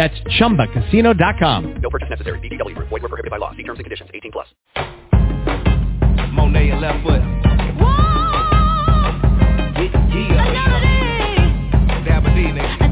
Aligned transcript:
That's 0.00 0.18
ChumbaCasino.com. 0.40 1.74
No 1.82 1.90
purchase 1.90 2.08
necessary. 2.08 2.38
BGW. 2.38 2.74
Void 2.74 2.90
were 2.90 3.00
prohibited 3.00 3.30
by 3.30 3.36
law. 3.36 3.54
See 3.54 3.64
terms 3.64 3.80
and 3.80 3.84
conditions. 3.84 4.08
18 4.14 4.32
plus. 4.32 4.46
Monet 6.32 6.70
and 6.70 6.80
left 6.80 7.04
foot. 7.04 7.20
Whoa! 7.78 9.20
Get, 9.76 9.92
yeah. 9.92 10.46
Dabba 12.08 12.34
D, 12.34 12.40
nigga. 12.48 12.89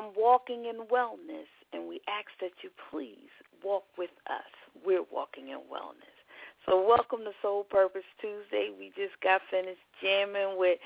I'm 0.00 0.12
walking 0.16 0.64
in 0.64 0.86
wellness, 0.90 1.50
and 1.74 1.86
we 1.86 2.00
ask 2.08 2.28
that 2.40 2.52
you 2.62 2.70
please 2.90 3.28
walk 3.62 3.84
with 3.98 4.08
us. 4.30 4.48
We're 4.82 5.04
walking 5.12 5.48
in 5.48 5.58
wellness. 5.58 6.16
So 6.64 6.82
welcome 6.88 7.18
to 7.24 7.32
Soul 7.42 7.64
Purpose 7.64 8.08
Tuesday. 8.18 8.70
We 8.78 8.92
just 8.96 9.20
got 9.22 9.42
finished 9.50 9.82
jamming 10.02 10.56
with 10.56 10.78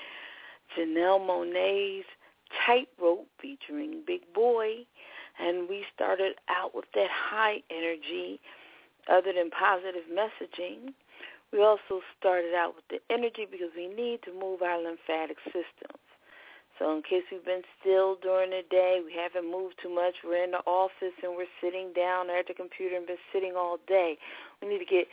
Janelle 0.77 1.21
Monáe's 1.21 2.03
Tightrope 2.65 3.27
featuring 3.41 4.03
Big 4.05 4.21
Boi. 4.33 4.85
And 5.39 5.69
we 5.69 5.85
started 5.95 6.33
out 6.49 6.75
with 6.75 6.85
that 6.93 7.09
high 7.09 7.63
energy 7.69 8.41
other 9.09 9.31
than 9.31 9.49
positive 9.49 10.11
messaging. 10.11 10.93
We 11.53 11.63
also 11.63 12.01
started 12.19 12.53
out 12.53 12.75
with 12.75 12.87
the 12.89 13.13
energy 13.13 13.47
because 13.49 13.69
we 13.77 13.87
need 13.87 14.23
to 14.23 14.33
move 14.33 14.61
our 14.61 14.77
lymphatic 14.83 15.37
systems. 15.45 16.04
So 16.77 16.95
in 16.95 17.03
case 17.03 17.23
we've 17.31 17.45
been 17.45 17.63
still 17.79 18.15
during 18.21 18.49
the 18.49 18.63
day, 18.69 19.01
we 19.03 19.13
haven't 19.13 19.49
moved 19.49 19.75
too 19.81 19.93
much, 19.93 20.15
we're 20.23 20.43
in 20.43 20.51
the 20.51 20.63
office 20.65 21.13
and 21.23 21.35
we're 21.35 21.51
sitting 21.61 21.93
down 21.93 22.29
at 22.29 22.47
the 22.47 22.53
computer 22.53 22.97
and 22.97 23.07
been 23.07 23.17
sitting 23.31 23.53
all 23.55 23.77
day, 23.87 24.17
we 24.61 24.67
need 24.67 24.79
to 24.79 24.85
get 24.85 25.07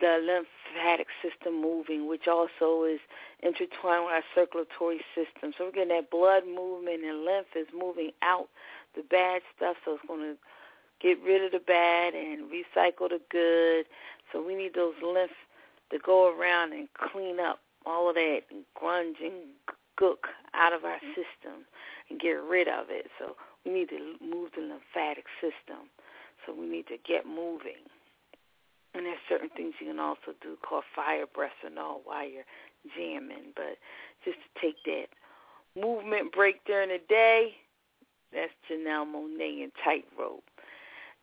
the 0.00 0.18
lymphatic 0.20 1.06
system 1.22 1.60
moving, 1.60 2.08
which 2.08 2.28
also 2.28 2.84
is 2.84 3.00
intertwined 3.42 4.04
with 4.04 4.14
our 4.14 4.24
circulatory 4.34 5.00
system. 5.14 5.52
So 5.56 5.66
we're 5.66 5.72
getting 5.72 5.96
that 5.96 6.10
blood 6.10 6.44
movement 6.46 7.04
and 7.04 7.24
lymph 7.24 7.48
is 7.54 7.66
moving 7.76 8.12
out 8.22 8.48
the 8.94 9.02
bad 9.02 9.42
stuff, 9.56 9.76
so 9.84 9.94
it's 9.94 10.06
going 10.06 10.20
to 10.20 10.36
get 11.00 11.22
rid 11.22 11.44
of 11.44 11.52
the 11.52 11.58
bad 11.58 12.14
and 12.14 12.50
recycle 12.50 13.08
the 13.08 13.20
good. 13.30 13.86
So 14.32 14.46
we 14.46 14.54
need 14.54 14.74
those 14.74 14.94
lymph 15.02 15.30
to 15.90 15.98
go 15.98 16.34
around 16.34 16.72
and 16.72 16.88
clean 16.94 17.38
up 17.38 17.60
all 17.84 18.08
of 18.08 18.16
that 18.16 18.42
grunge 18.76 19.20
and 19.22 19.34
gook 20.00 20.28
out 20.54 20.72
of 20.72 20.84
our 20.84 20.96
mm-hmm. 20.96 21.16
system 21.16 21.66
and 22.10 22.20
get 22.20 22.38
rid 22.42 22.68
of 22.68 22.86
it. 22.90 23.06
So 23.18 23.36
we 23.64 23.72
need 23.72 23.88
to 23.90 24.16
move 24.22 24.50
the 24.54 24.62
lymphatic 24.62 25.26
system. 25.40 25.90
So 26.44 26.54
we 26.54 26.66
need 26.66 26.86
to 26.88 26.98
get 27.06 27.26
moving. 27.26 27.82
And 28.94 29.04
there's 29.04 29.18
certain 29.28 29.50
things 29.50 29.74
you 29.80 29.88
can 29.88 29.98
also 29.98 30.32
do 30.40 30.56
called 30.66 30.84
fire 30.94 31.26
breaths 31.26 31.60
and 31.64 31.78
all 31.78 32.00
while 32.04 32.26
you're 32.26 32.48
jamming. 32.96 33.52
But 33.54 33.76
just 34.24 34.38
to 34.38 34.60
take 34.60 34.76
that 34.84 35.08
movement 35.78 36.32
break 36.32 36.64
during 36.64 36.88
the 36.88 37.00
day, 37.08 37.56
that's 38.32 38.52
Janelle 38.70 39.06
Monáe 39.06 39.62
and 39.62 39.72
Tightrope. 39.84 40.44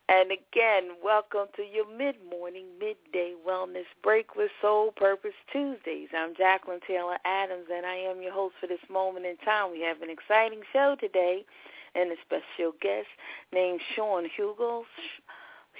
And 0.06 0.30
again, 0.30 0.96
welcome 1.02 1.46
to 1.56 1.62
your 1.62 1.88
mid-morning, 1.88 2.66
midday 2.78 3.32
wellness 3.46 3.86
break 4.02 4.36
with 4.36 4.50
Soul 4.60 4.92
Purpose 4.94 5.32
Tuesdays. 5.50 6.08
I'm 6.14 6.36
Jacqueline 6.36 6.80
Taylor 6.86 7.16
Adams, 7.24 7.68
and 7.74 7.86
I 7.86 7.94
am 7.94 8.20
your 8.20 8.32
host 8.32 8.54
for 8.60 8.66
this 8.66 8.84
moment 8.90 9.24
in 9.24 9.38
time. 9.38 9.72
We 9.72 9.80
have 9.80 10.02
an 10.02 10.10
exciting 10.10 10.60
show 10.74 10.94
today 11.00 11.46
and 11.94 12.12
a 12.12 12.16
special 12.20 12.72
guest 12.82 13.06
named 13.50 13.80
Sean 13.96 14.28
Hugo, 14.36 14.84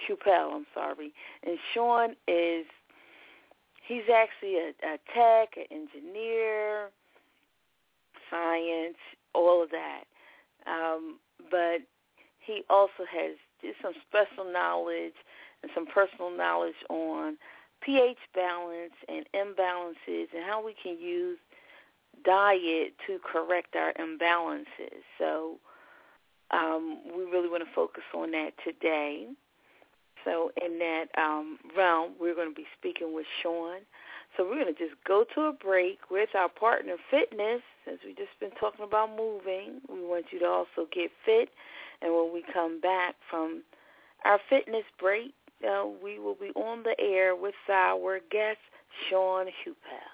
Heupel, 0.09 0.55
I'm 0.55 0.67
sorry. 0.73 1.12
And 1.47 1.59
Sean 1.75 2.17
is, 2.27 2.65
he's 3.87 4.09
actually 4.11 4.56
a, 4.56 4.73
a 4.87 4.99
tech, 5.12 5.59
an 5.59 5.67
engineer, 5.70 6.88
science, 8.31 8.97
all 9.35 9.62
of 9.62 9.69
that. 9.70 10.05
Um, 10.67 11.19
but 11.50 11.81
he 12.38 12.62
also 12.70 13.05
has 13.12 13.37
just 13.64 13.82
some 13.82 13.94
special 14.08 14.50
knowledge 14.50 15.16
and 15.62 15.70
some 15.75 15.87
personal 15.87 16.31
knowledge 16.31 16.78
on 16.90 17.37
pH 17.81 18.19
balance 18.34 18.94
and 19.08 19.26
imbalances 19.34 20.26
and 20.34 20.44
how 20.46 20.64
we 20.64 20.75
can 20.81 20.99
use 20.99 21.38
diet 22.25 22.94
to 23.06 23.19
correct 23.20 23.75
our 23.76 23.93
imbalances. 23.94 25.02
So 25.19 25.58
um, 26.50 27.00
we 27.16 27.25
really 27.25 27.49
want 27.49 27.64
to 27.64 27.75
focus 27.75 28.05
on 28.14 28.31
that 28.32 28.52
today. 28.64 29.26
So 30.25 30.50
in 30.64 30.78
that 30.78 31.06
um, 31.19 31.58
realm, 31.76 32.12
we're 32.19 32.34
going 32.34 32.49
to 32.49 32.55
be 32.55 32.67
speaking 32.78 33.14
with 33.14 33.26
Sean. 33.43 33.81
So 34.37 34.44
we're 34.44 34.62
going 34.62 34.75
to 34.75 34.81
just 34.81 34.96
go 35.06 35.25
to 35.34 35.40
a 35.43 35.52
break 35.52 36.10
with 36.10 36.31
our 36.34 36.49
partner 36.49 36.96
Phitnus, 37.12 37.60
since 37.84 38.00
we've 38.05 38.17
just 38.17 38.38
been 38.40 38.50
talking 38.58 38.84
about 38.84 39.10
moving. 39.10 39.81
We 39.88 40.00
want 40.00 40.26
you 40.32 40.38
to 40.40 40.46
also 40.46 40.88
get 40.93 41.10
fit 41.25 41.50
and 42.05 42.15
when 42.15 42.33
we 42.33 42.45
come 42.53 42.81
back 42.81 43.17
from 43.31 43.62
our 44.25 44.39
fitness 44.49 44.85
break, 45.01 45.33
uh, 45.67 45.87
we 46.03 46.19
will 46.19 46.35
be 46.35 46.51
on 46.55 46.83
the 46.83 46.95
air 47.01 47.35
with 47.35 47.55
our 47.73 48.21
guest, 48.31 48.59
Sean 49.09 49.47
Heupel. 49.47 50.12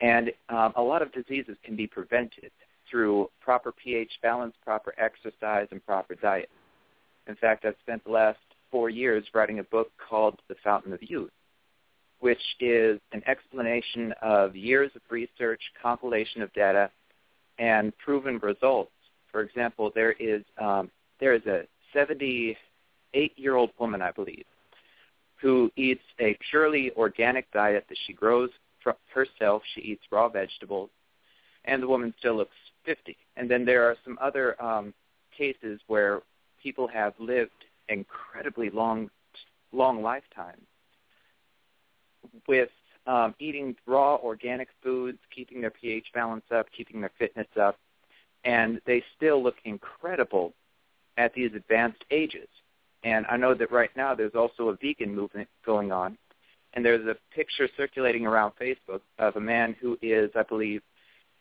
And 0.00 0.32
um, 0.48 0.72
a 0.74 0.82
lot 0.82 1.02
of 1.02 1.12
diseases 1.12 1.56
can 1.62 1.76
be 1.76 1.86
prevented 1.86 2.50
through 2.90 3.28
proper 3.40 3.72
pH 3.72 4.10
balance, 4.22 4.54
proper 4.64 4.94
exercise, 4.98 5.68
and 5.70 5.84
proper 5.84 6.14
diet. 6.14 6.48
In 7.26 7.36
fact, 7.36 7.64
I've 7.64 7.76
spent 7.82 8.04
the 8.04 8.10
last 8.10 8.38
four 8.70 8.90
years 8.90 9.24
writing 9.34 9.58
a 9.58 9.64
book 9.64 9.90
called 10.08 10.40
The 10.48 10.54
Fountain 10.64 10.92
of 10.92 11.02
Youth, 11.02 11.30
which 12.20 12.42
is 12.60 13.00
an 13.12 13.22
explanation 13.26 14.12
of 14.22 14.56
years 14.56 14.90
of 14.94 15.02
research, 15.10 15.60
compilation 15.80 16.42
of 16.42 16.52
data, 16.52 16.90
and 17.58 17.96
proven 17.98 18.38
results. 18.38 18.92
For 19.30 19.40
example, 19.42 19.90
there 19.94 20.12
is 20.12 20.42
um, 20.60 20.90
there 21.20 21.34
is 21.34 21.44
a 21.46 21.62
78-year-old 21.94 23.70
woman, 23.78 24.00
I 24.02 24.12
believe, 24.12 24.44
who 25.40 25.70
eats 25.76 26.02
a 26.20 26.38
purely 26.50 26.92
organic 26.96 27.50
diet 27.52 27.84
that 27.88 27.98
she 28.06 28.12
grows 28.12 28.50
herself. 29.12 29.62
She 29.74 29.80
eats 29.80 30.02
raw 30.10 30.28
vegetables, 30.28 30.90
and 31.64 31.82
the 31.82 31.88
woman 31.88 32.14
still 32.18 32.36
looks 32.36 32.56
50. 32.88 33.16
And 33.36 33.50
then 33.50 33.66
there 33.66 33.84
are 33.84 33.96
some 34.02 34.18
other 34.20 34.60
um, 34.62 34.94
cases 35.36 35.78
where 35.88 36.22
people 36.62 36.88
have 36.88 37.12
lived 37.18 37.50
incredibly 37.90 38.70
long, 38.70 39.10
long 39.72 40.02
lifetimes 40.02 40.62
with 42.46 42.70
um, 43.06 43.34
eating 43.38 43.76
raw 43.86 44.16
organic 44.16 44.68
foods, 44.82 45.18
keeping 45.34 45.60
their 45.60 45.70
pH 45.70 46.06
balance 46.14 46.44
up, 46.54 46.66
keeping 46.74 47.00
their 47.00 47.12
fitness 47.18 47.46
up, 47.60 47.76
and 48.44 48.80
they 48.86 49.02
still 49.16 49.42
look 49.42 49.56
incredible 49.64 50.54
at 51.18 51.34
these 51.34 51.50
advanced 51.54 52.04
ages. 52.10 52.48
And 53.04 53.26
I 53.30 53.36
know 53.36 53.54
that 53.54 53.70
right 53.70 53.90
now 53.96 54.14
there's 54.14 54.34
also 54.34 54.68
a 54.68 54.76
vegan 54.76 55.14
movement 55.14 55.48
going 55.64 55.92
on, 55.92 56.16
and 56.74 56.84
there's 56.84 57.06
a 57.06 57.16
picture 57.34 57.68
circulating 57.76 58.26
around 58.26 58.52
Facebook 58.60 59.00
of 59.18 59.36
a 59.36 59.40
man 59.40 59.76
who 59.80 59.98
is, 60.00 60.30
I 60.34 60.42
believe, 60.42 60.82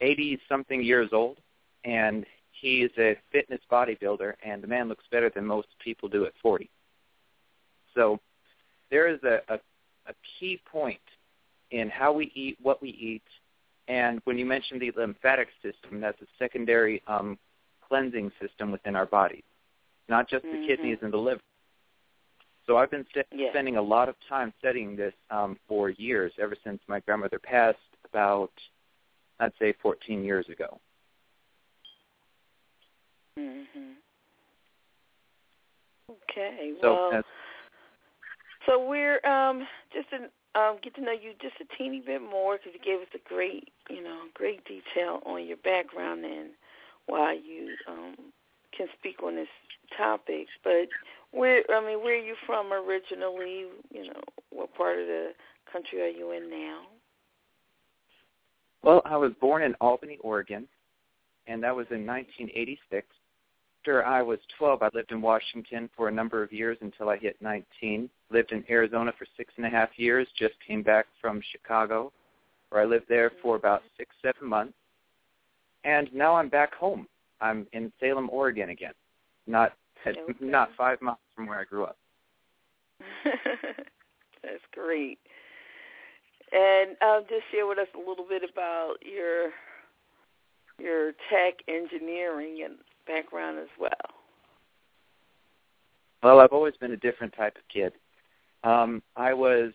80 0.01 0.39
something 0.49 0.83
years 0.83 1.09
old, 1.13 1.37
and 1.83 2.25
he's 2.51 2.89
a 2.97 3.15
fitness 3.31 3.61
bodybuilder, 3.71 4.33
and 4.43 4.61
the 4.63 4.67
man 4.67 4.87
looks 4.87 5.05
better 5.11 5.29
than 5.33 5.45
most 5.45 5.67
people 5.83 6.09
do 6.09 6.25
at 6.25 6.33
40. 6.41 6.69
So 7.95 8.19
there 8.89 9.07
is 9.07 9.19
a, 9.23 9.39
a, 9.53 9.55
a 10.07 10.13
key 10.39 10.59
point 10.71 10.99
in 11.71 11.89
how 11.89 12.11
we 12.13 12.31
eat, 12.35 12.57
what 12.61 12.81
we 12.81 12.89
eat, 12.89 13.23
and 13.87 14.21
when 14.25 14.37
you 14.37 14.45
mentioned 14.45 14.81
the 14.81 14.91
lymphatic 14.95 15.49
system, 15.63 15.99
that's 15.99 16.21
a 16.21 16.25
secondary 16.37 17.01
um, 17.07 17.37
cleansing 17.87 18.31
system 18.41 18.71
within 18.71 18.95
our 18.95 19.05
bodies, 19.05 19.43
not 20.09 20.29
just 20.29 20.45
Mm-hmm. 20.45 20.51
the 20.51 20.57
kidneys 20.57 20.99
and 21.01 21.13
the 21.13 21.17
liver. 21.17 21.41
So 22.65 22.77
I've 22.77 22.91
been 22.91 23.05
st- 23.09 23.25
Yeah. 23.31 23.49
spending 23.49 23.77
a 23.77 23.81
lot 23.81 24.09
of 24.09 24.15
time 24.27 24.53
studying 24.59 24.95
this 24.95 25.13
um, 25.29 25.57
for 25.67 25.89
years, 25.89 26.33
ever 26.39 26.55
since 26.63 26.81
my 26.87 26.99
grandmother 27.01 27.39
passed 27.39 27.77
about, 28.09 28.51
I'd 29.39 29.51
say, 29.59 29.73
14 29.81 30.23
years 30.23 30.47
ago. 30.49 30.79
Mhm. 33.37 33.95
Okay. 36.09 36.73
So 36.81 37.09
well, 37.11 37.23
so 38.65 38.85
we're 38.87 39.25
um 39.25 39.67
just 39.93 40.09
to 40.09 40.29
um 40.59 40.77
get 40.81 40.95
to 40.95 41.01
know 41.01 41.11
you 41.11 41.33
just 41.41 41.55
a 41.61 41.77
teeny 41.77 42.01
bit 42.01 42.21
more 42.21 42.57
because 42.57 42.73
you 42.73 42.79
gave 42.79 43.01
us 43.01 43.13
a 43.13 43.29
great 43.29 43.69
you 43.89 44.03
know 44.03 44.23
great 44.33 44.63
detail 44.65 45.21
on 45.25 45.45
your 45.45 45.57
background 45.57 46.25
and 46.25 46.49
why 47.05 47.33
you 47.33 47.75
um 47.87 48.15
can 48.75 48.87
speak 48.97 49.23
on 49.23 49.35
this 49.35 49.47
topic. 49.95 50.47
But 50.63 50.89
where 51.31 51.63
I 51.69 51.85
mean, 51.85 52.03
where 52.03 52.15
are 52.15 52.23
you 52.23 52.35
from 52.45 52.73
originally? 52.73 53.65
You 53.91 54.07
know, 54.07 54.21
what 54.49 54.73
part 54.75 54.99
of 54.99 55.07
the 55.07 55.31
country 55.71 56.01
are 56.01 56.07
you 56.07 56.31
in 56.31 56.49
now? 56.49 56.81
Well, 58.87 59.01
I 59.03 59.17
was 59.17 59.33
born 59.41 59.63
in 59.63 59.75
Albany, 59.81 60.17
Oregon, 60.21 60.65
and 61.47 61.61
that 61.61 61.75
was 61.75 61.87
in 61.91 62.05
1986. 62.05 63.05
After 63.81 64.05
I 64.05 64.21
was 64.21 64.39
12, 64.57 64.81
I 64.81 64.89
lived 64.93 65.11
in 65.11 65.21
Washington 65.21 65.89
for 65.95 66.07
a 66.07 66.11
number 66.11 66.41
of 66.41 66.53
years 66.53 66.77
until 66.79 67.09
I 67.09 67.17
hit 67.17 67.35
19. 67.41 68.09
Lived 68.31 68.53
in 68.53 68.63
Arizona 68.69 69.11
for 69.19 69.25
six 69.35 69.53
and 69.57 69.65
a 69.65 69.69
half 69.69 69.89
years. 69.97 70.25
Just 70.39 70.53
came 70.65 70.83
back 70.83 71.05
from 71.19 71.41
Chicago, 71.51 72.13
where 72.69 72.81
I 72.81 72.85
lived 72.85 73.07
there 73.09 73.33
for 73.41 73.57
about 73.57 73.81
six, 73.97 74.15
seven 74.21 74.47
months. 74.47 74.73
And 75.83 76.09
now 76.13 76.35
I'm 76.35 76.47
back 76.47 76.73
home. 76.73 77.07
I'm 77.41 77.67
in 77.73 77.91
Salem, 77.99 78.29
Oregon 78.31 78.69
again. 78.69 78.93
Not 79.47 79.73
Okay. 80.07 80.33
not 80.39 80.69
five 80.77 81.01
miles 81.01 81.17
from 81.35 81.47
where 81.47 81.59
I 81.59 81.65
grew 81.65 81.83
up. 81.83 81.97
That's 84.43 84.63
great. 84.71 85.19
And 86.51 86.91
um, 87.01 87.23
just 87.29 87.43
share 87.51 87.67
with 87.67 87.77
us 87.77 87.87
a 87.95 88.09
little 88.09 88.25
bit 88.27 88.43
about 88.49 88.95
your 89.01 89.51
your 90.79 91.11
tech 91.29 91.55
engineering 91.67 92.61
and 92.63 92.75
background 93.07 93.57
as 93.59 93.67
well. 93.79 93.91
Well, 96.23 96.39
I've 96.39 96.51
always 96.51 96.75
been 96.77 96.91
a 96.91 96.97
different 96.97 97.33
type 97.35 97.55
of 97.55 97.63
kid. 97.73 97.93
Um, 98.63 99.01
I 99.15 99.33
was 99.33 99.71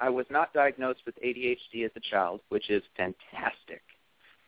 I 0.00 0.08
was 0.08 0.26
not 0.30 0.52
diagnosed 0.52 1.00
with 1.04 1.14
ADHD 1.22 1.84
as 1.84 1.90
a 1.96 2.00
child, 2.00 2.40
which 2.48 2.70
is 2.70 2.82
fantastic, 2.96 3.82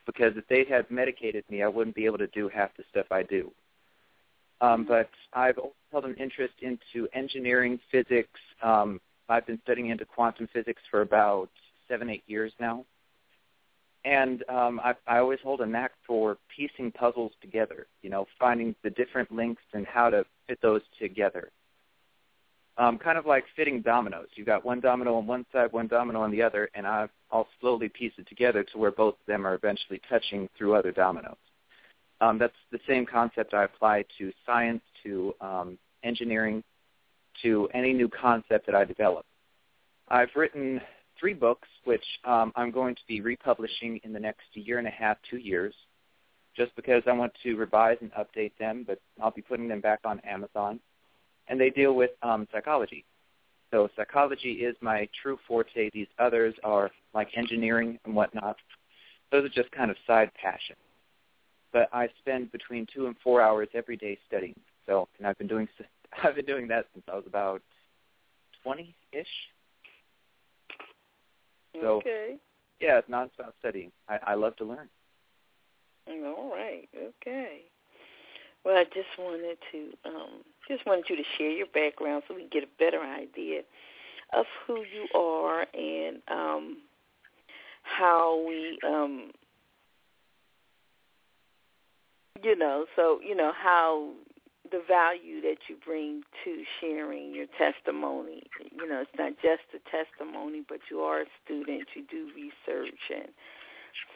because 0.07 0.33
if 0.37 0.47
they 0.49 0.65
had 0.65 0.91
medicated 0.91 1.45
me, 1.51 1.63
I 1.63 1.69
wouldn't 1.69 1.97
be 1.97 2.07
able 2.07 2.19
to 2.19 2.27
do 2.29 2.49
half 2.49 2.71
the 2.77 2.85
stuff 2.91 3.07
I 3.11 3.23
do. 3.23 3.51
Um, 4.61 4.87
but 4.89 5.11
I've 5.33 5.59
always 5.59 5.75
held 5.91 6.05
an 6.05 6.15
interest 6.15 6.55
into 6.63 7.09
engineering, 7.15 7.79
physics. 7.91 8.41
Um, 8.63 9.01
I've 9.33 9.47
been 9.47 9.59
studying 9.65 9.89
into 9.89 10.05
quantum 10.05 10.47
physics 10.53 10.83
for 10.91 11.01
about 11.01 11.49
seven, 11.89 12.11
eight 12.11 12.23
years 12.27 12.53
now. 12.61 12.85
And 14.05 14.45
um, 14.49 14.81
I, 14.85 14.95
I 15.07 15.19
always 15.19 15.39
hold 15.43 15.61
a 15.61 15.67
knack 15.67 15.93
for 16.07 16.37
piecing 16.55 16.93
puzzles 16.93 17.33
together, 17.41 17.87
you 18.03 18.11
know, 18.11 18.27
finding 18.39 18.75
the 18.83 18.91
different 18.91 19.33
links 19.33 19.63
and 19.73 19.87
how 19.87 20.11
to 20.11 20.27
fit 20.47 20.59
those 20.61 20.83
together. 21.01 21.51
Um, 22.77 22.99
kind 22.99 23.17
of 23.17 23.27
like 23.27 23.45
fitting 23.55 23.81
dominoes. 23.81 24.29
You've 24.35 24.47
got 24.47 24.65
one 24.65 24.81
domino 24.81 25.15
on 25.17 25.27
one 25.27 25.47
side, 25.53 25.73
one 25.73 25.87
domino 25.87 26.21
on 26.21 26.31
the 26.31 26.43
other, 26.43 26.69
and 26.75 26.87
I, 26.87 27.09
I'll 27.31 27.49
slowly 27.61 27.89
piece 27.89 28.13
it 28.19 28.29
together 28.29 28.65
to 28.65 28.79
where 28.79 28.91
both 28.91 29.15
of 29.15 29.27
them 29.27 29.47
are 29.47 29.55
eventually 29.55 30.01
touching 30.09 30.49
through 30.59 30.75
other 30.75 30.91
dominoes. 30.91 31.37
Um, 32.21 32.39
that's 32.39 32.53
the 32.71 32.81
same 32.89 33.07
concept 33.07 33.55
I 33.55 33.65
apply 33.65 34.05
to 34.19 34.33
science, 34.45 34.83
to 35.05 35.35
um, 35.41 35.79
engineering, 36.03 36.65
to 37.43 37.69
any 37.75 37.93
new 37.93 38.09
concept 38.09 38.67
that 38.67 38.75
I 38.75 38.85
develop. 38.85 39.25
I've 40.09 40.31
written 40.37 40.81
three 41.19 41.35
books, 41.35 41.69
which 41.85 42.05
um, 42.25 42.53
I'm 42.57 42.71
going 42.71 42.95
to 42.95 43.01
be 43.09 43.21
republishing 43.21 44.01
in 44.05 44.13
the 44.13 44.21
next 44.21 44.43
year 44.55 44.79
and 44.79 44.87
a 44.87 44.91
half, 44.91 45.17
two 45.31 45.39
years, 45.39 45.75
just 46.57 46.75
because 46.77 47.03
I 47.07 47.13
want 47.13 47.33
to 47.43 47.55
revise 47.55 47.97
and 48.01 48.11
update 48.13 48.53
them, 48.59 48.85
but 48.87 49.01
I'll 49.23 49.31
be 49.31 49.43
putting 49.43 49.69
them 49.69 49.81
back 49.81 50.01
on 50.05 50.21
Amazon. 50.21 50.81
And 51.49 51.61
they 51.61 51.71
deal 51.71 51.95
with 51.95 52.11
um, 52.23 52.47
psychology. 52.53 53.05
So 53.71 53.89
psychology 53.97 54.53
is 54.53 54.77
my 54.81 55.09
true 55.23 55.39
forte. 55.49 55.91
These 55.95 56.09
others 56.19 56.55
are 56.63 56.91
like 57.15 57.29
engineering 57.37 57.99
and 58.05 58.15
whatnot. 58.15 58.57
Those 59.31 59.47
are 59.47 59.49
just 59.49 59.71
kind 59.73 59.91
of 59.91 59.97
side 60.07 60.31
passions. 60.41 60.79
But 61.73 61.89
I 61.93 62.09
spend 62.19 62.53
between 62.53 62.87
two 62.95 63.07
and 63.07 63.17
four 63.25 63.41
hours 63.41 63.69
every 63.73 63.97
day 63.97 64.19
studying. 64.29 64.61
So, 64.87 65.09
and 65.19 65.27
I've 65.27 65.39
been 65.39 65.47
doing 65.47 65.69
I've 66.25 66.35
been 66.35 66.45
doing 66.45 66.69
that 66.69 66.87
since 66.93 67.05
I 67.11 67.17
was 67.17 67.25
about 67.27 67.63
twenty-ish. 68.63 69.27
So, 71.81 71.87
okay. 71.99 72.37
Yeah, 72.81 72.99
it's 72.99 73.09
nonstop 73.09 73.53
studying. 73.61 73.93
I, 74.09 74.19
I 74.27 74.35
love 74.35 74.57
to 74.57 74.65
learn. 74.65 74.89
All 76.09 76.51
right. 76.53 76.89
Okay. 76.95 77.63
Well, 78.65 78.77
I 78.77 78.85
just 78.85 79.09
wanted 79.19 79.59
to 79.73 80.09
um, 80.09 80.43
just 80.69 80.87
wanted 80.87 81.05
you 81.09 81.17
to 81.17 81.23
share 81.37 81.51
your 81.51 81.67
background 81.67 82.23
so 82.27 82.35
we 82.35 82.43
can 82.43 82.51
get 82.53 82.63
a 82.63 82.79
better 82.79 83.01
idea 83.01 83.63
of 84.37 84.47
who 84.67 84.77
you 84.77 85.09
are 85.15 85.67
and 85.75 86.23
um, 86.29 86.79
how 87.83 88.45
we, 88.47 88.79
um, 88.87 89.31
you 92.43 92.57
know, 92.57 92.87
so 92.97 93.21
you 93.27 93.35
know 93.35 93.53
how 93.55 94.11
the 94.73 94.83
value 94.89 95.41
that 95.43 95.69
you 95.69 95.77
bring 95.85 96.23
to 96.45 96.65
sharing 96.81 97.35
your 97.35 97.47
testimony. 97.59 98.43
You 98.73 98.89
know, 98.89 99.03
it's 99.03 99.19
not 99.19 99.33
just 99.43 99.63
a 99.77 99.81
testimony, 99.91 100.63
but 100.69 100.81
you 100.91 101.01
are 101.01 101.21
a 101.21 101.27
student. 101.45 101.87
You 101.95 102.05
do 102.11 102.29
research, 102.35 102.99
and 103.15 103.29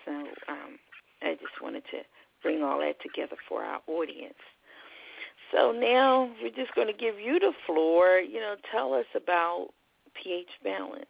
so 0.05 0.13
um, 0.49 0.79
I 1.23 1.35
just 1.35 1.63
wanted 1.63 1.85
to 1.93 1.99
bring 2.43 2.63
all 2.63 2.81
that 2.81 3.01
together 3.03 3.37
for 3.49 3.63
our 3.63 3.81
audience. 3.87 4.41
So 5.53 5.73
now 5.73 6.31
we're 6.43 6.51
just 6.51 6.75
going 6.75 6.89
to 6.89 6.93
give 6.93 7.21
you 7.21 7.39
the 7.39 7.53
floor. 7.67 8.19
You 8.19 8.41
know, 8.41 8.57
tell 8.73 8.95
us 8.95 9.07
about 9.15 9.69
pH 10.21 10.49
balance. 10.65 11.07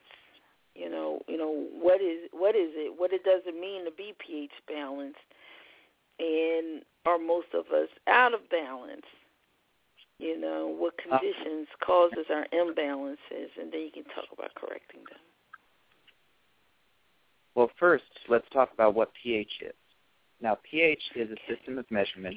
You 0.75 0.91
know, 0.91 1.21
you 1.27 1.39
know 1.39 1.67
what 1.73 2.03
is 2.03 2.29
what 2.33 2.55
is 2.55 2.71
it? 2.75 2.99
What 2.99 3.13
it 3.13 3.25
does 3.25 3.43
it 3.47 3.59
mean 3.59 3.85
to 3.85 3.91
be 3.91 4.15
pH 4.19 4.51
balanced? 4.69 5.19
And 6.19 6.83
are 7.07 7.19
most 7.19 7.49
of 7.55 7.67
us 7.73 7.89
out 8.09 8.35
of 8.35 8.41
balance? 8.51 9.07
You 10.19 10.41
know, 10.41 10.75
what 10.79 10.95
conditions 10.97 11.69
causes 11.85 12.27
our 12.31 12.47
imbalances, 12.55 13.51
and 13.61 13.71
then 13.71 13.81
you 13.81 13.91
can 13.93 14.05
talk 14.05 14.25
about 14.33 14.55
correcting 14.55 15.01
them. 15.11 15.21
Well, 17.55 17.71
first, 17.79 18.05
let's 18.29 18.47
talk 18.53 18.71
about 18.73 18.95
what 18.95 19.11
pH 19.23 19.51
is. 19.63 19.75
Now, 20.41 20.59
pH 20.71 21.03
is 21.15 21.31
a 21.31 21.53
system 21.53 21.79
of 21.79 21.91
measurement 21.91 22.37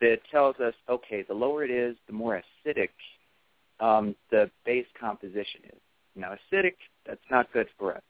that 0.00 0.18
tells 0.30 0.56
us, 0.56 0.74
okay, 0.88 1.22
the 1.22 1.34
lower 1.34 1.64
it 1.64 1.70
is, 1.70 1.96
the 2.06 2.12
more 2.12 2.42
acidic 2.66 2.88
um, 3.80 4.14
the 4.30 4.50
base 4.64 4.86
composition 4.98 5.60
is. 5.66 5.78
Now, 6.14 6.34
acidic, 6.52 6.74
that's 7.06 7.20
not 7.30 7.52
good 7.52 7.66
for 7.78 7.94
us. 7.94 8.02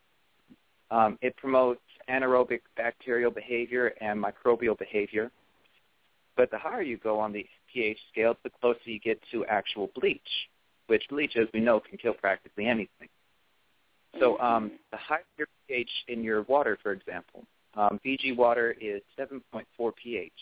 Um, 0.90 1.18
it 1.22 1.36
promotes 1.36 1.80
anaerobic 2.10 2.60
bacterial 2.76 3.30
behavior 3.30 3.94
and 4.00 4.22
microbial 4.22 4.78
behavior. 4.78 5.30
But 6.36 6.50
the 6.50 6.58
higher 6.58 6.82
you 6.82 6.98
go 6.98 7.18
on 7.18 7.32
the 7.32 7.46
pH 7.72 7.98
scale, 8.10 8.36
the 8.42 8.50
closer 8.60 8.78
you 8.84 9.00
get 9.00 9.20
to 9.32 9.44
actual 9.46 9.90
bleach, 9.98 10.20
which 10.86 11.04
bleach, 11.08 11.36
as 11.36 11.48
we 11.52 11.60
know, 11.60 11.80
can 11.80 11.98
kill 11.98 12.14
practically 12.14 12.66
anything. 12.66 13.08
So 14.20 14.38
um, 14.40 14.72
the 14.90 14.98
higher 14.98 15.24
your 15.38 15.46
pH 15.66 15.90
in 16.08 16.22
your 16.22 16.42
water, 16.42 16.78
for 16.82 16.92
example, 16.92 17.44
um, 17.74 17.98
Fiji 18.02 18.32
water 18.32 18.76
is 18.80 19.00
7.4 19.18 19.92
pH. 20.02 20.32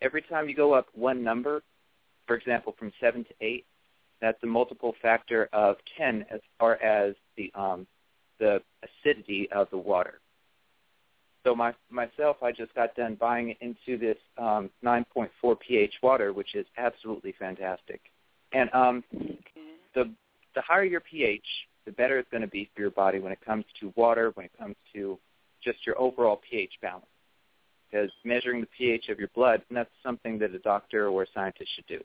Every 0.00 0.22
time 0.22 0.48
you 0.48 0.54
go 0.54 0.72
up 0.72 0.86
one 0.94 1.22
number, 1.22 1.62
for 2.26 2.36
example, 2.36 2.74
from 2.78 2.90
7 3.00 3.24
to 3.24 3.34
8, 3.40 3.64
that's 4.20 4.42
a 4.42 4.46
multiple 4.46 4.94
factor 5.02 5.48
of 5.52 5.76
10 5.98 6.24
as 6.30 6.40
far 6.58 6.74
as 6.76 7.14
the 7.36 7.52
um, 7.54 7.86
the 8.38 8.62
acidity 9.04 9.48
of 9.52 9.68
the 9.70 9.76
water. 9.76 10.20
So 11.44 11.54
my 11.54 11.72
myself, 11.90 12.36
I 12.42 12.52
just 12.52 12.74
got 12.74 12.94
done 12.94 13.16
buying 13.18 13.54
into 13.60 13.98
this 13.98 14.18
um, 14.36 14.70
9.4 14.84 15.56
pH 15.58 15.94
water, 16.02 16.32
which 16.32 16.54
is 16.54 16.66
absolutely 16.76 17.34
fantastic. 17.38 18.00
And 18.52 18.68
um, 18.74 19.04
Okay. 19.14 19.76
the 19.94 20.10
the 20.54 20.60
higher 20.60 20.84
your 20.84 21.00
pH, 21.00 21.44
the 21.86 21.92
better 21.92 22.18
it's 22.18 22.30
going 22.30 22.42
to 22.42 22.48
be 22.48 22.68
for 22.74 22.82
your 22.82 22.90
body 22.90 23.20
when 23.20 23.32
it 23.32 23.38
comes 23.44 23.64
to 23.80 23.92
water, 23.96 24.32
when 24.34 24.46
it 24.46 24.52
comes 24.58 24.76
to 24.92 25.18
just 25.62 25.86
your 25.86 25.98
overall 25.98 26.40
pH 26.48 26.72
balance. 26.82 27.06
Because 27.90 28.10
measuring 28.24 28.60
the 28.60 28.68
pH 28.76 29.08
of 29.08 29.18
your 29.18 29.30
blood, 29.34 29.62
and 29.68 29.76
that's 29.76 29.90
something 30.02 30.38
that 30.38 30.54
a 30.54 30.58
doctor 30.60 31.08
or 31.08 31.22
a 31.22 31.26
scientist 31.34 31.70
should 31.74 31.86
do. 31.86 32.00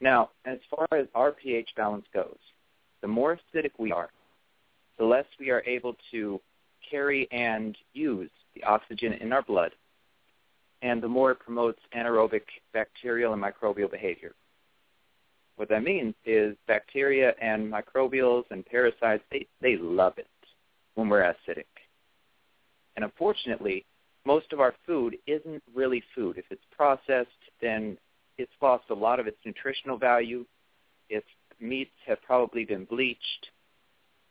Now, 0.00 0.30
as 0.44 0.58
far 0.70 0.86
as 0.98 1.06
our 1.14 1.32
pH 1.32 1.70
balance 1.76 2.04
goes, 2.12 2.36
the 3.00 3.08
more 3.08 3.38
acidic 3.54 3.70
we 3.78 3.92
are, 3.92 4.10
the 4.98 5.04
less 5.04 5.24
we 5.40 5.50
are 5.50 5.62
able 5.66 5.96
to 6.10 6.40
carry 6.90 7.28
and 7.30 7.76
use 7.92 8.30
the 8.54 8.64
oxygen 8.64 9.12
in 9.14 9.32
our 9.32 9.42
blood, 9.42 9.72
and 10.82 11.02
the 11.02 11.08
more 11.08 11.32
it 11.32 11.38
promotes 11.40 11.80
anaerobic 11.96 12.42
bacterial 12.72 13.32
and 13.32 13.42
microbial 13.42 13.90
behavior. 13.90 14.34
What 15.56 15.68
that 15.70 15.82
means 15.82 16.14
is 16.24 16.54
bacteria 16.66 17.34
and 17.40 17.72
microbials 17.72 18.44
and 18.50 18.64
parasites, 18.64 19.24
they, 19.30 19.46
they 19.62 19.76
love 19.76 20.18
it 20.18 20.28
when 20.94 21.08
we're 21.08 21.22
acidic. 21.22 21.64
And 22.94 23.04
unfortunately, 23.04 23.84
most 24.26 24.52
of 24.52 24.60
our 24.60 24.74
food 24.86 25.16
isn't 25.26 25.62
really 25.74 26.02
food. 26.14 26.36
If 26.36 26.46
it's 26.50 26.64
processed, 26.76 27.30
then 27.62 27.96
it's 28.38 28.52
lost 28.60 28.84
a 28.90 28.94
lot 28.94 29.20
of 29.20 29.26
its 29.26 29.38
nutritional 29.44 29.96
value. 29.96 30.44
Its 31.08 31.26
meats 31.60 31.94
have 32.06 32.20
probably 32.22 32.64
been 32.64 32.84
bleached. 32.84 33.50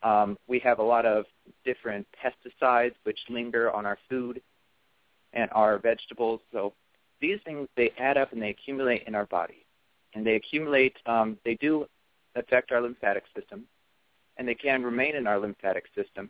Um, 0.05 0.37
we 0.47 0.59
have 0.59 0.77
a 0.77 0.83
lot 0.83 1.05
of 1.05 1.25
different 1.65 2.05
pesticides 2.23 2.93
which 3.03 3.19
linger 3.27 3.71
on 3.71 3.85
our 3.87 3.97
food 4.07 4.39
and 5.33 5.49
our 5.51 5.79
vegetables. 5.79 6.41
So 6.53 6.73
these 7.19 7.39
things, 7.43 7.67
they 7.75 7.91
add 7.97 8.15
up 8.15 8.31
and 8.31 8.41
they 8.41 8.51
accumulate 8.51 9.03
in 9.07 9.15
our 9.15 9.25
body. 9.25 9.65
And 10.13 10.25
they 10.25 10.35
accumulate, 10.35 10.95
um, 11.07 11.37
they 11.43 11.55
do 11.55 11.87
affect 12.35 12.71
our 12.71 12.81
lymphatic 12.81 13.23
system, 13.35 13.65
and 14.37 14.47
they 14.47 14.53
can 14.53 14.83
remain 14.83 15.15
in 15.15 15.25
our 15.25 15.39
lymphatic 15.39 15.85
system, 15.95 16.29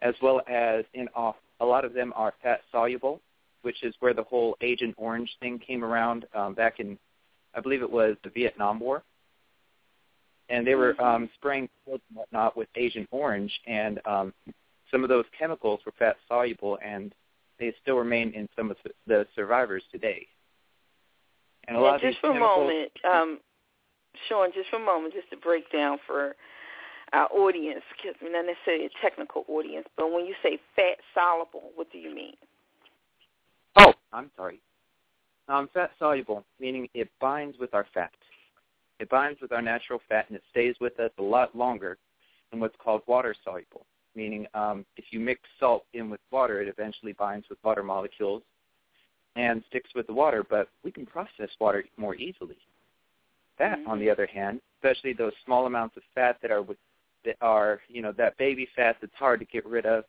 as 0.00 0.14
well 0.22 0.40
as 0.48 0.84
in 0.94 1.08
off. 1.14 1.36
A 1.60 1.64
lot 1.64 1.84
of 1.84 1.92
them 1.92 2.12
are 2.16 2.32
fat 2.42 2.62
soluble, 2.72 3.20
which 3.62 3.82
is 3.84 3.94
where 4.00 4.14
the 4.14 4.22
whole 4.22 4.56
Agent 4.62 4.94
Orange 4.96 5.30
thing 5.40 5.58
came 5.58 5.84
around 5.84 6.26
um, 6.34 6.54
back 6.54 6.80
in, 6.80 6.98
I 7.54 7.60
believe 7.60 7.82
it 7.82 7.90
was 7.90 8.16
the 8.24 8.30
Vietnam 8.30 8.80
War. 8.80 9.02
And 10.48 10.66
they 10.66 10.74
were 10.74 11.00
um, 11.00 11.30
spraying 11.36 11.68
fields 11.84 12.02
and 12.10 12.18
whatnot 12.18 12.56
with 12.56 12.68
Agent 12.76 13.08
Orange, 13.10 13.52
and 13.66 13.98
um, 14.04 14.34
some 14.90 15.02
of 15.02 15.08
those 15.08 15.24
chemicals 15.38 15.80
were 15.86 15.92
fat 15.98 16.16
soluble, 16.28 16.78
and 16.84 17.14
they 17.58 17.72
still 17.80 17.96
remain 17.96 18.32
in 18.32 18.48
some 18.56 18.70
of 18.70 18.76
the 19.06 19.26
survivors 19.34 19.82
today. 19.90 20.26
And 21.66 21.76
a 21.76 21.80
Yeah, 21.80 21.90
lot 21.92 22.00
just 22.00 22.18
for 22.20 22.30
a 22.30 22.38
moment, 22.38 22.92
um, 23.10 23.40
Sean, 24.28 24.50
just 24.52 24.68
for 24.68 24.76
a 24.76 24.84
moment, 24.84 25.14
just 25.14 25.30
to 25.30 25.36
break 25.36 25.70
down 25.72 25.98
for 26.06 26.36
our 27.12 27.28
audience, 27.32 27.82
because 27.96 28.14
not 28.22 28.44
necessarily 28.44 28.86
a 28.86 28.90
technical 29.00 29.44
audience, 29.48 29.86
but 29.96 30.12
when 30.12 30.26
you 30.26 30.34
say 30.42 30.58
fat 30.76 30.98
soluble, 31.14 31.70
what 31.74 31.90
do 31.90 31.98
you 31.98 32.14
mean? 32.14 32.34
Oh, 33.76 33.94
I'm 34.12 34.30
sorry. 34.36 34.60
Um, 35.48 35.68
fat 35.74 35.90
soluble, 35.98 36.44
meaning 36.58 36.88
it 36.94 37.08
binds 37.20 37.58
with 37.58 37.74
our 37.74 37.86
fat. 37.94 38.10
It 39.00 39.08
binds 39.08 39.40
with 39.40 39.52
our 39.52 39.62
natural 39.62 40.00
fat 40.08 40.26
and 40.28 40.36
it 40.36 40.42
stays 40.50 40.76
with 40.80 40.98
us 41.00 41.10
a 41.18 41.22
lot 41.22 41.56
longer 41.56 41.98
than 42.50 42.60
what's 42.60 42.76
called 42.82 43.02
water 43.06 43.34
soluble, 43.44 43.86
meaning 44.14 44.46
um, 44.54 44.86
if 44.96 45.06
you 45.10 45.20
mix 45.20 45.40
salt 45.58 45.84
in 45.94 46.10
with 46.10 46.20
water, 46.30 46.60
it 46.60 46.68
eventually 46.68 47.12
binds 47.12 47.48
with 47.48 47.58
water 47.64 47.82
molecules 47.82 48.42
and 49.36 49.64
sticks 49.68 49.90
with 49.94 50.06
the 50.06 50.12
water, 50.12 50.44
but 50.48 50.68
we 50.84 50.92
can 50.92 51.04
process 51.04 51.48
water 51.58 51.84
more 51.96 52.14
easily. 52.14 52.56
Fat, 53.58 53.78
on 53.86 53.98
the 53.98 54.10
other 54.10 54.26
hand, 54.26 54.60
especially 54.78 55.12
those 55.12 55.32
small 55.44 55.66
amounts 55.66 55.96
of 55.96 56.02
fat 56.14 56.38
that 56.42 56.50
are 56.50 56.62
with, 56.62 56.76
that 57.24 57.36
are, 57.40 57.80
you 57.88 58.02
know, 58.02 58.12
that 58.12 58.36
baby 58.38 58.68
fat 58.76 58.96
that's 59.00 59.14
hard 59.14 59.40
to 59.40 59.46
get 59.46 59.64
rid 59.66 59.86
of, 59.86 60.04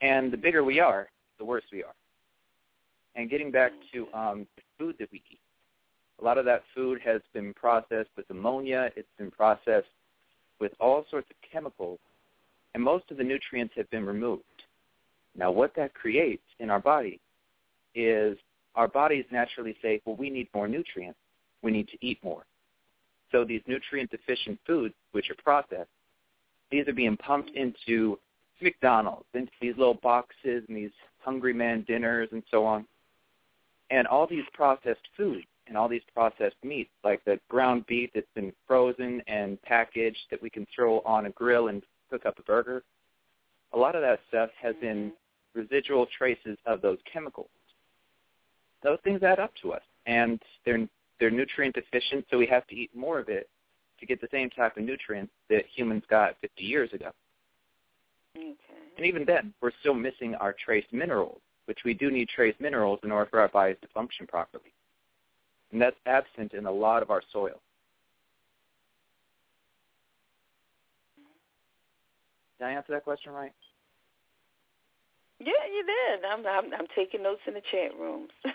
and 0.00 0.32
the 0.32 0.36
bigger 0.36 0.64
we 0.64 0.80
are, 0.80 1.08
the 1.38 1.44
worse 1.44 1.64
we 1.72 1.82
are. 1.82 1.94
And 3.14 3.30
getting 3.30 3.50
back 3.50 3.72
to 3.92 4.06
um, 4.12 4.46
the 4.56 4.62
food 4.78 4.96
that 4.98 5.10
we 5.10 5.22
eat, 5.30 5.38
a 6.20 6.24
lot 6.24 6.38
of 6.38 6.44
that 6.46 6.62
food 6.74 7.00
has 7.04 7.20
been 7.34 7.52
processed 7.54 8.10
with 8.16 8.28
ammonia. 8.30 8.90
It's 8.96 9.08
been 9.18 9.30
processed 9.30 9.88
with 10.60 10.72
all 10.80 11.04
sorts 11.10 11.28
of 11.30 11.36
chemicals, 11.50 11.98
and 12.74 12.82
most 12.82 13.10
of 13.10 13.18
the 13.18 13.24
nutrients 13.24 13.74
have 13.76 13.90
been 13.90 14.06
removed. 14.06 14.42
Now, 15.36 15.50
what 15.50 15.74
that 15.76 15.92
creates 15.94 16.42
in 16.58 16.70
our 16.70 16.80
body 16.80 17.20
is 17.94 18.38
our 18.74 18.88
bodies 18.88 19.24
naturally 19.30 19.76
say, 19.82 20.00
well, 20.04 20.16
we 20.16 20.30
need 20.30 20.48
more 20.54 20.68
nutrients. 20.68 21.18
We 21.62 21.72
need 21.72 21.88
to 21.88 21.98
eat 22.00 22.18
more. 22.22 22.44
So 23.32 23.44
these 23.44 23.62
nutrient-deficient 23.66 24.58
foods, 24.66 24.94
which 25.12 25.30
are 25.30 25.42
processed, 25.42 25.90
these 26.70 26.86
are 26.88 26.92
being 26.92 27.16
pumped 27.16 27.50
into 27.50 28.18
McDonald's, 28.60 29.26
into 29.34 29.52
these 29.60 29.76
little 29.76 29.98
boxes 30.02 30.64
and 30.68 30.76
these 30.76 30.90
Hungry 31.20 31.52
Man 31.52 31.84
dinners 31.86 32.28
and 32.32 32.42
so 32.50 32.64
on. 32.64 32.86
And 33.90 34.06
all 34.06 34.26
these 34.26 34.44
processed 34.52 35.06
foods 35.16 35.46
and 35.66 35.76
all 35.76 35.88
these 35.88 36.02
processed 36.14 36.56
meats, 36.62 36.90
like 37.04 37.24
the 37.24 37.38
ground 37.48 37.84
beef 37.86 38.10
that's 38.14 38.26
been 38.34 38.52
frozen 38.66 39.22
and 39.26 39.60
packaged 39.62 40.18
that 40.30 40.40
we 40.40 40.50
can 40.50 40.66
throw 40.74 41.00
on 41.00 41.26
a 41.26 41.30
grill 41.30 41.68
and 41.68 41.82
cook 42.10 42.26
up 42.26 42.38
a 42.38 42.42
burger, 42.42 42.82
a 43.72 43.78
lot 43.78 43.94
of 43.94 44.02
that 44.02 44.20
stuff 44.28 44.50
has 44.60 44.74
mm-hmm. 44.76 44.86
been 44.86 45.12
residual 45.54 46.06
traces 46.16 46.58
of 46.66 46.80
those 46.82 46.98
chemicals. 47.10 47.48
Those 48.82 48.98
things 49.04 49.22
add 49.22 49.40
up 49.40 49.52
to 49.62 49.72
us, 49.72 49.82
and 50.06 50.40
they're 50.64 50.86
they're 51.18 51.30
nutrient 51.30 51.74
deficient, 51.74 52.26
so 52.30 52.36
we 52.36 52.46
have 52.46 52.66
to 52.66 52.76
eat 52.76 52.94
more 52.94 53.18
of 53.18 53.28
it 53.28 53.48
to 53.98 54.06
get 54.06 54.20
the 54.20 54.28
same 54.30 54.50
type 54.50 54.76
of 54.76 54.84
nutrients 54.84 55.32
that 55.48 55.64
humans 55.74 56.02
got 56.10 56.36
50 56.42 56.62
years 56.62 56.92
ago. 56.92 57.10
Okay. 58.36 58.54
And 58.98 59.06
even 59.06 59.24
then, 59.24 59.54
we're 59.62 59.72
still 59.80 59.94
missing 59.94 60.34
our 60.34 60.54
trace 60.62 60.84
minerals, 60.92 61.40
which 61.64 61.78
we 61.86 61.94
do 61.94 62.10
need 62.10 62.28
trace 62.28 62.54
minerals 62.60 63.00
in 63.02 63.10
order 63.10 63.28
for 63.30 63.40
our 63.40 63.48
bodies 63.48 63.76
to 63.80 63.88
function 63.88 64.26
properly. 64.26 64.72
And 65.72 65.80
that's 65.80 65.96
absent 66.06 66.54
in 66.54 66.66
a 66.66 66.70
lot 66.70 67.02
of 67.02 67.10
our 67.10 67.22
soil. 67.32 67.60
Did 72.58 72.66
I 72.66 72.70
answer 72.72 72.92
that 72.92 73.04
question 73.04 73.32
right? 73.32 73.52
Yeah, 75.38 75.52
you 75.70 75.84
did. 75.84 76.24
I'm 76.24 76.46
I'm, 76.46 76.72
I'm 76.72 76.86
taking 76.94 77.22
notes 77.22 77.42
in 77.46 77.54
the 77.54 77.62
chat 77.70 77.96
rooms. 77.98 78.30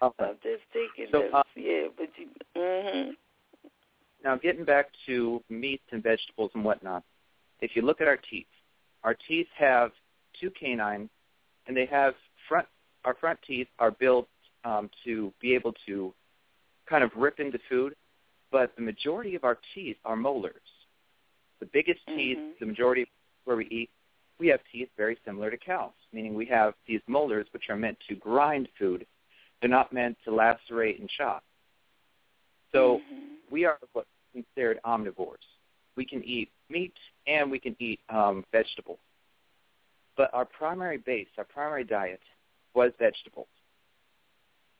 Okay. 0.00 0.26
I'm 0.26 0.36
just 0.44 0.62
taking 0.72 1.10
So, 1.10 1.22
notes. 1.22 1.34
uh, 1.34 1.42
yeah, 1.56 1.88
but 1.96 2.08
you. 2.16 2.28
Mhm. 2.56 3.10
Now, 4.22 4.36
getting 4.36 4.64
back 4.64 4.90
to 5.06 5.42
meats 5.48 5.82
and 5.90 6.00
vegetables 6.02 6.52
and 6.54 6.64
whatnot, 6.64 7.02
if 7.60 7.74
you 7.74 7.82
look 7.82 8.00
at 8.00 8.06
our 8.06 8.16
teeth, 8.16 8.46
our 9.02 9.16
teeth 9.26 9.48
have 9.56 9.90
two 10.40 10.50
canines, 10.50 11.10
and 11.66 11.76
they 11.76 11.86
have 11.86 12.14
front. 12.48 12.68
Our 13.04 13.14
front 13.14 13.40
teeth 13.44 13.66
are 13.80 13.90
built 13.90 14.28
um, 14.68 14.90
to 15.04 15.32
be 15.40 15.54
able 15.54 15.74
to 15.86 16.12
kind 16.86 17.02
of 17.02 17.10
rip 17.16 17.40
into 17.40 17.58
food, 17.68 17.94
but 18.50 18.74
the 18.76 18.82
majority 18.82 19.34
of 19.34 19.44
our 19.44 19.58
teeth 19.74 19.96
are 20.04 20.16
molars. 20.16 20.70
The 21.60 21.66
biggest 21.66 22.00
teeth, 22.06 22.38
Mhm. 22.38 22.58
the 22.58 22.66
majority 22.66 23.02
of 23.02 23.08
where 23.44 23.56
we 23.56 23.66
eat, 23.66 23.90
we 24.38 24.46
have 24.48 24.60
teeth 24.70 24.90
very 24.96 25.16
similar 25.24 25.50
to 25.50 25.56
cows, 25.56 25.94
meaning 26.12 26.34
we 26.34 26.46
have 26.46 26.74
these 26.86 27.02
molars 27.08 27.46
which 27.52 27.68
are 27.70 27.76
meant 27.76 27.98
to 28.08 28.14
grind 28.14 28.68
food. 28.78 29.06
They're 29.60 29.70
not 29.80 29.92
meant 29.92 30.16
to 30.24 30.30
lacerate 30.30 31.00
and 31.00 31.08
chop. 31.10 31.42
So 32.72 32.98
Mhm. 32.98 33.38
we 33.50 33.64
are 33.64 33.78
what's 33.92 34.08
considered 34.32 34.78
omnivores. 34.84 35.46
We 35.96 36.04
can 36.04 36.22
eat 36.24 36.50
meat 36.68 36.96
and 37.26 37.50
we 37.50 37.58
can 37.58 37.74
eat 37.80 38.00
um, 38.08 38.44
vegetables. 38.52 39.00
But 40.14 40.32
our 40.32 40.44
primary 40.44 40.98
base, 40.98 41.28
our 41.38 41.44
primary 41.44 41.84
diet, 41.84 42.22
was 42.74 42.92
vegetables. 42.98 43.48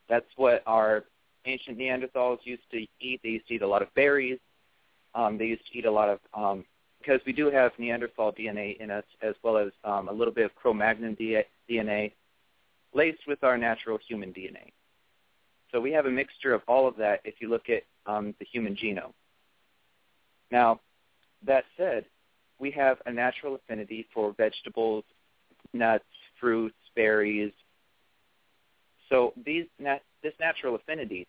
That's 0.09 0.27
what 0.37 0.63
our 0.67 1.05
ancient 1.45 1.79
Neanderthals 1.79 2.39
used 2.45 2.63
to 2.73 2.87
eat. 3.01 3.21
They 3.23 3.31
used 3.31 3.49
to 3.49 3.55
eat 3.55 3.63
a 3.63 3.69
lot 3.69 3.83
of 3.83 3.93
berries. 3.95 4.39
Um, 5.15 5.39
they 5.39 5.47
used 5.47 5.67
to 5.73 5.79
eat 5.79 5.85
a 5.87 5.91
lot 5.91 6.09
of 6.09 6.21
um, 6.35 6.65
because 6.99 7.21
we 7.27 7.33
do 7.33 7.51
have 7.51 7.73
Neanderthal 7.79 8.33
DNA 8.33 8.79
in 8.81 8.91
us, 8.91 9.05
as 9.23 9.35
well 9.43 9.57
as 9.57 9.71
um, 9.85 10.09
a 10.09 10.13
little 10.13 10.35
bit 10.35 10.45
of 10.45 10.55
Cro-Magnon 10.57 11.17
DNA 11.17 12.13
laced 12.93 13.27
with 13.27 13.43
our 13.45 13.57
natural 13.57 13.99
human 14.07 14.33
DNA. 14.33 14.73
So 15.73 15.81
we 15.81 15.93
have 15.93 16.07
a 16.07 16.11
mixture 16.11 16.55
of 16.55 16.63
all 16.67 16.89
of 16.89 16.97
that 16.97 17.21
if 17.25 17.35
you 17.41 17.49
look 17.49 17.69
at 17.69 17.83
um, 18.07 18.35
the 18.39 18.47
human 18.47 18.75
genome. 18.75 19.13
Now, 20.51 20.81
that 21.47 21.65
said, 21.77 22.07
we 22.59 22.71
have 22.73 22.99
a 23.07 23.13
natural 23.13 23.55
affinity 23.55 24.07
for 24.13 24.33
vegetables, 24.37 25.05
nuts, 25.73 26.05
fruits, 26.41 26.77
berries. 26.97 27.53
So 29.09 29.33
these 29.45 29.67
nat- 29.79 30.03
this 30.23 30.35
natural 30.41 30.75
affinity 30.75 31.27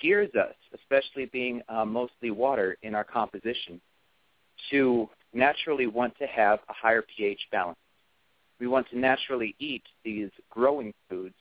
gears 0.00 0.30
us, 0.34 0.54
especially 0.74 1.26
being 1.26 1.62
uh, 1.68 1.84
mostly 1.84 2.30
water 2.30 2.76
in 2.82 2.94
our 2.94 3.04
composition, 3.04 3.80
to 4.70 5.08
naturally 5.32 5.86
want 5.86 6.16
to 6.18 6.26
have 6.26 6.60
a 6.68 6.72
higher 6.72 7.02
pH 7.16 7.40
balance. 7.50 7.78
We 8.60 8.66
want 8.66 8.88
to 8.90 8.98
naturally 8.98 9.54
eat 9.58 9.82
these 10.04 10.30
growing 10.50 10.94
foods 11.08 11.34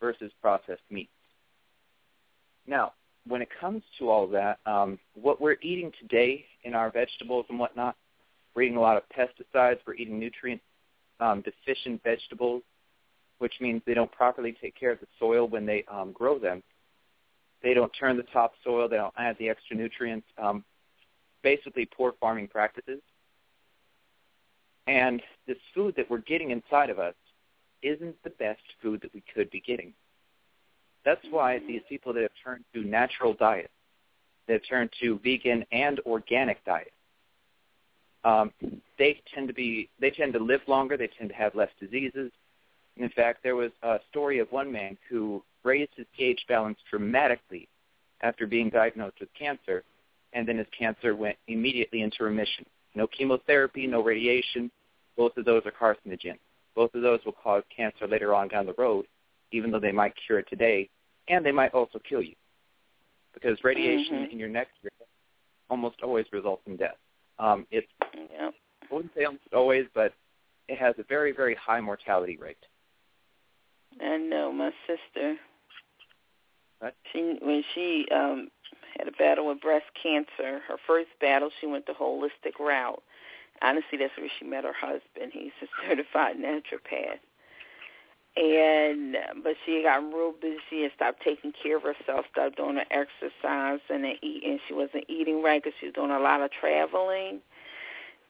versus 0.00 0.30
processed 0.40 0.82
meats. 0.90 1.10
Now, 2.66 2.92
when 3.26 3.42
it 3.42 3.48
comes 3.60 3.82
to 3.98 4.10
all 4.10 4.26
that, 4.28 4.58
um, 4.66 4.98
what 5.14 5.40
we're 5.40 5.56
eating 5.62 5.92
today 6.00 6.44
in 6.64 6.74
our 6.74 6.90
vegetables 6.90 7.46
and 7.48 7.58
whatnot, 7.58 7.96
we're 8.54 8.62
eating 8.62 8.76
a 8.76 8.80
lot 8.80 8.96
of 8.96 9.02
pesticides. 9.16 9.78
We're 9.86 9.94
eating 9.94 10.18
nutrient 10.18 10.60
um, 11.20 11.42
deficient 11.42 12.02
vegetables, 12.02 12.62
which 13.38 13.54
means 13.60 13.82
they 13.86 13.94
don't 13.94 14.10
properly 14.12 14.56
take 14.60 14.74
care 14.78 14.92
of 14.92 15.00
the 15.00 15.06
soil 15.18 15.46
when 15.48 15.66
they 15.66 15.84
um, 15.90 16.12
grow 16.12 16.38
them. 16.38 16.62
They 17.62 17.74
don't 17.74 17.92
turn 17.98 18.16
the 18.16 18.24
topsoil. 18.24 18.88
They 18.88 18.96
don't 18.96 19.14
add 19.18 19.36
the 19.38 19.48
extra 19.48 19.76
nutrients. 19.76 20.26
Um, 20.36 20.64
basically, 21.42 21.86
poor 21.86 22.14
farming 22.20 22.48
practices. 22.48 23.00
And 24.86 25.20
this 25.46 25.58
food 25.74 25.94
that 25.96 26.08
we're 26.10 26.18
getting 26.18 26.50
inside 26.50 26.90
of 26.90 26.98
us 26.98 27.14
isn't 27.82 28.16
the 28.24 28.30
best 28.30 28.62
food 28.82 29.00
that 29.02 29.12
we 29.12 29.22
could 29.34 29.50
be 29.50 29.60
getting. 29.60 29.92
That's 31.04 31.24
why 31.30 31.60
these 31.66 31.82
people 31.88 32.12
that 32.14 32.22
have 32.22 32.30
turned 32.42 32.64
to 32.74 32.82
natural 32.82 33.34
diets, 33.34 33.68
that 34.46 34.54
have 34.54 34.68
turned 34.68 34.90
to 35.00 35.18
vegan 35.22 35.64
and 35.72 36.00
organic 36.06 36.64
diets, 36.64 36.90
um, 38.24 38.52
they 38.98 39.20
tend 39.32 39.48
to 39.48 39.54
be 39.54 39.88
they 40.00 40.10
tend 40.10 40.32
to 40.32 40.38
live 40.38 40.60
longer. 40.66 40.96
They 40.96 41.08
tend 41.18 41.30
to 41.30 41.36
have 41.36 41.54
less 41.54 41.70
diseases. 41.80 42.32
In 42.98 43.08
fact, 43.10 43.42
there 43.42 43.56
was 43.56 43.70
a 43.82 43.98
story 44.10 44.40
of 44.40 44.50
one 44.50 44.70
man 44.70 44.98
who 45.08 45.42
raised 45.62 45.92
his 45.96 46.06
pH 46.16 46.40
balance 46.48 46.78
dramatically 46.90 47.68
after 48.22 48.46
being 48.46 48.70
diagnosed 48.70 49.20
with 49.20 49.28
cancer, 49.38 49.84
and 50.32 50.46
then 50.46 50.58
his 50.58 50.66
cancer 50.76 51.14
went 51.14 51.36
immediately 51.46 52.02
into 52.02 52.24
remission. 52.24 52.66
No 52.94 53.06
chemotherapy, 53.06 53.86
no 53.86 54.02
radiation. 54.02 54.70
Both 55.16 55.36
of 55.36 55.44
those 55.44 55.62
are 55.64 55.70
carcinogens. 55.72 56.38
Both 56.74 56.94
of 56.94 57.02
those 57.02 57.20
will 57.24 57.32
cause 57.32 57.62
cancer 57.74 58.06
later 58.08 58.34
on 58.34 58.48
down 58.48 58.66
the 58.66 58.74
road, 58.76 59.06
even 59.52 59.70
though 59.70 59.80
they 59.80 59.92
might 59.92 60.14
cure 60.26 60.40
it 60.40 60.48
today, 60.48 60.88
and 61.28 61.44
they 61.44 61.52
might 61.52 61.74
also 61.74 61.98
kill 62.00 62.22
you. 62.22 62.34
Because 63.32 63.62
radiation 63.62 64.26
Mhm. 64.26 64.32
in 64.32 64.38
your 64.38 64.48
neck 64.48 64.68
almost 65.70 66.02
always 66.02 66.26
results 66.32 66.66
in 66.66 66.76
death. 66.76 66.96
Um, 67.38 67.66
it's 67.70 67.90
Yep. 68.30 68.54
I 68.90 68.94
wouldn't 68.94 69.14
say 69.14 69.24
almost 69.24 69.52
always, 69.52 69.86
but 69.94 70.14
it 70.66 70.78
has 70.78 70.98
a 70.98 71.02
very, 71.04 71.32
very 71.32 71.54
high 71.54 71.80
mortality 71.80 72.36
rate. 72.36 72.66
I 74.02 74.16
know 74.16 74.52
my 74.52 74.72
sister. 74.86 75.36
What? 76.80 76.94
She 77.12 77.38
when 77.42 77.64
she 77.74 78.06
um 78.12 78.48
had 78.96 79.08
a 79.08 79.12
battle 79.12 79.48
with 79.48 79.60
breast 79.60 79.86
cancer, 80.00 80.60
her 80.66 80.76
first 80.86 81.10
battle, 81.20 81.50
she 81.60 81.66
went 81.66 81.86
the 81.86 81.92
holistic 81.92 82.58
route. 82.58 83.02
Honestly, 83.62 83.98
that's 83.98 84.16
where 84.16 84.30
she 84.38 84.44
met 84.44 84.64
her 84.64 84.72
husband. 84.72 85.32
He's 85.32 85.52
a 85.62 85.66
certified 85.88 86.36
naturopath. 86.36 87.18
And 88.36 89.16
but 89.42 89.54
she 89.66 89.82
got 89.82 90.04
real 90.14 90.32
busy 90.32 90.84
and 90.84 90.92
stopped 90.94 91.22
taking 91.24 91.52
care 91.60 91.78
of 91.78 91.82
herself, 91.82 92.26
stopped 92.30 92.56
doing 92.56 92.76
her 92.76 92.84
exercise 92.90 93.80
and 93.90 94.04
then 94.04 94.14
eating. 94.22 94.60
She 94.68 94.74
wasn't 94.74 95.04
eating 95.08 95.42
right 95.42 95.62
because 95.62 95.76
she 95.80 95.86
was 95.86 95.94
doing 95.94 96.12
a 96.12 96.20
lot 96.20 96.40
of 96.40 96.50
traveling. 96.52 97.40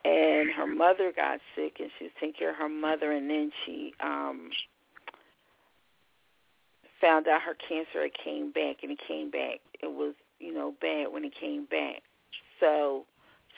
And 0.05 0.51
her 0.53 0.67
mother 0.67 1.13
got 1.15 1.41
sick, 1.55 1.77
and 1.81 1.91
she 1.99 2.05
was 2.05 2.13
taking 2.19 2.39
care 2.39 2.51
of 2.51 2.57
her 2.57 2.69
mother. 2.69 3.13
And 3.13 3.29
then 3.29 3.53
she 3.67 3.93
um 4.01 4.51
found 7.01 7.29
out 7.29 7.43
her 7.43 7.57
cancer 7.69 8.03
had 8.03 8.15
came 8.15 8.51
back, 8.53 8.79
and 8.83 8.93
it 8.93 8.99
came 9.07 9.31
back. 9.31 9.61
It 9.83 9.87
was 9.93 10.15
you 10.39 10.53
know 10.53 10.75
bad 10.81 11.13
when 11.13 11.25
it 11.25 11.35
came 11.39 11.67
back. 11.67 12.03
So 12.61 13.05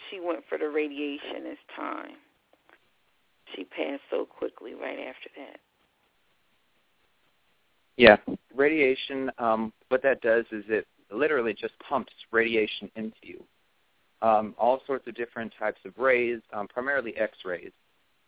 she 0.09 0.21
went 0.21 0.41
for 0.49 0.59
the 0.59 0.69
radiation 0.69 1.45
this 1.45 1.59
time. 1.77 2.17
She 3.55 3.65
passed 3.65 4.03
so 4.11 4.25
quickly 4.25 4.75
right 4.75 4.99
after 4.99 5.31
that. 5.37 5.61
Yeah, 7.97 8.17
radiation. 8.55 9.31
Um, 9.39 9.73
what 9.89 10.03
that 10.03 10.23
does 10.23 10.45
is 10.53 10.65
it 10.69 10.87
literally 11.11 11.53
just 11.53 11.75
pumps 11.81 12.13
radiation 12.31 12.91
into 12.97 13.17
you. 13.23 13.45
Um, 14.23 14.55
all 14.59 14.81
sorts 14.87 15.07
of 15.09 15.15
different 15.15 15.53
types 15.59 15.81
of 15.85 15.97
rays, 15.97 16.41
um, 16.53 16.69
primarily 16.69 17.17
X-rays, 17.17 17.73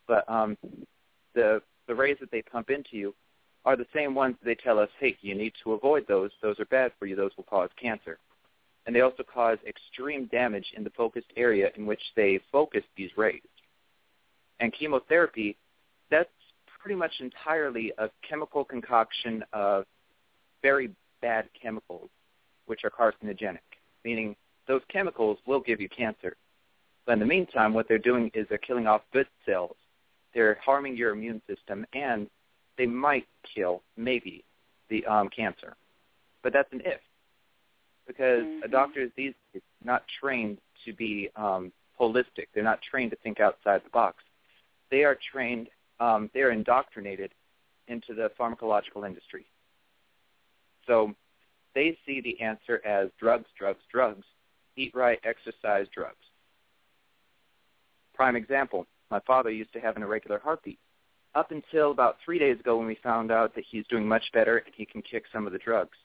but 0.07 0.29
um, 0.29 0.57
the 1.35 1.61
the 1.87 1.93
rays 1.93 2.17
that 2.19 2.31
they 2.31 2.41
pump 2.41 2.69
into 2.69 2.97
you 2.97 3.13
are 3.65 3.77
the 3.77 3.85
same 3.93 4.13
ones 4.13 4.35
they 4.43 4.55
tell 4.55 4.79
us, 4.79 4.89
hey, 4.99 5.17
you 5.21 5.35
need 5.35 5.53
to 5.63 5.73
avoid 5.73 6.05
those. 6.07 6.31
Those 6.41 6.59
are 6.59 6.65
bad 6.65 6.91
for 6.99 7.05
you. 7.05 7.15
Those 7.15 7.31
will 7.37 7.45
cause 7.45 7.69
cancer. 7.81 8.17
And 8.85 8.95
they 8.95 9.01
also 9.01 9.23
cause 9.23 9.57
extreme 9.65 10.25
damage 10.25 10.73
in 10.75 10.83
the 10.83 10.89
focused 10.89 11.31
area 11.37 11.69
in 11.77 11.85
which 11.85 12.01
they 12.15 12.41
focus 12.51 12.83
these 12.97 13.11
rays. 13.15 13.41
And 14.59 14.73
chemotherapy, 14.73 15.55
that's 16.11 16.29
pretty 16.81 16.95
much 16.95 17.13
entirely 17.21 17.93
a 17.97 18.09
chemical 18.27 18.65
concoction 18.65 19.43
of 19.53 19.85
very 20.61 20.91
bad 21.21 21.47
chemicals, 21.59 22.09
which 22.65 22.81
are 22.83 22.89
carcinogenic, 22.89 23.59
meaning 24.03 24.35
those 24.67 24.81
chemicals 24.89 25.37
will 25.47 25.61
give 25.61 25.79
you 25.79 25.87
cancer. 25.87 26.35
But 27.05 27.13
in 27.13 27.19
the 27.19 27.25
meantime, 27.25 27.73
what 27.73 27.87
they're 27.87 27.97
doing 27.97 28.31
is 28.33 28.45
they're 28.49 28.57
killing 28.57 28.87
off 28.87 29.01
good 29.13 29.27
cells. 29.45 29.75
They're 30.33 30.57
harming 30.63 30.97
your 30.97 31.11
immune 31.11 31.41
system, 31.47 31.85
and 31.93 32.29
they 32.77 32.85
might 32.85 33.27
kill, 33.43 33.81
maybe, 33.97 34.43
the 34.89 35.05
um, 35.05 35.29
cancer. 35.29 35.75
But 36.41 36.53
that's 36.53 36.71
an 36.73 36.81
if, 36.85 36.99
because 38.07 38.43
Mhm. 38.43 38.63
a 38.65 38.67
doctor 38.67 39.07
these 39.15 39.33
days 39.53 39.61
is 39.61 39.61
not 39.83 40.03
trained 40.19 40.59
to 40.85 40.93
be 40.93 41.29
um, 41.35 41.71
holistic. 41.99 42.47
They're 42.53 42.63
not 42.63 42.81
trained 42.81 43.11
to 43.11 43.17
think 43.17 43.39
outside 43.39 43.83
the 43.83 43.89
box. 43.89 44.23
They 44.89 45.03
are 45.03 45.15
trained, 45.31 45.69
um, 45.99 46.29
they 46.33 46.41
are 46.41 46.51
indoctrinated 46.51 47.33
into 47.87 48.13
the 48.13 48.29
pharmacological 48.39 49.05
industry. 49.05 49.45
So 50.85 51.15
they 51.73 51.97
see 52.05 52.21
the 52.21 52.39
answer 52.41 52.81
as 52.85 53.09
drugs, 53.19 53.49
drugs, 53.57 53.83
drugs. 53.91 54.25
Eat 54.75 54.93
right, 54.95 55.19
exercise, 55.23 55.87
drugs. 55.93 56.25
Prime 58.15 58.35
example, 58.35 58.87
my 59.11 59.19
father 59.21 59.51
used 59.51 59.71
to 59.73 59.79
have 59.79 59.95
an 59.97 60.03
irregular 60.03 60.39
heartbeat. 60.39 60.79
Up 61.35 61.51
until 61.51 61.91
about 61.91 62.17
three 62.23 62.37
days 62.37 62.59
ago 62.59 62.77
when 62.77 62.85
we 62.85 62.97
found 63.01 63.31
out 63.31 63.55
that 63.55 63.63
he's 63.69 63.85
doing 63.87 64.07
much 64.07 64.23
better 64.33 64.57
and 64.59 64.73
he 64.75 64.85
can 64.85 65.01
kick 65.01 65.23
some 65.33 65.47
of 65.47 65.53
the 65.53 65.59
drugs. 65.59 65.97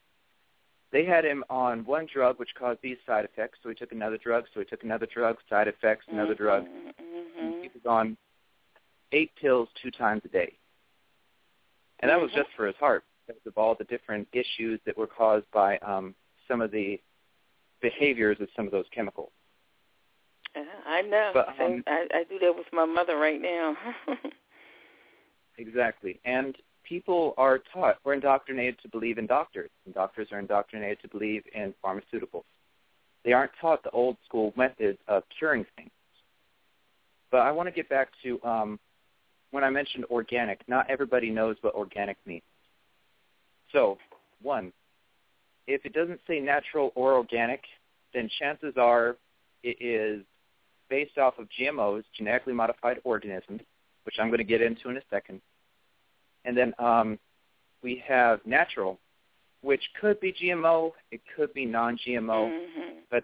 They 0.91 1.05
had 1.05 1.23
him 1.23 1.43
on 1.51 1.85
one 1.85 2.07
drug 2.11 2.39
which 2.39 2.49
caused 2.57 2.81
these 2.81 2.97
side 3.05 3.25
effects, 3.25 3.59
so 3.61 3.69
he 3.69 3.75
took 3.75 3.91
another 3.91 4.17
drug, 4.17 4.45
so 4.53 4.59
he 4.59 4.65
took 4.65 4.83
another 4.83 5.05
drug, 5.05 5.37
side 5.47 5.67
effects, 5.67 6.05
another 6.11 6.33
drug. 6.33 6.65
Mm-hmm. 6.65 7.61
He 7.61 7.69
was 7.71 7.85
on 7.87 8.17
eight 9.11 9.31
pills 9.39 9.69
two 9.81 9.91
times 9.91 10.23
a 10.25 10.29
day. 10.29 10.53
And 11.99 12.09
that 12.09 12.19
was 12.19 12.31
Mhm. 12.31 12.35
just 12.35 12.49
for 12.53 12.65
his 12.65 12.75
heart 12.77 13.03
because 13.27 13.45
of 13.45 13.55
all 13.57 13.75
the 13.75 13.83
different 13.83 14.27
issues 14.33 14.79
that 14.85 14.97
were 14.97 15.05
caused 15.07 15.49
by 15.51 15.77
um, 15.79 16.15
some 16.47 16.61
of 16.61 16.71
the 16.71 16.99
behaviors 17.81 18.39
of 18.41 18.49
some 18.55 18.65
of 18.65 18.71
those 18.71 18.87
chemicals. 18.89 19.31
Uh, 20.55 20.61
I 20.87 21.01
know. 21.03 21.31
But, 21.33 21.49
um, 21.59 21.83
I, 21.85 22.07
I 22.11 22.23
do 22.23 22.39
that 22.39 22.55
with 22.55 22.71
my 22.73 22.85
mother 22.85 23.17
right 23.17 23.39
now. 23.39 23.77
Exactly. 25.59 26.19
And 26.23 26.55
people 26.87 27.33
are 27.37 27.59
taught, 27.73 27.97
we're 28.03 28.13
indoctrinated 28.13 28.79
to 28.81 28.87
believe 28.87 29.17
in 29.17 29.27
doctors, 29.27 29.69
and 29.85 29.93
doctors 29.93 30.29
are 30.31 30.39
indoctrinated 30.39 31.01
to 31.01 31.09
believe 31.09 31.43
in 31.53 31.73
pharmaceuticals. 31.83 32.45
They 33.25 33.33
aren't 33.33 33.51
taught 33.59 33.83
the 33.83 33.91
old 33.91 34.15
school 34.25 34.53
methods 34.55 34.97
of 35.07 35.23
curing 35.37 35.65
things. 35.75 35.91
But 37.29 37.41
I 37.41 37.51
want 37.51 37.67
to 37.67 37.71
get 37.71 37.89
back 37.89 38.07
to 38.23 38.41
um, 38.43 38.79
when 39.51 39.63
I 39.63 39.69
mentioned 39.69 40.05
organic. 40.09 40.61
Not 40.67 40.89
everybody 40.89 41.29
knows 41.29 41.57
what 41.61 41.75
organic 41.75 42.17
means. 42.25 42.41
So, 43.73 43.97
one, 44.41 44.71
if 45.67 45.85
it 45.85 45.93
doesn't 45.93 46.21
say 46.25 46.39
natural 46.39 46.91
or 46.95 47.13
organic, 47.13 47.61
then 48.13 48.29
chances 48.39 48.73
are 48.77 49.17
it 49.61 49.77
is 49.81 50.23
based 50.89 51.17
off 51.17 51.37
of 51.37 51.47
GMOs, 51.59 52.03
genetically 52.17 52.53
modified 52.53 52.99
organisms, 53.03 53.61
which 54.05 54.15
I'm 54.19 54.29
going 54.29 54.39
to 54.39 54.43
get 54.45 54.61
into 54.61 54.89
in 54.89 54.97
a 54.97 55.01
second. 55.11 55.41
And 56.45 56.55
then 56.55 56.73
um, 56.79 57.19
we 57.81 58.03
have 58.07 58.39
natural, 58.45 58.99
which 59.61 59.83
could 59.99 60.19
be 60.19 60.33
GMO, 60.33 60.91
it 61.11 61.21
could 61.35 61.53
be 61.53 61.65
non-GMO, 61.65 62.49
Mhm. 62.49 62.95
but 63.09 63.23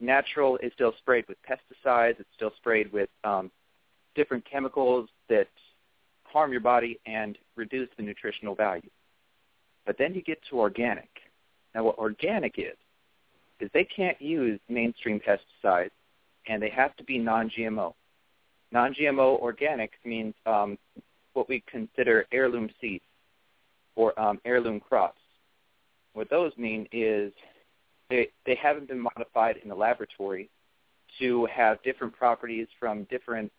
natural 0.00 0.56
is 0.58 0.72
still 0.72 0.92
sprayed 0.98 1.26
with 1.28 1.38
pesticides. 1.42 2.20
It's 2.20 2.28
still 2.34 2.52
sprayed 2.56 2.92
with 2.92 3.08
um, 3.24 3.50
different 4.14 4.44
chemicals 4.44 5.08
that 5.28 5.48
harm 6.24 6.52
your 6.52 6.60
body 6.60 6.98
and 7.06 7.38
reduce 7.54 7.88
the 7.96 8.02
nutritional 8.02 8.54
value. 8.54 8.90
But 9.84 9.96
then 9.98 10.14
you 10.14 10.22
get 10.22 10.42
to 10.50 10.58
organic. 10.58 11.08
Now, 11.74 11.84
what 11.84 11.98
organic 11.98 12.58
is 12.58 12.76
is 13.60 13.70
they 13.72 13.84
can't 13.84 14.20
use 14.20 14.60
mainstream 14.68 15.18
pesticides, 15.20 15.92
and 16.46 16.62
they 16.62 16.68
have 16.68 16.94
to 16.96 17.04
be 17.04 17.18
non-GMO. 17.18 17.94
Non-GMO 18.72 19.40
organic 19.40 19.92
means 20.04 20.34
um, 20.44 20.76
what 21.36 21.48
we 21.48 21.62
consider 21.70 22.26
heirloom 22.32 22.70
seeds 22.80 23.04
or 23.94 24.18
um, 24.18 24.40
heirloom 24.44 24.80
crops. 24.80 25.20
What 26.14 26.30
those 26.30 26.52
mean 26.56 26.88
is 26.92 27.32
they 28.08 28.28
they 28.46 28.54
haven't 28.54 28.88
been 28.88 29.00
modified 29.00 29.58
in 29.62 29.68
the 29.68 29.74
laboratory 29.74 30.48
to 31.18 31.46
have 31.46 31.82
different 31.82 32.14
properties 32.14 32.66
from 32.80 33.04
different 33.04 33.52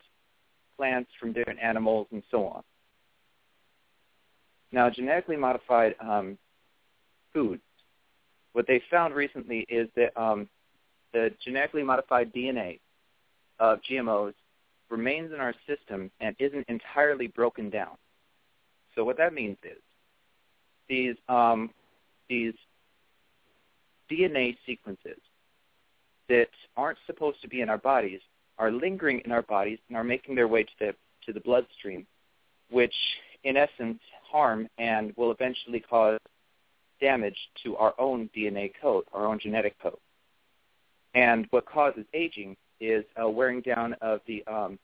plants, 0.75 1.09
from 1.19 1.33
different 1.33 1.59
animals, 1.59 2.07
and 2.11 2.23
so 2.29 2.45
on. 2.47 2.63
Now, 4.71 4.89
genetically 4.89 5.37
modified 5.37 5.95
um, 5.99 6.37
foods, 7.33 7.61
what 8.53 8.67
they 8.67 8.81
found 8.91 9.15
recently 9.15 9.65
is 9.69 9.87
that 9.95 10.19
um, 10.19 10.49
the 11.13 11.31
genetically 11.43 11.83
modified 11.83 12.33
DNA 12.33 12.79
of 13.59 13.79
GMOs 13.89 14.33
remains 14.89 15.32
in 15.34 15.39
our 15.39 15.54
system 15.67 16.12
and 16.19 16.36
isn't 16.39 16.65
entirely 16.67 17.28
broken 17.28 17.69
down. 17.69 17.97
So 18.95 19.04
what 19.04 19.17
that 19.17 19.34
means 19.34 19.58
is 19.63 19.78
these 20.89 21.15
um, 21.30 21.71
these 22.30 22.54
DNA 24.12 24.58
sequences 24.65 25.19
that 26.30 26.47
aren't 26.76 26.97
supposed 27.06 27.41
to 27.41 27.47
be 27.47 27.62
in 27.62 27.69
our 27.69 27.78
bodies 27.78 28.21
are 28.58 28.71
lingering 28.71 29.21
in 29.23 29.32
our 29.32 29.43
bodies 29.43 29.80
and 29.88 29.97
are 29.97 30.04
making 30.04 30.36
their 30.36 30.47
way 30.47 30.63
to 30.63 30.71
the 30.80 30.95
to 31.26 31.34
the 31.34 31.39
bloodstream, 31.41 32.08
which 32.69 32.95
in 33.43 33.58
essence 33.58 34.00
harm 34.30 34.67
and 34.78 35.13
will 35.15 35.32
eventually 35.32 35.80
cause 35.80 36.19
damage 37.00 37.38
to 37.63 37.78
our 37.78 37.93
own 38.00 38.30
DNA 38.36 38.71
code, 38.82 39.04
our 39.13 39.28
own 39.28 39.39
genetic 39.39 39.76
code. 39.82 39.97
And 41.13 41.47
what 41.52 41.65
causes 41.65 42.06
aging 42.13 42.56
is 42.79 43.03
a 43.17 43.29
wearing 43.29 43.61
down 43.61 43.93
of 44.01 44.21
the 44.27 44.43
um, 44.47 44.77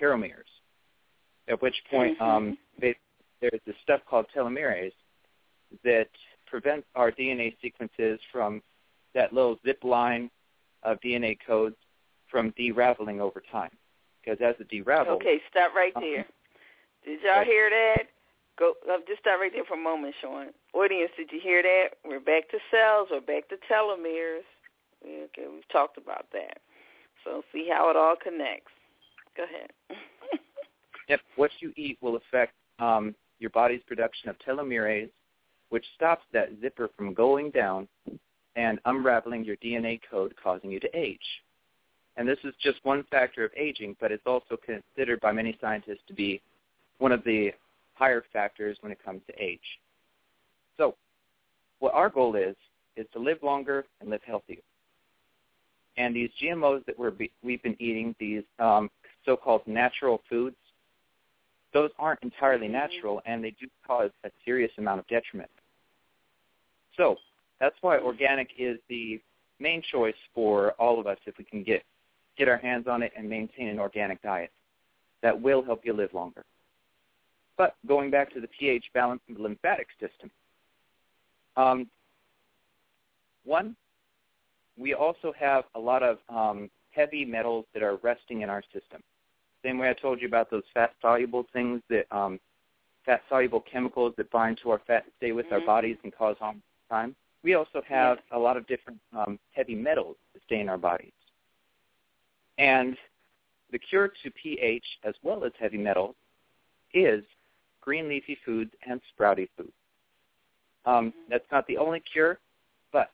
telomeres, 0.00 0.48
at 1.48 1.60
which 1.62 1.76
point 1.90 2.18
Mm-hmm. 2.18 2.30
um, 2.30 2.58
they, 2.80 2.96
there's 3.40 3.60
this 3.66 3.76
stuff 3.82 4.00
called 4.08 4.26
telomerase 4.34 4.92
that 5.84 6.08
prevents 6.46 6.86
our 6.94 7.10
DNA 7.10 7.54
sequences 7.60 8.18
from 8.32 8.62
that 9.14 9.32
little 9.32 9.58
zip 9.64 9.82
line 9.84 10.30
of 10.82 10.98
DNA 11.00 11.36
codes 11.46 11.76
from 12.30 12.52
deraveling 12.52 13.20
over 13.20 13.42
time. 13.50 13.70
Because 14.22 14.38
as 14.44 14.54
it 14.60 14.68
deravels, 14.68 15.20
Okay, 15.20 15.40
stop 15.50 15.74
right 15.74 15.92
Uh-huh. 15.96 16.04
there. 16.04 16.26
Did 17.04 17.20
y'all 17.22 17.44
hear 17.44 17.70
that? 17.70 18.04
Go 18.58 18.74
uh, 18.90 18.98
just 19.06 19.20
stop 19.20 19.40
right 19.40 19.52
there 19.52 19.64
for 19.64 19.74
a 19.74 19.82
moment, 19.82 20.14
Sean. 20.20 20.48
Audience, 20.74 21.10
did 21.16 21.30
you 21.32 21.40
hear 21.40 21.62
that? 21.62 21.90
We're 22.04 22.20
back 22.20 22.50
to 22.50 22.58
cells. 22.70 23.08
We're 23.10 23.20
back 23.20 23.48
to 23.48 23.56
telomeres. 23.70 24.42
Okay, 25.02 25.46
we've 25.50 25.68
talked 25.68 25.96
about 25.96 26.26
that. 26.32 26.58
So 27.28 27.42
see 27.52 27.68
how 27.70 27.90
it 27.90 27.96
all 27.96 28.14
connects. 28.22 28.72
Go 29.36 29.44
ahead. 29.44 29.70
Yep. 31.08 31.20
What 31.36 31.50
you 31.60 31.72
eat 31.74 31.96
will 32.02 32.16
affect 32.16 32.52
um, 32.78 33.14
your 33.38 33.48
body's 33.48 33.80
production 33.86 34.28
of 34.28 34.36
telomerase, 34.46 35.08
which 35.70 35.86
stops 35.96 36.22
that 36.34 36.50
zipper 36.60 36.90
from 36.98 37.14
going 37.14 37.50
down 37.50 37.88
and 38.56 38.78
unraveling 38.84 39.42
your 39.42 39.56
DNA 39.56 40.00
code, 40.10 40.34
causing 40.42 40.70
you 40.70 40.78
to 40.80 40.88
age. 40.94 41.18
And 42.18 42.28
this 42.28 42.36
is 42.44 42.52
just 42.62 42.76
one 42.82 43.04
factor 43.10 43.42
of 43.42 43.52
aging, 43.56 43.96
but 44.02 44.12
it's 44.12 44.26
also 44.26 44.58
considered 44.62 45.18
by 45.22 45.32
many 45.32 45.56
scientists 45.62 46.02
to 46.08 46.12
be 46.12 46.42
one 46.98 47.12
of 47.12 47.24
the 47.24 47.52
higher 47.94 48.22
factors 48.30 48.76
when 48.82 48.92
it 48.92 49.02
comes 49.02 49.22
to 49.28 49.42
age. 49.42 49.60
So, 50.76 50.94
what 51.78 51.94
our 51.94 52.10
goal 52.10 52.36
is 52.36 52.54
is 52.98 53.06
to 53.14 53.18
live 53.18 53.38
longer 53.42 53.86
and 54.02 54.10
live 54.10 54.20
healthier. 54.26 54.60
And 55.98 56.14
these 56.14 56.30
GMOs 56.40 56.86
that 56.86 56.96
we're 56.98 57.10
be, 57.10 57.30
we've 57.42 57.62
been 57.62 57.76
eating, 57.80 58.14
these 58.20 58.44
um, 58.60 58.88
so-called 59.26 59.62
natural 59.66 60.22
foods, 60.30 60.56
those 61.74 61.90
aren't 61.98 62.22
entirely 62.22 62.68
natural, 62.68 63.20
and 63.26 63.42
they 63.42 63.50
do 63.60 63.66
cause 63.86 64.10
a 64.24 64.30
serious 64.44 64.70
amount 64.78 65.00
of 65.00 65.06
detriment. 65.08 65.50
So 66.96 67.16
that's 67.60 67.74
why 67.80 67.98
organic 67.98 68.48
is 68.56 68.78
the 68.88 69.20
main 69.58 69.82
choice 69.90 70.14
for 70.34 70.72
all 70.72 71.00
of 71.00 71.06
us 71.06 71.18
if 71.26 71.36
we 71.36 71.44
can 71.44 71.62
get 71.62 71.82
get 72.38 72.48
our 72.48 72.56
hands 72.56 72.86
on 72.88 73.02
it 73.02 73.12
and 73.16 73.28
maintain 73.28 73.66
an 73.66 73.80
organic 73.80 74.22
diet. 74.22 74.52
That 75.22 75.40
will 75.40 75.64
help 75.64 75.80
you 75.84 75.92
live 75.92 76.14
longer. 76.14 76.44
But 77.56 77.74
going 77.88 78.12
back 78.12 78.32
to 78.34 78.40
the 78.40 78.46
pH 78.46 78.84
balance 78.94 79.20
of 79.28 79.36
the 79.36 79.42
lymphatic 79.42 79.88
system, 79.98 80.30
um, 81.56 81.88
one, 83.44 83.74
we 84.78 84.94
also 84.94 85.32
have 85.38 85.64
a 85.74 85.78
lot 85.80 86.02
of 86.02 86.18
um, 86.28 86.70
heavy 86.90 87.24
metals 87.24 87.66
that 87.74 87.82
are 87.82 87.96
resting 87.96 88.42
in 88.42 88.50
our 88.50 88.62
system. 88.72 89.02
Same 89.64 89.78
way 89.78 89.90
I 89.90 89.92
told 89.92 90.20
you 90.20 90.28
about 90.28 90.50
those 90.50 90.62
fat-soluble 90.72 91.46
things 91.52 91.82
that 91.90 92.06
um, 92.16 92.38
fat-soluble 93.04 93.60
chemicals 93.70 94.14
that 94.16 94.30
bind 94.30 94.58
to 94.62 94.70
our 94.70 94.80
fat 94.86 95.04
and 95.04 95.12
stay 95.16 95.32
with 95.32 95.50
our 95.52 95.60
Mhm. 95.60 95.66
bodies 95.66 95.98
and 96.04 96.12
cause 96.12 96.36
harm 96.38 96.62
time. 96.88 97.16
We 97.42 97.54
also 97.54 97.82
have 97.82 98.22
a 98.30 98.38
lot 98.38 98.56
of 98.56 98.66
different 98.66 99.00
um, 99.12 99.38
heavy 99.52 99.74
metals 99.74 100.16
that 100.32 100.42
stay 100.44 100.60
in 100.60 100.68
our 100.68 100.78
bodies. 100.78 101.12
And 102.58 102.96
the 103.70 103.78
cure 103.78 104.08
to 104.08 104.30
pH 104.30 104.84
as 105.04 105.14
well 105.22 105.44
as 105.44 105.52
heavy 105.58 105.78
metals 105.78 106.16
is 106.92 107.24
green 107.80 108.08
leafy 108.08 108.36
foods 108.44 108.72
and 108.82 109.00
sprouty 109.12 109.48
foods. 109.56 109.72
Um, 110.84 111.12
that's 111.28 111.50
not 111.50 111.66
the 111.66 111.76
only 111.76 112.00
cure, 112.00 112.38
but 112.92 113.12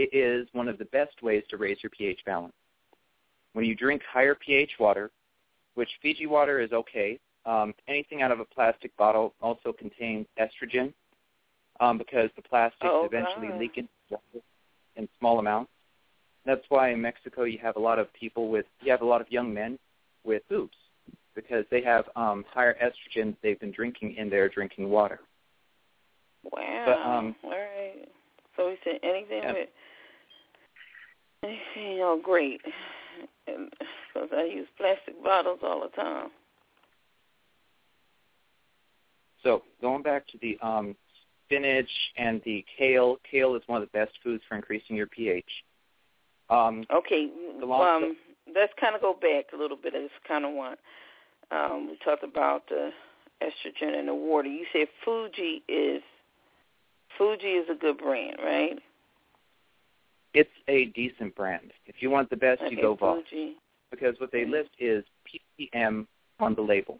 it 0.00 0.16
is 0.16 0.48
one 0.52 0.68
of 0.68 0.78
the 0.78 0.86
best 0.86 1.22
ways 1.22 1.42
to 1.50 1.56
raise 1.56 1.78
your 1.82 1.90
pH 1.90 2.20
balance. 2.24 2.54
When 3.52 3.64
you 3.64 3.74
drink 3.74 4.02
higher 4.10 4.34
pH 4.34 4.70
water, 4.78 5.10
which 5.74 5.90
Fiji 6.00 6.26
water 6.26 6.60
is 6.60 6.72
okay, 6.72 7.18
um, 7.44 7.74
anything 7.88 8.22
out 8.22 8.32
of 8.32 8.40
a 8.40 8.44
plastic 8.44 8.96
bottle 8.96 9.34
also 9.40 9.72
contains 9.72 10.26
estrogen 10.38 10.92
um, 11.80 11.98
because 11.98 12.30
the 12.36 12.42
plastics 12.42 12.90
Oh, 12.90 13.04
eventually 13.04 13.48
God. 13.48 13.60
leak 13.60 13.72
into 13.76 13.90
water 14.10 14.44
in 14.96 15.08
small 15.18 15.38
amounts. 15.38 15.70
That's 16.46 16.64
why 16.70 16.92
in 16.92 17.00
Mexico 17.00 17.44
you 17.44 17.58
have 17.58 17.76
a 17.76 17.80
lot 17.80 17.98
of 17.98 18.12
people 18.14 18.48
with 18.48 18.66
you 18.82 18.90
have 18.90 19.02
a 19.02 19.06
lot 19.06 19.20
of 19.20 19.30
young 19.30 19.52
men 19.52 19.78
with 20.24 20.42
boobs 20.48 20.76
because 21.34 21.64
they 21.70 21.82
have 21.82 22.06
um, 22.16 22.44
higher 22.52 22.76
estrogen 22.82 23.36
they've 23.42 23.60
been 23.60 23.72
drinking 23.72 24.14
in 24.16 24.30
their 24.30 24.48
drinking 24.48 24.88
water. 24.88 25.20
Wow. 26.50 26.84
But, 26.86 26.98
um, 26.98 27.36
All 27.44 27.50
right. 27.50 28.08
So 28.56 28.70
he 28.70 28.76
said 28.84 29.00
anything 29.02 29.42
Yeah. 29.42 29.52
with 29.52 29.56
anything, 29.56 29.72
you 31.42 31.98
know, 31.98 32.20
great. 32.22 32.60
Because 33.46 34.28
I 34.36 34.44
use 34.44 34.68
plastic 34.76 35.22
bottles 35.22 35.60
all 35.62 35.80
the 35.80 35.88
time. 35.88 36.28
So 39.42 39.62
going 39.80 40.02
back 40.02 40.26
to 40.28 40.38
the 40.42 40.58
um, 40.60 40.94
spinach 41.46 41.88
and 42.16 42.40
the 42.44 42.64
kale, 42.78 43.18
kale 43.28 43.54
is 43.54 43.62
one 43.66 43.82
of 43.82 43.88
the 43.90 43.98
best 43.98 44.12
foods 44.22 44.42
for 44.48 44.56
increasing 44.56 44.96
your 44.96 45.06
pH. 45.06 45.44
Um, 46.50 46.84
Okay. 46.94 47.30
Um, 47.62 48.16
let's 48.54 48.72
kind 48.80 48.94
of 48.94 49.00
go 49.00 49.14
back 49.14 49.46
a 49.54 49.56
little 49.56 49.76
bit. 49.76 49.94
I 49.94 50.02
just 50.02 50.24
kind 50.26 50.44
of 50.44 50.52
want. 50.52 50.78
Um, 51.50 51.88
we 51.88 51.98
talked 52.04 52.22
about 52.22 52.68
the 52.68 52.90
estrogen 53.42 53.98
in 53.98 54.06
the 54.06 54.14
water. 54.14 54.48
You 54.48 54.66
said 54.72 54.88
Fuji 55.04 55.62
is 55.68 56.02
Fuji 57.16 57.52
is 57.52 57.68
a 57.70 57.74
good 57.74 57.98
brand, 57.98 58.36
right? 58.42 58.78
It's 60.34 60.50
a 60.68 60.86
decent 60.86 61.34
brand. 61.34 61.72
If 61.86 61.96
you 62.00 62.10
want 62.10 62.30
the 62.30 62.36
best, 62.36 62.62
you 62.70 62.80
go 62.80 62.94
Voss. 62.94 63.24
Because 63.90 64.14
what 64.20 64.30
they 64.30 64.44
list 64.44 64.70
is 64.78 65.04
ppm 65.26 66.06
on 66.38 66.54
the 66.54 66.62
label. 66.62 66.98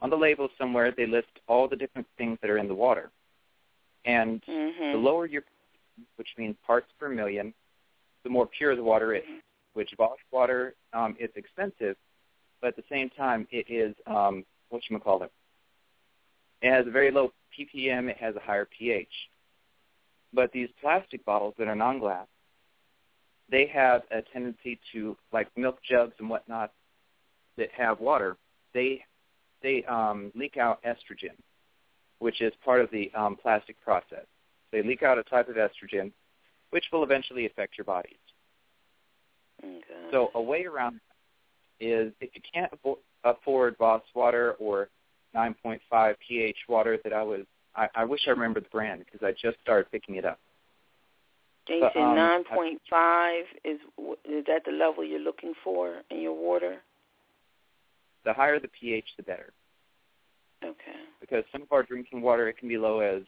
On 0.00 0.10
the 0.10 0.16
label 0.16 0.48
somewhere, 0.58 0.92
they 0.96 1.06
list 1.06 1.28
all 1.46 1.68
the 1.68 1.76
different 1.76 2.06
things 2.16 2.38
that 2.40 2.50
are 2.50 2.58
in 2.58 2.68
the 2.68 2.74
water. 2.74 3.10
And 4.04 4.42
Mhm. 4.46 4.92
the 4.92 4.98
lower 4.98 5.26
your, 5.26 5.44
which 6.16 6.28
means 6.36 6.56
parts 6.66 6.90
per 6.98 7.08
million, 7.08 7.54
the 8.24 8.30
more 8.30 8.46
pure 8.46 8.74
the 8.76 8.82
water 8.82 9.14
is. 9.14 9.24
Which 9.74 9.94
Voss 9.96 10.18
water 10.32 10.74
um, 10.92 11.16
is 11.20 11.30
expensive, 11.36 11.96
but 12.60 12.68
at 12.68 12.76
the 12.76 12.84
same 12.88 13.10
time, 13.10 13.46
it 13.50 13.70
is 13.70 13.94
um, 14.06 14.44
what 14.70 14.82
you 14.88 14.98
call 14.98 15.22
it. 15.22 15.30
It 16.62 16.72
has 16.72 16.86
a 16.86 16.90
very 16.90 17.12
low 17.12 17.32
ppm. 17.56 18.08
It 18.08 18.16
has 18.16 18.34
a 18.34 18.40
higher 18.40 18.64
pH. 18.66 19.30
But 20.32 20.50
these 20.52 20.68
plastic 20.80 21.24
bottles 21.24 21.54
that 21.58 21.68
are 21.68 21.76
non-glass, 21.76 22.26
they 23.50 23.66
have 23.66 24.02
a 24.10 24.22
tendency 24.32 24.78
to, 24.92 25.16
like 25.32 25.48
milk 25.56 25.78
jugs 25.88 26.14
and 26.18 26.28
whatnot, 26.28 26.72
that 27.56 27.68
have 27.76 28.00
water. 28.00 28.36
They 28.74 29.02
they 29.62 29.84
um, 29.84 30.30
leak 30.34 30.56
out 30.56 30.80
estrogen, 30.84 31.34
which 32.20 32.40
is 32.40 32.52
part 32.64 32.80
of 32.80 32.90
the 32.90 33.10
um, 33.14 33.36
plastic 33.36 33.80
process. 33.82 34.24
They 34.70 34.82
leak 34.82 35.02
out 35.02 35.18
a 35.18 35.24
type 35.24 35.48
of 35.48 35.56
estrogen, 35.56 36.12
which 36.70 36.84
will 36.92 37.02
eventually 37.02 37.46
affect 37.46 37.76
your 37.76 37.84
bodies. 37.84 38.18
Okay. 39.62 39.82
So 40.12 40.30
a 40.34 40.40
way 40.40 40.64
around 40.64 41.00
is 41.80 42.12
if 42.20 42.30
you 42.34 42.40
can't 42.52 42.72
affo- 42.72 42.98
afford 43.24 43.76
Voss 43.78 44.02
water 44.14 44.52
or 44.60 44.88
9.5 45.34 46.14
pH 46.26 46.56
water 46.68 46.98
that 47.04 47.12
I 47.12 47.22
was, 47.22 47.40
I, 47.74 47.88
I 47.94 48.04
wish 48.04 48.20
I 48.26 48.30
remembered 48.30 48.64
the 48.64 48.70
brand 48.70 49.04
because 49.04 49.26
I 49.26 49.32
just 49.32 49.60
started 49.62 49.90
picking 49.90 50.16
it 50.16 50.24
up. 50.24 50.38
You 51.68 51.80
but, 51.80 51.92
said 51.92 52.02
um, 52.02 52.16
nine 52.16 52.44
point 52.44 52.80
five 52.88 53.44
is 53.64 53.78
is 54.24 54.44
that 54.46 54.64
the 54.64 54.72
level 54.72 55.04
you're 55.04 55.20
looking 55.20 55.52
for 55.62 56.02
in 56.10 56.20
your 56.20 56.34
water? 56.34 56.78
The 58.24 58.32
higher 58.32 58.58
the 58.58 58.68
pH, 58.68 59.06
the 59.16 59.22
better. 59.22 59.52
Okay. 60.64 60.98
Because 61.20 61.44
some 61.52 61.62
of 61.62 61.72
our 61.72 61.82
drinking 61.82 62.20
water, 62.20 62.48
it 62.48 62.58
can 62.58 62.68
be 62.68 62.78
low 62.78 63.00
as 63.00 63.22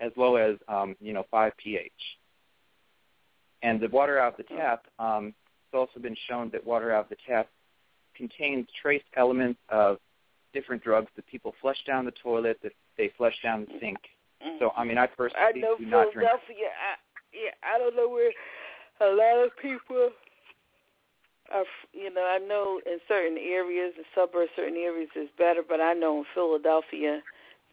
as 0.00 0.12
low 0.16 0.36
as 0.36 0.56
um, 0.68 0.96
you 1.00 1.12
know 1.12 1.24
5 1.30 1.52
pH. 1.62 1.92
And 3.62 3.80
the 3.80 3.88
water 3.88 4.18
out 4.18 4.38
of 4.38 4.46
the 4.46 4.54
tap, 4.54 4.86
um, 4.98 5.26
it's 5.26 5.74
also 5.74 6.00
been 6.00 6.16
shown 6.28 6.48
that 6.50 6.66
water 6.66 6.92
out 6.92 7.04
of 7.04 7.08
the 7.10 7.16
tap 7.28 7.48
contains 8.16 8.66
trace 8.80 9.02
elements 9.16 9.60
of 9.68 9.98
different 10.54 10.82
drugs 10.82 11.08
that 11.16 11.26
people 11.26 11.54
flush 11.60 11.76
down 11.86 12.04
the 12.04 12.12
toilet, 12.22 12.58
that 12.62 12.72
they 12.96 13.12
flush 13.18 13.34
down 13.42 13.66
the 13.66 13.78
sink. 13.78 13.98
So, 14.58 14.72
I 14.74 14.84
mean, 14.84 14.96
I 14.96 15.06
personally 15.06 15.44
I 15.54 15.58
know 15.58 15.76
do 15.78 15.84
not 15.84 16.12
drink. 16.14 16.28
Yeah, 17.32 17.50
I 17.62 17.78
don't 17.78 17.96
know 17.96 18.08
where 18.08 18.32
a 19.00 19.14
lot 19.14 19.44
of 19.44 19.50
people 19.60 20.10
are. 21.52 21.64
You 21.92 22.12
know, 22.12 22.24
I 22.24 22.38
know 22.38 22.80
in 22.86 22.98
certain 23.08 23.38
areas, 23.38 23.94
the 23.96 24.04
suburbs, 24.14 24.50
certain 24.56 24.76
areas 24.76 25.10
is 25.16 25.28
better, 25.38 25.62
but 25.66 25.80
I 25.80 25.94
know 25.94 26.18
in 26.18 26.24
Philadelphia, 26.34 27.22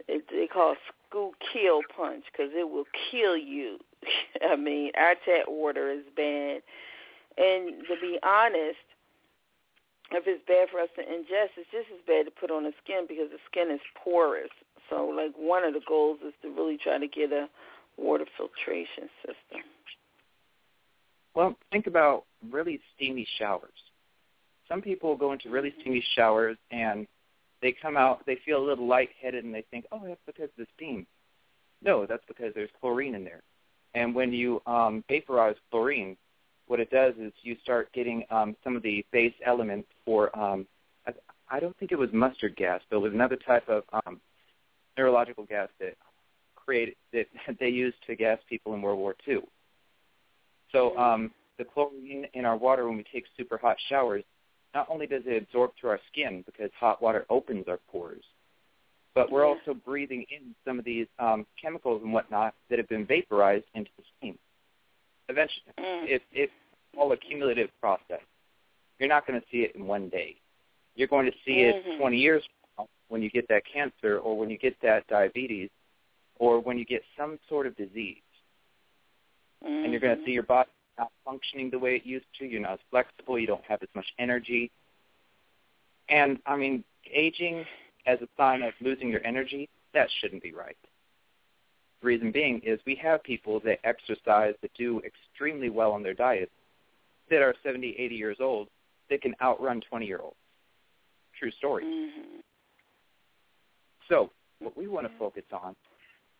it, 0.07 0.25
they 0.29 0.47
call 0.47 0.73
it 0.73 0.77
school 1.09 1.33
kill 1.53 1.81
punch 1.95 2.25
because 2.31 2.51
it 2.53 2.69
will 2.69 2.85
kill 3.11 3.37
you. 3.37 3.79
I 4.41 4.55
mean, 4.55 4.91
our 4.97 5.15
tap 5.25 5.47
water 5.47 5.89
is 5.91 6.03
bad, 6.15 6.61
and 7.37 7.83
to 7.87 7.95
be 8.01 8.19
honest, 8.23 8.77
if 10.11 10.23
it's 10.25 10.43
bad 10.47 10.69
for 10.71 10.79
us 10.79 10.89
to 10.95 11.01
ingest, 11.01 11.57
it's 11.57 11.69
just 11.71 11.87
as 11.91 11.99
bad 12.07 12.25
to 12.25 12.31
put 12.31 12.51
on 12.51 12.63
the 12.63 12.71
skin 12.83 13.05
because 13.07 13.29
the 13.29 13.43
skin 13.49 13.71
is 13.71 13.81
porous. 13.95 14.49
So, 14.89 15.05
like, 15.05 15.33
one 15.35 15.65
of 15.65 15.73
the 15.73 15.81
goals 15.85 16.19
is 16.25 16.33
to 16.41 16.49
really 16.49 16.77
try 16.77 16.97
to 16.97 17.07
get 17.07 17.31
a 17.33 17.49
water 17.97 18.25
filtration 18.37 19.09
system. 19.25 19.61
Well, 21.35 21.55
think 21.71 21.87
about 21.87 22.25
really 22.49 22.79
steamy 22.95 23.27
showers. 23.37 23.69
Some 24.67 24.81
people 24.81 25.15
go 25.15 25.33
into 25.33 25.49
really 25.49 25.73
steamy 25.81 26.03
showers 26.15 26.57
and 26.71 27.07
they 27.61 27.73
come 27.79 27.97
out, 27.97 28.25
they 28.25 28.37
feel 28.45 28.57
a 28.57 28.65
little 28.65 28.87
lightheaded 28.87 29.43
and 29.43 29.53
they 29.53 29.63
think, 29.71 29.85
oh, 29.91 30.01
that's 30.05 30.21
because 30.25 30.49
of 30.49 30.57
the 30.57 30.67
steam. 30.75 31.05
No, 31.81 32.05
that's 32.05 32.23
because 32.27 32.53
there's 32.55 32.69
chlorine 32.79 33.15
in 33.15 33.23
there. 33.23 33.41
And 33.93 34.13
when 34.13 34.33
you 34.33 34.61
um, 34.67 35.03
vaporize 35.07 35.55
chlorine, 35.71 36.17
what 36.67 36.79
it 36.79 36.89
does 36.91 37.13
is 37.19 37.31
you 37.43 37.55
start 37.63 37.91
getting 37.93 38.23
um, 38.29 38.55
some 38.63 38.75
of 38.75 38.83
the 38.83 39.05
base 39.11 39.33
elements 39.45 39.87
for, 40.05 40.37
um, 40.37 40.67
I, 41.49 41.59
don't 41.59 41.77
think 41.77 41.91
it 41.91 41.97
was 41.97 42.09
mustard 42.11 42.55
gas, 42.57 42.81
but 42.89 42.97
it 42.97 42.99
was 42.99 43.13
another 43.13 43.37
type 43.37 43.69
of 43.69 43.83
um, 44.05 44.19
neurological 44.97 45.45
gas 45.45 45.69
that 45.79 45.95
created 46.67 46.95
that 47.13 47.27
they 47.59 47.69
used 47.69 47.97
to 48.05 48.15
gas 48.15 48.39
people 48.47 48.73
in 48.73 48.81
World 48.81 48.99
War 48.99 49.15
II. 49.27 49.39
So 50.71 50.97
um, 50.97 51.31
the 51.57 51.63
chlorine 51.63 52.27
in 52.33 52.45
our 52.45 52.57
water 52.57 52.87
when 52.87 52.97
we 52.97 53.05
take 53.11 53.25
super 53.37 53.57
hot 53.57 53.77
showers, 53.89 54.23
not 54.75 54.87
only 54.89 55.07
does 55.07 55.23
it 55.25 55.41
absorb 55.43 55.71
through 55.79 55.91
our 55.91 55.99
skin 56.11 56.43
because 56.45 56.69
hot 56.77 57.01
water 57.01 57.25
opens 57.29 57.67
our 57.67 57.79
pores, 57.89 58.23
but 59.15 59.31
we're 59.31 59.45
also 59.45 59.73
breathing 59.73 60.25
in 60.29 60.53
some 60.65 60.77
of 60.77 60.85
these 60.85 61.07
um, 61.17 61.45
chemicals 61.59 62.01
and 62.03 62.13
whatnot 62.13 62.53
that 62.69 62.77
have 62.77 62.89
been 62.89 63.05
vaporized 63.05 63.65
into 63.73 63.89
the 63.97 64.03
steam. 64.17 64.37
Eventually, 65.29 65.63
it, 65.77 66.21
it's 66.31 66.51
all 66.97 67.11
a 67.13 67.17
cumulative 67.17 67.69
process. 67.81 68.21
You're 68.99 69.09
not 69.09 69.25
going 69.25 69.39
to 69.39 69.45
see 69.51 69.59
it 69.59 69.75
in 69.75 69.87
one 69.87 70.09
day. 70.09 70.35
You're 70.95 71.07
going 71.07 71.25
to 71.25 71.31
see 71.45 71.61
it 71.61 71.97
20 71.99 72.17
years 72.17 72.43
from 72.43 72.85
now 72.85 72.89
when 73.07 73.21
you 73.21 73.29
get 73.29 73.47
that 73.47 73.63
cancer 73.71 74.19
or 74.19 74.37
when 74.37 74.49
you 74.49 74.57
get 74.57 74.75
that 74.81 75.07
diabetes 75.07 75.69
or 76.39 76.59
when 76.59 76.77
you 76.77 76.85
get 76.85 77.03
some 77.17 77.39
sort 77.49 77.67
of 77.67 77.75
disease. 77.75 78.21
And 79.61 79.91
you're 79.91 80.01
going 80.01 80.17
to 80.17 80.23
see 80.23 80.31
your 80.31 80.43
body 80.43 80.69
not 80.97 81.11
functioning 81.25 81.69
the 81.69 81.79
way 81.79 81.95
it 81.95 82.05
used 82.05 82.25
to. 82.39 82.45
You're 82.45 82.61
not 82.61 82.73
as 82.73 82.79
flexible. 82.91 83.39
You 83.39 83.47
don't 83.47 83.63
have 83.67 83.81
as 83.81 83.89
much 83.95 84.05
energy. 84.19 84.71
And, 86.09 86.39
I 86.45 86.55
mean, 86.55 86.83
aging 87.11 87.65
as 88.05 88.21
a 88.21 88.27
sign 88.37 88.61
of 88.61 88.73
losing 88.81 89.09
your 89.09 89.25
energy, 89.25 89.67
that 89.93 90.09
shouldn't 90.19 90.43
be 90.43 90.53
right. 90.53 90.77
The 92.01 92.07
reason 92.07 92.31
being 92.31 92.59
is 92.59 92.79
we 92.85 92.95
have 92.95 93.23
people 93.23 93.59
that 93.61 93.79
exercise, 93.83 94.53
that 94.61 94.71
do 94.77 95.01
extremely 95.01 95.69
well 95.69 95.91
on 95.91 96.03
their 96.03 96.13
diet, 96.13 96.51
that 97.29 97.41
are 97.41 97.55
70, 97.63 97.95
80 97.97 98.15
years 98.15 98.37
old, 98.39 98.67
that 99.09 99.21
can 99.21 99.35
outrun 99.41 99.81
20-year-olds. 99.91 100.37
True 101.39 101.51
story. 101.51 101.83
Mhm. 101.83 102.41
So 104.07 104.31
what 104.59 104.77
we 104.77 104.87
want 104.87 105.11
to 105.11 105.17
focus 105.17 105.43
on 105.51 105.75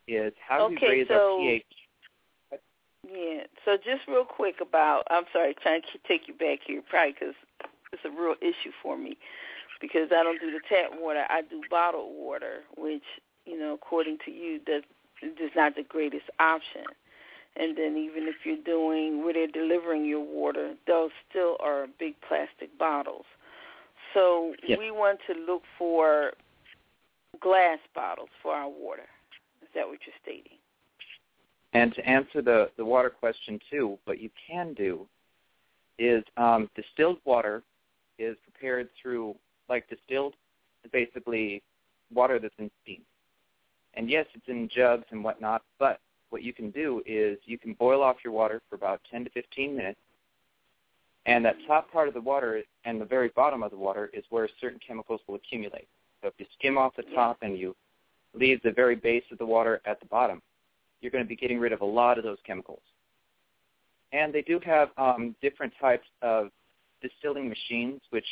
is 0.08 0.34
how 0.48 0.70
do 0.70 0.76
Okay, 0.76 0.88
we 0.88 0.93
raise 1.00 1.08
so- 1.08 1.36
our 1.36 1.39
pH? 1.39 1.65
Yeah. 3.10 3.43
So 3.63 3.78
just 3.78 4.08
real 4.08 4.26
quick 4.26 4.56
about, 4.60 5.04
I'm 5.10 5.24
sorry, 5.32 5.54
trying 5.62 5.82
to 5.93 5.98
take 6.08 6.28
you 6.28 6.34
back 6.34 6.60
here, 6.65 6.82
probably 6.89 7.13
because 7.13 7.36
it's 7.93 8.04
a 8.04 8.10
real 8.10 8.36
issue 8.41 8.72
for 8.82 8.98
me 8.98 9.17
because 9.80 10.10
I 10.12 10.24
don't 10.24 10.41
do 10.41 10.52
the 10.52 10.60
tap 10.67 10.91
water. 11.00 11.24
I 11.30 11.41
do 11.41 11.62
bottled 11.70 12.13
water, 12.13 12.63
which 12.76 13.04
you 13.46 13.58
know, 13.58 13.74
according 13.74 14.17
to 14.26 14.32
you, 14.32 14.60
does 14.60 14.84
is 15.22 15.52
not 15.56 15.76
the 15.76 15.84
greatest 15.84 16.26
option. 16.39 16.84
And 17.56 17.76
then 17.78 17.98
even 17.98 18.28
if 18.28 18.36
you're 18.46 18.58
doing 18.63 19.24
where 19.24 19.34
they're 19.34 19.48
delivering 19.48 20.06
your 20.06 20.24
water, 20.24 20.76
those 20.86 21.10
still 21.30 21.56
are 21.60 21.88
big 21.98 22.13
plastic 22.28 22.78
bottles. 22.78 23.26
So 24.13 24.54
Yes. 24.63 24.78
we 24.78 24.91
want 24.91 25.20
to 25.28 25.34
look 25.34 25.63
for 25.78 26.34
glass 27.39 27.80
bottles 27.96 28.30
for 28.43 28.54
our 28.54 28.70
water. 28.70 29.08
Is 29.67 29.73
that 29.75 29.88
what 29.88 29.99
you're 30.06 30.15
stating? 30.23 30.58
And 31.73 31.93
to 31.95 32.10
answer 32.10 32.41
the, 32.41 32.69
the 32.77 32.86
water 32.86 33.10
question 33.10 33.60
too, 33.69 33.99
what 34.06 34.19
you 34.19 34.30
can 34.49 34.73
do 34.73 35.06
is 35.99 36.23
um, 36.38 36.69
distilled 36.75 37.17
water 37.25 37.63
is 38.17 38.38
prepared 38.43 38.89
through, 39.01 39.36
like 39.67 39.88
distilled 39.89 40.34
is 40.86 40.91
basically 40.91 41.62
water 42.13 42.39
that's 42.39 42.53
in 42.58 42.71
steam. 42.84 43.01
And 43.95 44.10
yes, 44.10 44.25
it's 44.34 44.47
in 44.47 44.69
jugs 44.73 45.06
and 45.12 45.23
whatnot, 45.23 45.63
but 45.80 45.99
what 46.30 46.43
you 46.43 46.53
can 46.53 46.71
do 46.71 47.01
is 47.06 47.38
you 47.45 47.58
can 47.58 47.73
boil 47.73 48.01
off 48.01 48.17
your 48.23 48.34
water 48.34 48.62
for 48.69 48.75
about 48.75 49.01
10 49.12 49.25
to 49.25 49.30
15 49.32 49.75
minutes, 49.75 49.99
and 51.25 51.43
that 51.43 51.56
top 51.67 51.91
part 51.91 52.08
of 52.08 52.13
the 52.13 52.21
water 52.21 52.63
and 52.86 53.01
the 53.01 53.06
very 53.06 53.30
bottom 53.30 53.63
of 53.63 53.71
the 53.71 53.77
water 53.77 54.10
is 54.13 54.23
where 54.30 54.47
certain 54.62 54.80
chemicals 54.86 55.19
will 55.27 55.36
accumulate. 55.36 55.88
So 56.21 56.30
if 56.30 56.34
you 56.38 56.45
skim 56.58 56.77
off 56.77 56.95
the 56.95 57.03
top 57.13 57.38
and 57.41 57.58
you 57.58 57.75
leave 58.38 58.62
the 58.63 58.71
very 58.71 58.95
base 58.95 59.23
of 59.32 59.38
the 59.38 59.45
water 59.45 59.82
at 59.86 60.00
the 60.00 60.06
bottom, 60.06 60.41
you're 61.02 61.12
going 61.12 61.23
to 61.23 61.28
be 61.28 61.36
getting 61.36 61.60
rid 61.60 61.73
of 61.73 61.82
a 61.82 61.86
lot 61.86 62.17
of 62.17 62.23
those 62.23 62.38
chemicals. 62.45 62.82
And 64.13 64.34
they 64.34 64.41
do 64.41 64.60
have 64.65 64.89
um, 64.97 65.36
different 65.41 65.73
types 65.80 66.08
of 66.21 66.50
distilling 67.02 67.50
machines, 67.50 68.02
which 68.10 68.26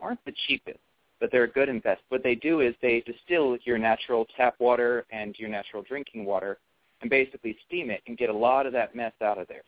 aren't 0.00 0.22
the 0.24 0.34
cheapest, 0.46 0.78
but 1.20 1.30
they're 1.30 1.44
a 1.44 1.50
good 1.50 1.68
invest. 1.68 2.02
What 2.08 2.22
they 2.22 2.34
do 2.34 2.60
is 2.60 2.74
they 2.82 3.02
distill 3.06 3.56
your 3.64 3.78
natural 3.78 4.26
tap 4.36 4.54
water 4.58 5.06
and 5.10 5.38
your 5.38 5.48
natural 5.48 5.82
drinking 5.82 6.24
water 6.24 6.58
and 7.00 7.08
basically 7.08 7.56
steam 7.66 7.90
it 7.90 8.02
and 8.06 8.18
get 8.18 8.28
a 8.28 8.36
lot 8.36 8.66
of 8.66 8.72
that 8.72 8.94
mess 8.94 9.12
out 9.22 9.38
of 9.38 9.46
there. 9.48 9.62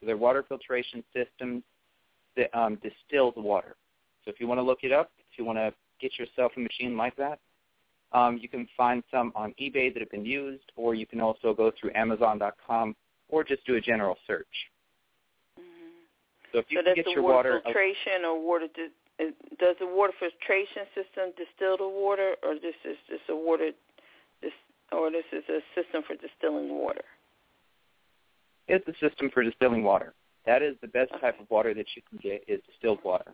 So 0.00 0.06
their 0.06 0.16
water 0.16 0.44
filtration 0.48 1.02
systems 1.14 1.62
that 2.36 2.56
um, 2.58 2.78
distill 2.82 3.32
the 3.32 3.40
water. 3.40 3.76
So 4.24 4.30
if 4.30 4.40
you 4.40 4.46
want 4.46 4.58
to 4.58 4.62
look 4.62 4.80
it 4.82 4.92
up, 4.92 5.10
if 5.30 5.38
you 5.38 5.44
want 5.44 5.58
to 5.58 5.72
get 6.00 6.18
yourself 6.18 6.52
a 6.56 6.60
machine 6.60 6.96
like 6.96 7.16
that, 7.16 7.38
um, 8.12 8.38
you 8.38 8.48
can 8.48 8.68
find 8.76 9.02
some 9.10 9.32
on 9.34 9.54
eBay 9.60 9.92
that 9.92 10.00
have 10.00 10.10
been 10.10 10.24
used, 10.24 10.64
or 10.76 10.94
you 10.94 11.06
can 11.06 11.20
also 11.20 11.54
go 11.54 11.72
through 11.78 11.92
Amazon.com 11.94 12.94
or 13.28 13.44
just 13.44 13.64
do 13.66 13.76
a 13.76 13.80
general 13.80 14.16
search. 14.26 14.46
So 16.52 16.58
if 16.58 16.66
you 16.68 16.78
so 16.78 16.84
can 16.84 16.94
get 16.94 17.04
the 17.06 17.12
your 17.12 17.22
water, 17.22 17.50
water, 17.50 17.62
filtration 17.64 18.24
or 18.24 18.46
water. 18.46 18.66
Di- 18.74 18.92
uh, 19.20 19.30
does 19.58 19.76
the 19.78 19.86
water 19.86 20.12
filtration 20.18 20.84
system 20.94 21.32
distill 21.36 21.76
the 21.76 21.88
water, 21.88 22.36
or 22.42 22.54
this 22.54 22.76
is 22.84 22.96
just 23.08 23.22
a 23.28 23.36
water, 23.36 23.70
this, 24.42 24.52
or 24.90 25.10
this 25.10 25.24
is 25.32 25.44
a 25.48 25.60
system 25.74 26.02
for 26.06 26.16
distilling 26.16 26.68
water? 26.68 27.04
it's 28.68 28.86
a 28.88 29.06
system 29.06 29.30
for 29.32 29.42
distilling 29.42 29.82
water. 29.82 30.14
That 30.46 30.62
is 30.62 30.76
the 30.80 30.88
best 30.88 31.12
type 31.20 31.38
of 31.40 31.48
water 31.50 31.74
that 31.74 31.86
you 31.94 32.02
can 32.08 32.18
get 32.22 32.44
is 32.48 32.60
distilled 32.66 33.00
water. 33.04 33.32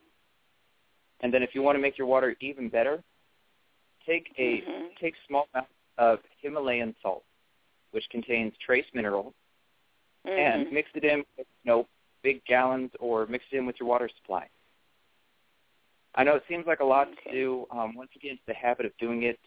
And 1.20 1.32
then 1.32 1.42
if 1.42 1.50
you 1.54 1.62
want 1.62 1.76
to 1.76 1.82
make 1.82 1.98
your 1.98 2.06
water 2.06 2.36
even 2.40 2.68
better, 2.68 3.02
take 4.06 4.32
a 4.38 4.62
Mhm. 4.62 4.96
take 4.96 5.14
small 5.26 5.48
amounts 5.54 5.72
of 5.98 6.20
Himalayan 6.40 6.94
salt, 7.02 7.24
which 7.90 8.08
contains 8.10 8.56
trace 8.58 8.86
minerals, 8.94 9.34
and 10.24 10.66
Mhm. 10.66 10.72
mix 10.72 10.90
it 10.94 11.04
in 11.04 11.24
with 11.36 11.46
you 11.64 11.70
know 11.70 11.88
big 12.22 12.44
gallons 12.44 12.94
or 13.00 13.26
mix 13.26 13.44
it 13.52 13.56
in 13.56 13.66
with 13.66 13.78
your 13.80 13.88
water 13.88 14.08
supply. 14.08 14.48
I 16.14 16.24
know 16.24 16.34
it 16.34 16.44
seems 16.48 16.66
like 16.66 16.80
a 16.80 16.84
lot 16.84 17.08
Okay. 17.08 17.30
to 17.30 17.30
do. 17.30 17.66
Um, 17.70 17.94
once 17.94 18.10
you 18.14 18.20
get 18.20 18.32
into 18.32 18.42
the 18.46 18.54
habit 18.54 18.86
of 18.86 18.96
doing 18.98 19.22
it, 19.24 19.38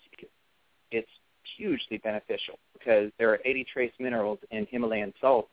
it's 0.92 1.10
hugely 1.58 1.98
beneficial 1.98 2.60
because 2.74 3.12
there 3.18 3.30
are 3.30 3.40
80 3.44 3.64
trace 3.66 3.94
minerals 4.00 4.40
in 4.52 4.66
Himalayan 4.68 5.14
salt, 5.20 5.50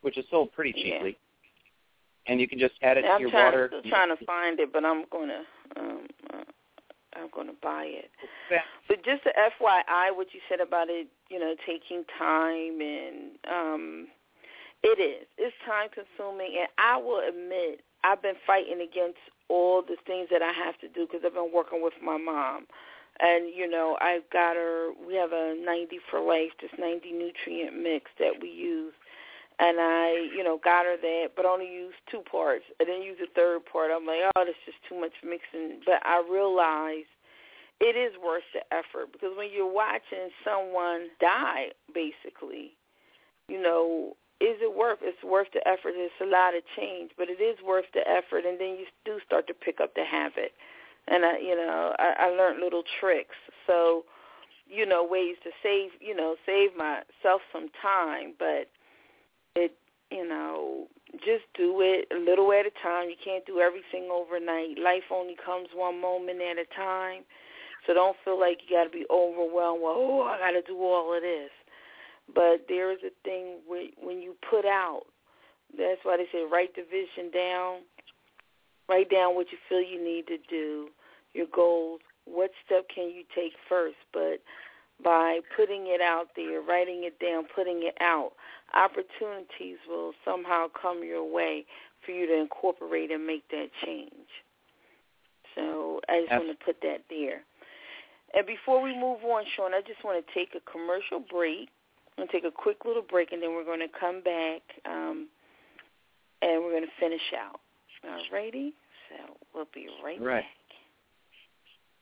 which 0.00 0.16
is 0.18 0.28
sold 0.30 0.52
pretty 0.52 0.72
Yeah. 0.76 0.94
cheaply. 0.94 1.18
And 2.26 2.40
you 2.40 2.48
can 2.48 2.58
just 2.58 2.74
add 2.82 2.98
it 2.98 3.02
to 3.02 3.08
I'm 3.08 3.20
your 3.20 3.30
trying, 3.30 3.44
water. 3.44 3.68
still 3.68 3.82
trying 3.82 4.16
to 4.16 4.24
find 4.24 4.60
it, 4.60 4.72
but 4.72 4.84
I'm 4.84 5.04
gonna, 5.06 5.46
um, 5.76 6.06
I'm 7.20 7.30
gonna 7.34 7.58
buy 7.62 7.84
it. 7.84 8.10
Yeah. 8.50 8.62
But 8.88 9.04
just 9.04 9.24
the 9.24 9.32
FYI, 9.36 10.14
what 10.14 10.28
you 10.32 10.40
said 10.48 10.60
about 10.60 10.88
it, 10.88 11.08
you 11.28 11.38
know, 11.38 11.54
taking 11.66 12.04
time 12.18 12.80
and 12.80 13.38
um 13.50 14.08
it 14.82 15.00
is. 15.02 15.26
It's 15.36 15.56
time 15.66 15.88
consuming 15.90 16.56
and 16.58 16.68
I 16.78 16.96
will 16.96 17.20
admit 17.26 17.80
I've 18.04 18.22
been 18.22 18.38
fighting 18.46 18.80
against 18.80 19.18
all 19.48 19.82
the 19.82 19.96
things 20.06 20.28
that 20.30 20.42
I 20.42 20.52
have 20.52 20.78
to 20.80 20.88
do 20.88 21.06
because 21.06 21.22
I've 21.26 21.34
been 21.34 21.52
working 21.52 21.82
with 21.82 21.94
my 22.02 22.16
mom. 22.16 22.66
And 23.20 23.50
you 23.54 23.68
know, 23.68 23.98
I've 24.00 24.28
got 24.30 24.54
her 24.54 24.92
we 25.06 25.14
have 25.16 25.32
a 25.32 25.54
90 25.58 25.98
for 26.10 26.20
life, 26.20 26.54
this 26.60 26.70
90 26.78 27.12
nutrient 27.12 27.76
mix 27.76 28.10
that 28.18 28.40
we 28.40 28.48
use. 28.48 28.94
And 29.60 29.78
I, 29.80 30.30
you 30.36 30.44
know, 30.44 30.60
got 30.62 30.86
her 30.86 30.96
that, 30.96 31.32
but 31.34 31.44
only 31.44 31.66
used 31.66 31.96
two 32.10 32.22
parts. 32.30 32.64
I 32.80 32.84
didn't 32.84 33.02
use 33.02 33.18
the 33.20 33.26
third 33.34 33.66
part. 33.70 33.90
I'm 33.90 34.06
like, 34.06 34.20
oh, 34.36 34.44
that's 34.44 34.64
just 34.64 34.78
too 34.88 34.98
much 35.00 35.14
mixing. 35.24 35.80
But 35.84 35.98
I 36.04 36.22
realized 36.30 37.10
it 37.80 37.96
is 37.98 38.14
worth 38.22 38.46
the 38.54 38.62
effort 38.74 39.12
because 39.12 39.36
when 39.36 39.50
you're 39.52 39.70
watching 39.70 40.30
someone 40.44 41.08
die, 41.20 41.74
basically, 41.92 42.74
you 43.48 43.60
know, 43.60 44.14
is 44.40 44.62
it 44.62 44.70
worth? 44.70 44.98
It's 45.02 45.22
worth 45.24 45.48
the 45.52 45.66
effort. 45.66 45.98
It's 45.98 46.14
a 46.22 46.26
lot 46.26 46.54
of 46.54 46.62
change, 46.76 47.10
but 47.18 47.28
it 47.28 47.42
is 47.42 47.58
worth 47.66 47.86
the 47.92 48.06
effort, 48.06 48.46
and 48.46 48.60
then 48.60 48.78
you 48.78 48.86
do 49.04 49.18
start 49.26 49.48
to 49.48 49.54
pick 49.54 49.80
up 49.80 49.94
the 49.94 50.04
habit. 50.04 50.52
And 51.08 51.24
I, 51.24 51.38
you 51.38 51.56
know, 51.56 51.94
I, 51.98 52.14
I 52.18 52.26
learned 52.30 52.60
little 52.62 52.84
tricks. 53.00 53.34
So, 53.66 54.04
you 54.68 54.86
know, 54.86 55.02
ways 55.02 55.34
to 55.42 55.50
save, 55.62 55.90
you 56.00 56.14
know, 56.14 56.36
save 56.46 56.76
myself 56.76 57.42
some 57.52 57.68
time, 57.82 58.34
but 58.38 58.70
you 60.10 60.26
know, 60.26 60.86
just 61.12 61.44
do 61.54 61.80
it 61.80 62.08
a 62.14 62.18
little 62.18 62.52
at 62.52 62.66
a 62.66 62.72
time. 62.82 63.08
You 63.08 63.16
can't 63.22 63.44
do 63.46 63.60
everything 63.60 64.08
overnight. 64.12 64.78
Life 64.78 65.10
only 65.10 65.36
comes 65.36 65.68
one 65.74 66.00
moment 66.00 66.40
at 66.40 66.58
a 66.58 66.66
time. 66.74 67.22
So 67.86 67.94
don't 67.94 68.16
feel 68.24 68.38
like 68.38 68.58
you 68.62 68.76
got 68.76 68.84
to 68.84 68.90
be 68.90 69.06
overwhelmed. 69.10 69.82
Well, 69.82 69.94
oh, 69.96 70.22
I 70.22 70.38
got 70.38 70.52
to 70.52 70.62
do 70.62 70.76
all 70.78 71.14
of 71.14 71.22
this. 71.22 71.50
But 72.34 72.66
there 72.68 72.92
is 72.92 72.98
a 73.04 73.12
thing 73.24 73.58
when 73.66 74.20
you 74.20 74.36
put 74.50 74.66
out, 74.66 75.04
that's 75.76 76.00
why 76.02 76.16
they 76.16 76.26
say 76.32 76.44
write 76.50 76.74
the 76.76 76.82
vision 76.82 77.30
down. 77.30 77.80
Write 78.88 79.10
down 79.10 79.34
what 79.34 79.52
you 79.52 79.58
feel 79.68 79.82
you 79.82 80.02
need 80.02 80.26
to 80.28 80.38
do, 80.48 80.88
your 81.34 81.46
goals. 81.54 82.00
What 82.24 82.50
step 82.64 82.86
can 82.94 83.08
you 83.08 83.24
take 83.34 83.52
first? 83.68 83.96
But 84.12 84.42
by 85.02 85.40
putting 85.56 85.86
it 85.86 86.00
out 86.00 86.28
there, 86.36 86.60
writing 86.60 87.04
it 87.04 87.18
down, 87.18 87.44
putting 87.54 87.82
it 87.82 87.96
out, 88.00 88.32
opportunities 88.74 89.78
will 89.88 90.12
somehow 90.24 90.66
come 90.80 91.02
your 91.04 91.24
way 91.24 91.64
for 92.04 92.12
you 92.12 92.26
to 92.26 92.40
incorporate 92.40 93.10
and 93.10 93.26
make 93.26 93.48
that 93.50 93.68
change. 93.84 94.28
So 95.54 96.00
I 96.08 96.20
just 96.20 96.32
want 96.32 96.58
to 96.58 96.64
put 96.64 96.76
that 96.82 97.02
there. 97.10 97.42
And 98.34 98.46
before 98.46 98.82
we 98.82 98.94
move 98.94 99.24
on, 99.24 99.44
Sean, 99.56 99.74
I 99.74 99.80
just 99.80 100.04
want 100.04 100.24
to 100.24 100.34
take 100.34 100.50
a 100.54 100.70
commercial 100.70 101.18
break. 101.18 101.68
I'm 102.16 102.26
going 102.26 102.28
to 102.28 102.32
take 102.32 102.44
a 102.44 102.54
quick 102.54 102.84
little 102.84 103.02
break, 103.02 103.32
and 103.32 103.42
then 103.42 103.50
we're 103.54 103.64
going 103.64 103.80
to 103.80 103.88
come 103.88 104.22
back, 104.22 104.62
um, 104.84 105.28
and 106.42 106.62
we're 106.62 106.72
going 106.72 106.84
to 106.84 107.00
finish 107.00 107.32
out. 107.38 107.60
All 108.04 108.20
righty? 108.32 108.74
So 109.08 109.36
we'll 109.54 109.68
be 109.74 109.88
right, 110.04 110.20
Right. 110.20 110.42
back. 110.42 110.57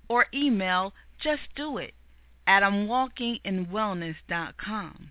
or 0.09 0.27
email 0.35 0.93
just 1.23 1.43
do 1.57 1.79
it 1.79 1.95
at 2.47 2.62
imwalkinginwellness.com. 2.62 5.11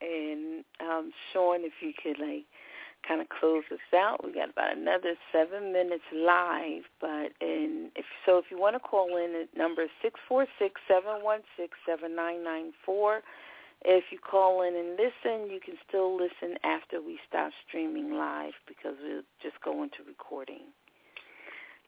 And 0.00 0.64
um, 0.80 1.12
Sean, 1.32 1.60
if 1.60 1.72
you 1.80 1.92
could 2.00 2.18
like 2.18 2.44
kind 3.06 3.20
of 3.20 3.28
close 3.28 3.62
us 3.72 3.78
out, 3.96 4.24
we 4.24 4.34
got 4.34 4.50
about 4.50 4.76
another 4.76 5.14
seven 5.32 5.72
minutes 5.72 6.04
live. 6.14 6.82
But 7.00 7.32
and 7.40 7.90
if 7.96 8.04
so, 8.26 8.38
if 8.38 8.46
you 8.50 8.58
want 8.58 8.74
to 8.74 8.80
call 8.80 9.16
in, 9.16 9.34
at 9.42 9.56
number 9.56 9.86
six 10.02 10.20
four 10.28 10.46
six 10.58 10.80
seven 10.86 11.22
one 11.22 11.40
six 11.56 11.72
seven 11.86 12.14
nine 12.14 12.44
nine 12.44 12.72
four. 12.84 13.22
If 13.86 14.04
you 14.10 14.18
call 14.18 14.62
in 14.62 14.74
and 14.74 14.96
listen, 14.96 15.52
you 15.52 15.60
can 15.60 15.74
still 15.86 16.16
listen 16.16 16.56
after 16.64 17.02
we 17.02 17.18
stop 17.28 17.52
streaming 17.68 18.14
live 18.16 18.54
because 18.66 18.96
we'll 19.02 19.22
just 19.42 19.60
go 19.62 19.82
into 19.82 19.98
recording. 20.06 20.72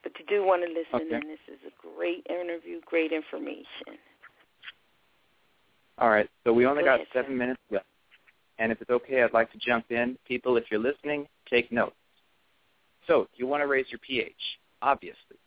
But 0.03 0.13
you 0.19 0.25
do 0.29 0.45
want 0.45 0.61
to 0.61 0.69
listen, 0.69 1.07
Okay. 1.07 1.15
and 1.15 1.23
this 1.25 1.41
is 1.49 1.57
a 1.65 1.73
great 1.81 2.25
interview, 2.29 2.81
great 2.85 3.11
information. 3.11 3.97
All 5.99 6.09
right. 6.09 6.29
So 6.43 6.53
we 6.53 6.65
only 6.65 6.83
Go 6.83 6.97
got 6.97 7.07
seven 7.13 7.37
minutes 7.37 7.59
left. 7.71 7.85
And 8.59 8.71
if 8.71 8.81
it's 8.81 8.89
okay, 8.89 9.21
I'd 9.23 9.33
like 9.33 9.51
to 9.51 9.57
jump 9.57 9.91
in. 9.91 10.17
People, 10.27 10.57
if 10.57 10.65
you're 10.71 10.79
listening, 10.79 11.27
take 11.49 11.71
notes. 11.71 11.95
So 13.05 13.27
you 13.35 13.47
want 13.47 13.61
to 13.61 13.67
raise 13.67 13.85
your 13.89 13.99
pH, 13.99 14.33
obviously. 14.81 15.37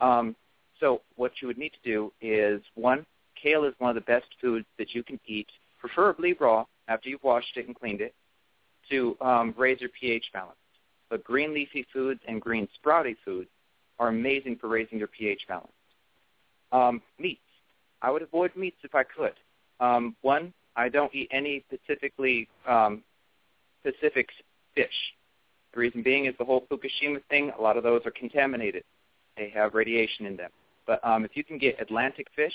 Um, 0.00 0.36
so 0.80 1.02
what 1.16 1.32
you 1.40 1.48
would 1.48 1.58
need 1.58 1.72
to 1.72 1.90
do 1.90 2.12
is, 2.20 2.60
one, 2.74 3.04
kale 3.40 3.64
is 3.64 3.74
one 3.78 3.90
of 3.90 3.94
the 3.94 4.00
best 4.02 4.26
foods 4.40 4.66
that 4.78 4.94
you 4.94 5.02
can 5.02 5.18
eat, 5.26 5.48
preferably 5.78 6.34
raw, 6.34 6.64
after 6.88 7.08
you've 7.08 7.22
washed 7.22 7.56
it 7.56 7.66
and 7.66 7.74
cleaned 7.74 8.00
it, 8.00 8.14
to 8.90 9.16
um, 9.20 9.54
raise 9.56 9.80
your 9.80 9.90
pH 10.00 10.24
balance. 10.32 10.56
But 11.10 11.24
green 11.24 11.52
leafy 11.52 11.86
foods 11.92 12.20
and 12.26 12.40
green 12.40 12.68
sprouty 12.78 13.16
foods 13.24 13.48
are 13.98 14.08
amazing 14.08 14.56
for 14.60 14.68
raising 14.68 14.98
your 14.98 15.08
pH 15.08 15.42
balance. 15.48 15.72
Um, 16.72 17.02
meats. 17.18 17.40
I 18.02 18.10
would 18.10 18.22
avoid 18.22 18.54
meats 18.56 18.76
if 18.82 18.94
I 18.94 19.02
could. 19.02 19.32
Um, 19.80 20.16
one, 20.22 20.52
I 20.74 20.88
don't 20.88 21.14
eat 21.14 21.28
any 21.30 21.64
specifically 21.72 22.48
um, 22.66 23.02
Pacific 23.82 24.28
fish. 24.74 24.88
The 25.72 25.80
reason 25.80 26.02
being 26.02 26.26
is 26.26 26.34
the 26.38 26.44
whole 26.44 26.66
Fukushima 26.70 27.22
thing. 27.28 27.52
A 27.58 27.62
lot 27.62 27.76
of 27.76 27.82
those 27.82 28.02
are 28.04 28.10
contaminated. 28.10 28.84
They 29.36 29.50
have 29.50 29.74
radiation 29.74 30.26
in 30.26 30.36
them. 30.36 30.50
But 30.86 31.04
um, 31.04 31.24
if 31.24 31.32
you 31.34 31.44
can 31.44 31.58
get 31.58 31.80
Atlantic 31.80 32.28
fish, 32.34 32.54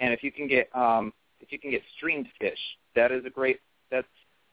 and 0.00 0.12
if 0.12 0.22
you 0.22 0.30
can 0.30 0.46
get 0.46 0.68
um, 0.74 1.12
if 1.40 1.52
you 1.52 1.58
can 1.58 1.70
get 1.70 1.82
streamed 1.96 2.26
fish, 2.40 2.58
that 2.94 3.12
is 3.12 3.24
a 3.24 3.30
great. 3.30 3.60
That's 3.90 4.06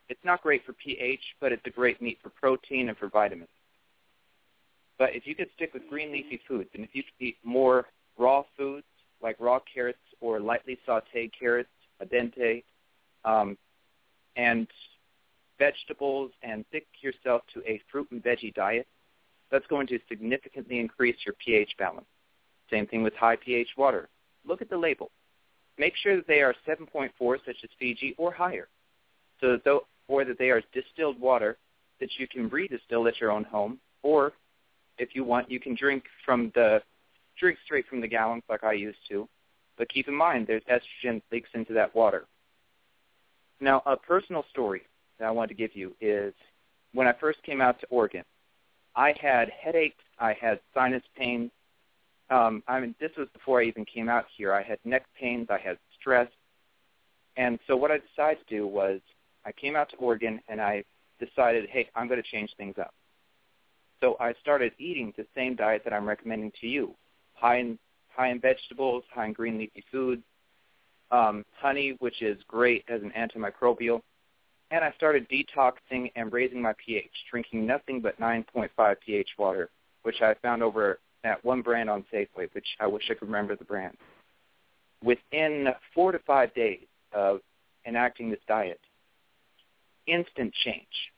it's 0.07 0.23
not 0.23 0.41
great 0.41 0.65
for 0.65 0.73
pH, 0.73 1.19
but 1.41 1.51
it's 1.51 1.65
a 1.65 1.69
great 1.69 2.01
meat 2.01 2.19
for 2.21 2.29
protein 2.29 2.89
and 2.89 2.97
for 2.97 3.09
vitamins. 3.09 3.49
But 4.97 5.15
if 5.15 5.27
you 5.27 5.35
could 5.35 5.49
stick 5.55 5.73
with 5.73 5.83
green 5.89 6.11
leafy 6.11 6.39
foods, 6.47 6.69
and 6.73 6.83
if 6.83 6.91
you 6.93 7.03
could 7.03 7.25
eat 7.25 7.37
more 7.43 7.85
raw 8.17 8.43
foods 8.57 8.85
like 9.21 9.35
raw 9.39 9.59
carrots 9.73 9.99
or 10.21 10.39
lightly 10.39 10.77
sautéed 10.87 11.31
carrots, 11.37 11.69
al 12.01 12.07
dente, 12.07 12.63
um, 13.23 13.57
and 14.35 14.67
vegetables, 15.57 16.31
and 16.43 16.65
stick 16.69 16.85
yourself 17.01 17.41
to 17.53 17.61
a 17.69 17.81
fruit 17.91 18.07
and 18.11 18.23
veggie 18.23 18.53
diet. 18.53 18.87
That's 19.51 19.65
going 19.67 19.87
to 19.87 19.99
significantly 20.09 20.79
increase 20.79 21.15
your 21.25 21.35
pH 21.43 21.75
balance. 21.77 22.07
Same 22.69 22.87
thing 22.87 23.03
with 23.03 23.13
high 23.15 23.35
pH 23.35 23.69
water. 23.77 24.09
Look 24.45 24.61
at 24.61 24.69
the 24.69 24.77
label. 24.77 25.11
Make 25.77 25.95
sure 25.95 26.15
that 26.15 26.27
they 26.27 26.41
are 26.41 26.55
7.4, 26.67 27.09
such 27.45 27.57
as 27.63 27.69
Fiji, 27.79 28.15
or 28.17 28.31
higher, 28.31 28.67
so 29.41 29.57
that 29.63 29.79
or 30.07 30.23
that 30.23 30.37
they 30.37 30.49
are 30.49 30.61
distilled 30.73 31.19
water 31.19 31.57
that 31.99 32.09
you 32.17 32.27
can 32.27 32.49
redistill 32.49 33.07
at 33.07 33.19
your 33.19 33.31
own 33.31 33.43
home, 33.43 33.79
or 34.03 34.33
if 34.97 35.15
you 35.15 35.23
want, 35.23 35.49
you 35.49 35.59
can 35.59 35.75
drink 35.75 36.03
from 36.25 36.51
the 36.55 36.81
drink 37.39 37.57
straight 37.63 37.87
from 37.87 38.01
the 38.01 38.07
gallons 38.07 38.43
like 38.49 38.63
I 38.63 38.73
used 38.73 38.99
to. 39.09 39.27
But 39.77 39.89
keep 39.89 40.07
in 40.07 40.15
mind, 40.15 40.47
there's 40.47 40.63
estrogen 40.63 41.21
leaks 41.31 41.49
into 41.53 41.73
that 41.73 41.93
water. 41.93 42.25
Now, 43.59 43.81
a 43.85 43.97
personal 43.97 44.45
story 44.49 44.83
that 45.19 45.25
I 45.25 45.31
want 45.31 45.49
to 45.49 45.55
give 45.55 45.75
you 45.75 45.95
is 46.01 46.33
when 46.93 47.07
I 47.07 47.13
first 47.13 47.41
came 47.43 47.61
out 47.61 47.79
to 47.81 47.87
Oregon, 47.87 48.23
I 48.95 49.13
had 49.19 49.49
headaches, 49.49 50.03
I 50.19 50.33
had 50.39 50.59
sinus 50.73 51.03
pains. 51.17 51.51
Um, 52.29 52.63
I 52.67 52.79
mean, 52.79 52.95
this 52.99 53.11
was 53.17 53.27
before 53.33 53.61
I 53.61 53.65
even 53.65 53.85
came 53.85 54.09
out 54.09 54.25
here. 54.35 54.53
I 54.53 54.63
had 54.63 54.79
neck 54.85 55.05
pains, 55.19 55.47
I 55.49 55.57
had 55.57 55.77
stress, 55.99 56.29
and 57.37 57.59
so 57.67 57.75
what 57.75 57.91
I 57.91 57.97
decided 57.97 58.39
to 58.47 58.55
do 58.55 58.67
was 58.67 59.01
I 59.45 59.51
came 59.51 59.75
out 59.75 59.89
to 59.89 59.97
Oregon 59.97 60.41
and 60.47 60.61
I 60.61 60.83
decided, 61.19 61.69
hey, 61.69 61.89
I'm 61.95 62.07
going 62.07 62.21
to 62.21 62.29
change 62.29 62.51
things 62.57 62.75
up. 62.79 62.93
So 64.01 64.17
I 64.19 64.33
started 64.41 64.73
eating 64.77 65.13
the 65.17 65.25
same 65.35 65.55
diet 65.55 65.83
that 65.83 65.93
I'm 65.93 66.07
recommending 66.07 66.51
to 66.61 66.67
you: 66.67 66.95
high 67.35 67.59
in 67.59 67.79
high 68.09 68.29
in 68.29 68.39
vegetables, 68.39 69.03
high 69.13 69.25
in 69.25 69.33
green 69.33 69.57
leafy 69.57 69.83
foods, 69.91 70.23
um, 71.11 71.45
honey, 71.59 71.95
which 71.99 72.21
is 72.21 72.37
great 72.47 72.83
as 72.87 73.01
an 73.01 73.11
antimicrobial, 73.17 74.01
and 74.71 74.83
I 74.83 74.91
started 74.97 75.27
detoxing 75.29 76.11
and 76.15 76.31
raising 76.31 76.61
my 76.61 76.73
pH, 76.83 77.11
drinking 77.29 77.65
nothing 77.65 78.01
but 78.01 78.19
9.5 78.19 78.95
pH 79.05 79.29
water, 79.37 79.69
which 80.03 80.21
I 80.21 80.33
found 80.41 80.63
over 80.63 80.99
at 81.23 81.43
one 81.43 81.61
brand 81.61 81.89
on 81.89 82.05
Safeway, 82.13 82.53
which 82.53 82.67
I 82.79 82.87
wish 82.87 83.03
I 83.09 83.13
could 83.13 83.27
remember 83.27 83.55
the 83.55 83.65
brand. 83.65 83.97
Within 85.03 85.67
four 85.93 86.11
to 86.11 86.19
five 86.19 86.53
days 86.55 86.85
of 87.13 87.41
enacting 87.85 88.29
this 88.29 88.39
diet, 88.47 88.79
instant 90.07 90.53
change, 90.63 91.11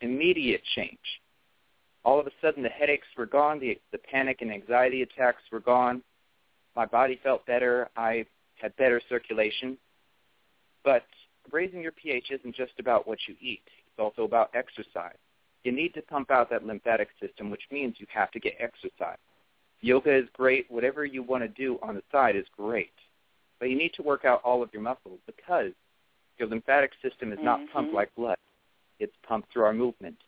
immediate 0.00 0.62
change. 0.76 0.98
All 2.04 2.20
of 2.20 2.26
a 2.26 2.30
sudden, 2.42 2.62
the 2.62 2.68
headaches 2.68 3.06
were 3.16 3.26
gone, 3.26 3.58
the, 3.58 3.78
the 3.92 3.98
panic 3.98 4.38
and 4.42 4.52
anxiety 4.52 5.02
attacks 5.02 5.42
were 5.50 5.60
gone. 5.60 6.02
My 6.76 6.84
body 6.84 7.18
felt 7.22 7.46
better. 7.46 7.88
I 7.96 8.26
had 8.60 8.76
better 8.76 9.00
circulation. 9.08 9.78
But 10.84 11.04
raising 11.50 11.80
your 11.80 11.92
pH 11.92 12.30
isn't 12.30 12.54
just 12.54 12.72
about 12.78 13.06
what 13.08 13.18
you 13.26 13.34
eat. 13.40 13.62
It's 13.86 13.98
also 13.98 14.24
about 14.24 14.50
exercise. 14.54 15.16
You 15.62 15.72
need 15.72 15.94
to 15.94 16.02
pump 16.02 16.30
out 16.30 16.50
that 16.50 16.66
lymphatic 16.66 17.08
system, 17.20 17.50
which 17.50 17.62
means 17.70 17.96
you 17.98 18.06
have 18.12 18.30
to 18.32 18.40
get 18.40 18.54
exercise. 18.60 19.18
Yoga 19.80 20.14
is 20.14 20.28
great. 20.34 20.70
Whatever 20.70 21.04
you 21.04 21.22
want 21.22 21.42
to 21.42 21.48
do 21.48 21.78
on 21.82 21.94
the 21.94 22.02
side 22.12 22.36
is 22.36 22.44
great. 22.56 22.92
But 23.58 23.70
you 23.70 23.78
need 23.78 23.92
to 23.94 24.02
work 24.02 24.24
out 24.24 24.42
all 24.44 24.62
of 24.62 24.70
your 24.72 24.82
muscles 24.82 25.20
because 25.26 25.72
your 26.38 26.48
lymphatic 26.48 26.92
system 27.00 27.32
is 27.32 27.38
not 27.40 27.60
Mhm. 27.60 27.70
pumped 27.70 27.94
like 27.94 28.14
blood. 28.14 28.36
It's 28.98 29.16
pumped 29.22 29.52
through 29.52 29.64
our 29.64 29.72
movement. 29.72 30.20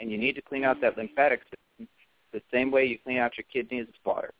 And 0.00 0.10
you 0.10 0.18
need 0.18 0.34
to 0.34 0.42
clean 0.42 0.64
out 0.64 0.80
that 0.80 0.96
lymphatic 0.96 1.40
system 1.42 1.88
the 2.32 2.42
same 2.52 2.70
way 2.70 2.84
you 2.84 2.98
clean 3.02 3.18
out 3.18 3.32
your 3.36 3.44
kidneys 3.52 3.86
with 3.86 3.96
water. 4.04 4.32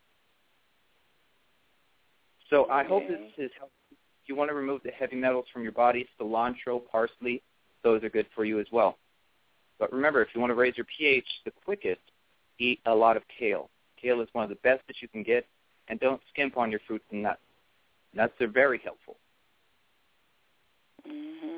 So 2.50 2.68
I 2.70 2.84
hope 2.84 3.06
this 3.08 3.18
is 3.36 3.50
helpful. 3.58 3.72
If 4.22 4.28
you 4.28 4.36
want 4.36 4.50
to 4.50 4.54
remove 4.54 4.82
the 4.82 4.90
heavy 4.90 5.16
metals 5.16 5.46
from 5.52 5.62
your 5.62 5.72
body, 5.72 6.06
cilantro, 6.20 6.80
parsley, 6.90 7.42
those 7.82 8.02
are 8.02 8.08
good 8.08 8.26
for 8.34 8.44
you 8.44 8.60
as 8.60 8.66
well. 8.70 8.98
But 9.78 9.92
remember, 9.92 10.22
if 10.22 10.28
you 10.34 10.40
want 10.40 10.50
to 10.50 10.54
raise 10.54 10.76
your 10.76 10.86
pH 10.96 11.26
the 11.44 11.52
quickest, 11.64 12.00
eat 12.58 12.80
a 12.86 12.94
lot 12.94 13.16
of 13.16 13.22
kale. 13.38 13.70
Kale 14.00 14.20
is 14.20 14.28
one 14.32 14.44
of 14.44 14.50
the 14.50 14.56
best 14.56 14.82
that 14.86 14.96
you 15.00 15.08
can 15.08 15.22
get, 15.22 15.46
and 15.88 15.98
don't 16.00 16.20
skimp 16.32 16.56
on 16.56 16.70
your 16.70 16.80
fruits 16.86 17.04
and 17.10 17.22
nuts. 17.22 17.40
Nuts 18.14 18.34
are 18.40 18.48
very 18.48 18.78
helpful. 18.78 19.16
Mhm. 21.06 21.57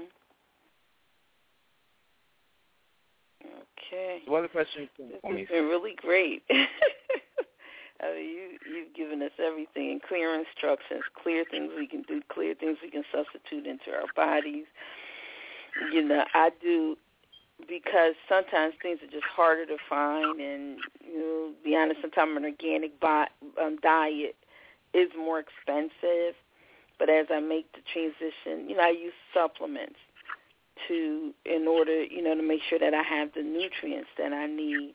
Okay. 3.90 4.22
What 4.26 4.38
other 4.38 4.48
questions 4.48 4.88
This 4.96 5.08
has 5.24 5.48
been 5.48 5.66
really 5.66 5.94
great. 5.96 6.42
I 6.50 8.14
mean, 8.14 8.24
you 8.24 8.58
you've 8.72 8.94
given 8.94 9.20
us 9.20 9.32
everything, 9.44 10.00
clear 10.06 10.34
instructions, 10.34 11.02
clear 11.20 11.44
things 11.50 11.72
we 11.76 11.86
can 11.86 12.02
do, 12.02 12.22
clear 12.32 12.54
things 12.54 12.78
we 12.82 12.90
can 12.90 13.02
substitute 13.12 13.66
into 13.66 13.90
our 13.90 14.06
bodies. 14.14 14.64
You 15.92 16.02
know, 16.06 16.24
I 16.32 16.50
do 16.62 16.96
because 17.68 18.14
sometimes 18.28 18.74
things 18.80 19.00
are 19.02 19.10
just 19.10 19.24
harder 19.24 19.66
to 19.66 19.76
find, 19.88 20.40
and 20.40 20.78
you 21.04 21.18
know, 21.18 21.50
be 21.64 21.76
honest, 21.76 22.00
sometimes 22.00 22.36
an 22.36 22.44
organic 22.44 22.98
bi- 23.00 23.28
um, 23.60 23.76
diet 23.82 24.36
is 24.94 25.08
more 25.18 25.40
expensive. 25.40 26.36
But 26.98 27.10
as 27.10 27.26
I 27.30 27.40
make 27.40 27.66
the 27.72 27.80
transition, 27.92 28.68
you 28.68 28.76
know, 28.76 28.82
I 28.82 28.90
use 28.90 29.14
supplements 29.34 29.96
to 30.88 31.32
in 31.44 31.66
order, 31.68 32.04
you 32.04 32.22
know, 32.22 32.34
to 32.34 32.42
make 32.42 32.60
sure 32.68 32.78
that 32.78 32.94
I 32.94 33.02
have 33.02 33.30
the 33.34 33.42
nutrients 33.42 34.08
that 34.18 34.32
I 34.32 34.46
need 34.46 34.94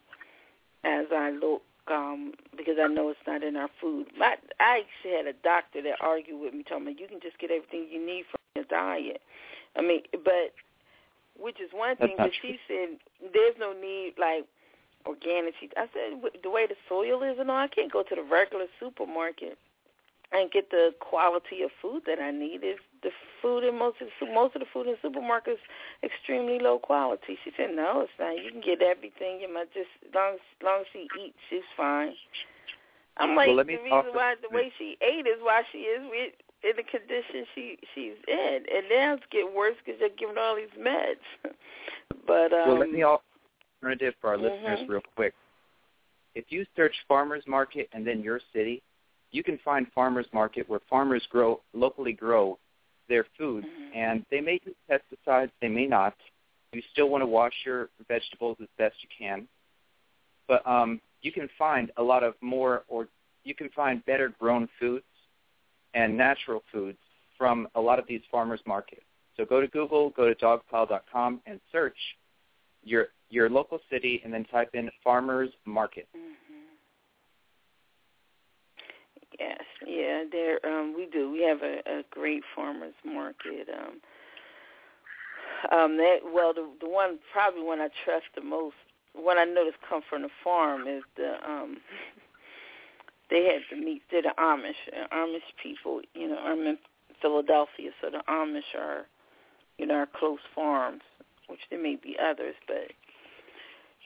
as 0.84 1.06
I 1.12 1.30
look 1.30 1.62
um 1.88 2.32
because 2.56 2.76
I 2.82 2.88
know 2.88 3.10
it's 3.10 3.20
not 3.26 3.42
in 3.42 3.56
our 3.56 3.70
food. 3.80 4.06
My, 4.18 4.36
I 4.60 4.82
actually 4.82 5.16
had 5.16 5.26
a 5.26 5.32
doctor 5.44 5.82
that 5.82 5.98
argued 6.00 6.40
with 6.40 6.54
me, 6.54 6.64
telling 6.66 6.84
me 6.84 6.96
you 6.98 7.08
can 7.08 7.20
just 7.20 7.38
get 7.38 7.50
everything 7.50 7.88
you 7.90 8.04
need 8.04 8.24
from 8.30 8.40
your 8.54 8.64
diet. 8.64 9.20
I 9.76 9.82
mean, 9.82 10.02
but 10.12 10.54
which 11.38 11.60
is 11.60 11.70
one 11.72 11.96
That's 11.98 12.10
thing, 12.10 12.16
but 12.18 12.30
she 12.42 12.58
said 12.66 12.98
there's 13.32 13.54
no 13.58 13.72
need 13.72 14.14
like 14.18 14.46
organic. 15.06 15.54
She, 15.60 15.70
I 15.76 15.86
said 15.92 16.18
the 16.42 16.50
way 16.50 16.66
the 16.66 16.76
soil 16.88 17.22
is 17.22 17.38
and 17.38 17.50
all, 17.50 17.58
I 17.58 17.68
can't 17.68 17.92
go 17.92 18.02
to 18.02 18.14
the 18.14 18.22
regular 18.22 18.66
supermarket 18.80 19.58
and 20.32 20.50
get 20.50 20.70
the 20.70 20.90
quality 21.00 21.62
of 21.62 21.70
food 21.80 22.02
that 22.06 22.18
I 22.20 22.30
need. 22.30 22.64
Is 22.64 22.78
the 23.02 23.10
food 23.40 23.64
in 23.64 23.78
most 23.78 24.00
of 24.00 24.08
the, 24.20 24.26
most 24.32 24.54
of 24.56 24.60
the 24.60 24.66
food 24.72 24.86
in 24.86 24.96
supermarkets 25.04 25.62
extremely 26.02 26.58
low 26.58 26.78
quality? 26.78 27.38
She 27.44 27.50
said, 27.56 27.70
no, 27.74 28.00
it's 28.02 28.12
not. 28.18 28.36
You 28.42 28.50
can 28.50 28.60
get 28.60 28.82
everything. 28.82 29.40
You 29.40 29.52
might 29.52 29.72
just 29.72 29.90
as 30.06 30.14
long 30.14 30.34
as, 30.34 30.40
as 30.60 30.64
long 30.64 30.80
as 30.82 30.86
she 30.92 31.08
eats, 31.20 31.38
she's 31.50 31.66
fine. 31.76 32.14
I'm 33.18 33.34
like 33.36 33.48
Well, 33.48 33.56
let 33.56 33.66
the 33.66 33.76
reason 33.82 34.12
why 34.12 34.34
the 34.42 34.54
way 34.54 34.72
she 34.78 34.96
ate 35.00 35.26
is 35.26 35.40
why 35.40 35.62
she 35.72 35.78
is 35.78 36.02
with, 36.10 36.32
in 36.64 36.76
the 36.76 36.82
condition 36.82 37.46
she 37.54 37.78
she's 37.94 38.16
in, 38.28 38.64
and 38.74 38.84
now 38.90 39.14
it's 39.14 39.24
getting 39.30 39.54
worse 39.54 39.76
because 39.84 39.98
they're 40.00 40.10
giving 40.18 40.36
all 40.38 40.56
these 40.56 40.72
meds. 40.78 41.22
but 42.26 42.52
um, 42.52 42.68
well, 42.68 42.78
let 42.78 42.90
me 42.90 43.02
offer 43.02 43.22
alternative 43.82 44.14
for 44.20 44.30
our 44.30 44.36
Mhm. 44.36 44.42
listeners 44.42 44.80
real 44.88 45.02
quick. 45.16 45.34
If 46.34 46.44
you 46.50 46.66
search 46.76 46.94
farmers 47.08 47.44
market 47.46 47.88
and 47.92 48.06
then 48.06 48.22
your 48.22 48.40
city, 48.52 48.82
you 49.36 49.42
can 49.44 49.58
find 49.58 49.86
farmers 49.92 50.26
market 50.32 50.66
where 50.68 50.80
farmers 50.88 51.24
grow 51.30 51.60
locally 51.74 52.14
grow 52.14 52.58
their 53.08 53.24
food, 53.38 53.64
Mhm. 53.64 53.94
and 53.94 54.26
they 54.30 54.40
may 54.40 54.58
use 54.64 54.74
pesticides, 54.88 55.52
they 55.60 55.68
may 55.68 55.86
not. 55.86 56.16
You 56.72 56.82
still 56.92 57.08
want 57.10 57.22
to 57.22 57.26
wash 57.26 57.54
your 57.64 57.90
vegetables 58.08 58.56
as 58.60 58.68
best 58.78 58.96
you 59.02 59.08
can, 59.16 59.46
but 60.46 60.66
um, 60.66 61.00
you 61.20 61.30
can 61.32 61.48
find 61.58 61.92
a 61.98 62.02
lot 62.02 62.22
of 62.24 62.34
more, 62.40 62.84
or 62.88 63.08
you 63.44 63.54
can 63.54 63.68
find 63.70 64.04
better 64.06 64.28
grown 64.40 64.66
foods 64.80 65.04
and 65.94 66.16
natural 66.16 66.62
foods 66.72 66.98
from 67.36 67.68
a 67.74 67.80
lot 67.80 67.98
of 67.98 68.06
these 68.06 68.24
farmers 68.30 68.60
markets. 68.66 69.04
So 69.36 69.44
go 69.44 69.60
to 69.60 69.68
Google, 69.68 70.10
go 70.10 70.32
to 70.32 70.34
dogpile.com, 70.34 71.42
and 71.46 71.60
search 71.70 71.98
your 72.82 73.08
your 73.28 73.50
local 73.50 73.80
city, 73.90 74.20
and 74.24 74.32
then 74.32 74.44
type 74.46 74.74
in 74.74 74.90
farmers 75.04 75.50
market. 75.64 76.08
Mhm. 76.14 76.55
Yes, 79.38 79.62
yeah, 79.86 80.24
there 80.30 80.58
um 80.66 80.94
we 80.96 81.06
do. 81.06 81.30
We 81.30 81.42
have 81.42 81.62
a, 81.62 81.78
a 81.86 82.02
great 82.10 82.42
farmers 82.54 82.94
market. 83.04 83.68
Um 83.72 84.00
um 85.72 85.96
that 85.98 86.18
well 86.32 86.54
the 86.54 86.68
the 86.80 86.88
one 86.88 87.18
probably 87.32 87.62
one 87.62 87.80
I 87.80 87.88
trust 88.04 88.26
the 88.34 88.42
most 88.42 88.76
one 89.14 89.38
I 89.38 89.44
noticed 89.44 89.78
come 89.88 90.02
from 90.08 90.22
the 90.22 90.30
farm 90.44 90.86
is 90.86 91.02
the 91.16 91.36
um 91.48 91.78
they 93.30 93.44
had 93.44 93.62
the 93.70 93.84
meat 93.84 94.02
they're 94.10 94.22
the 94.22 94.34
Amish. 94.38 94.80
Uh, 94.92 95.14
Amish 95.14 95.48
people, 95.62 96.00
you 96.14 96.28
know, 96.28 96.38
I'm 96.38 96.66
in 96.66 96.78
Philadelphia, 97.20 97.90
so 98.00 98.10
the 98.10 98.22
Amish 98.28 98.78
are 98.78 99.06
you 99.78 99.86
know, 99.86 99.94
our 99.94 100.06
close 100.18 100.38
farms, 100.54 101.02
which 101.48 101.60
there 101.70 101.82
may 101.82 101.96
be 101.96 102.16
others, 102.22 102.54
but 102.66 102.92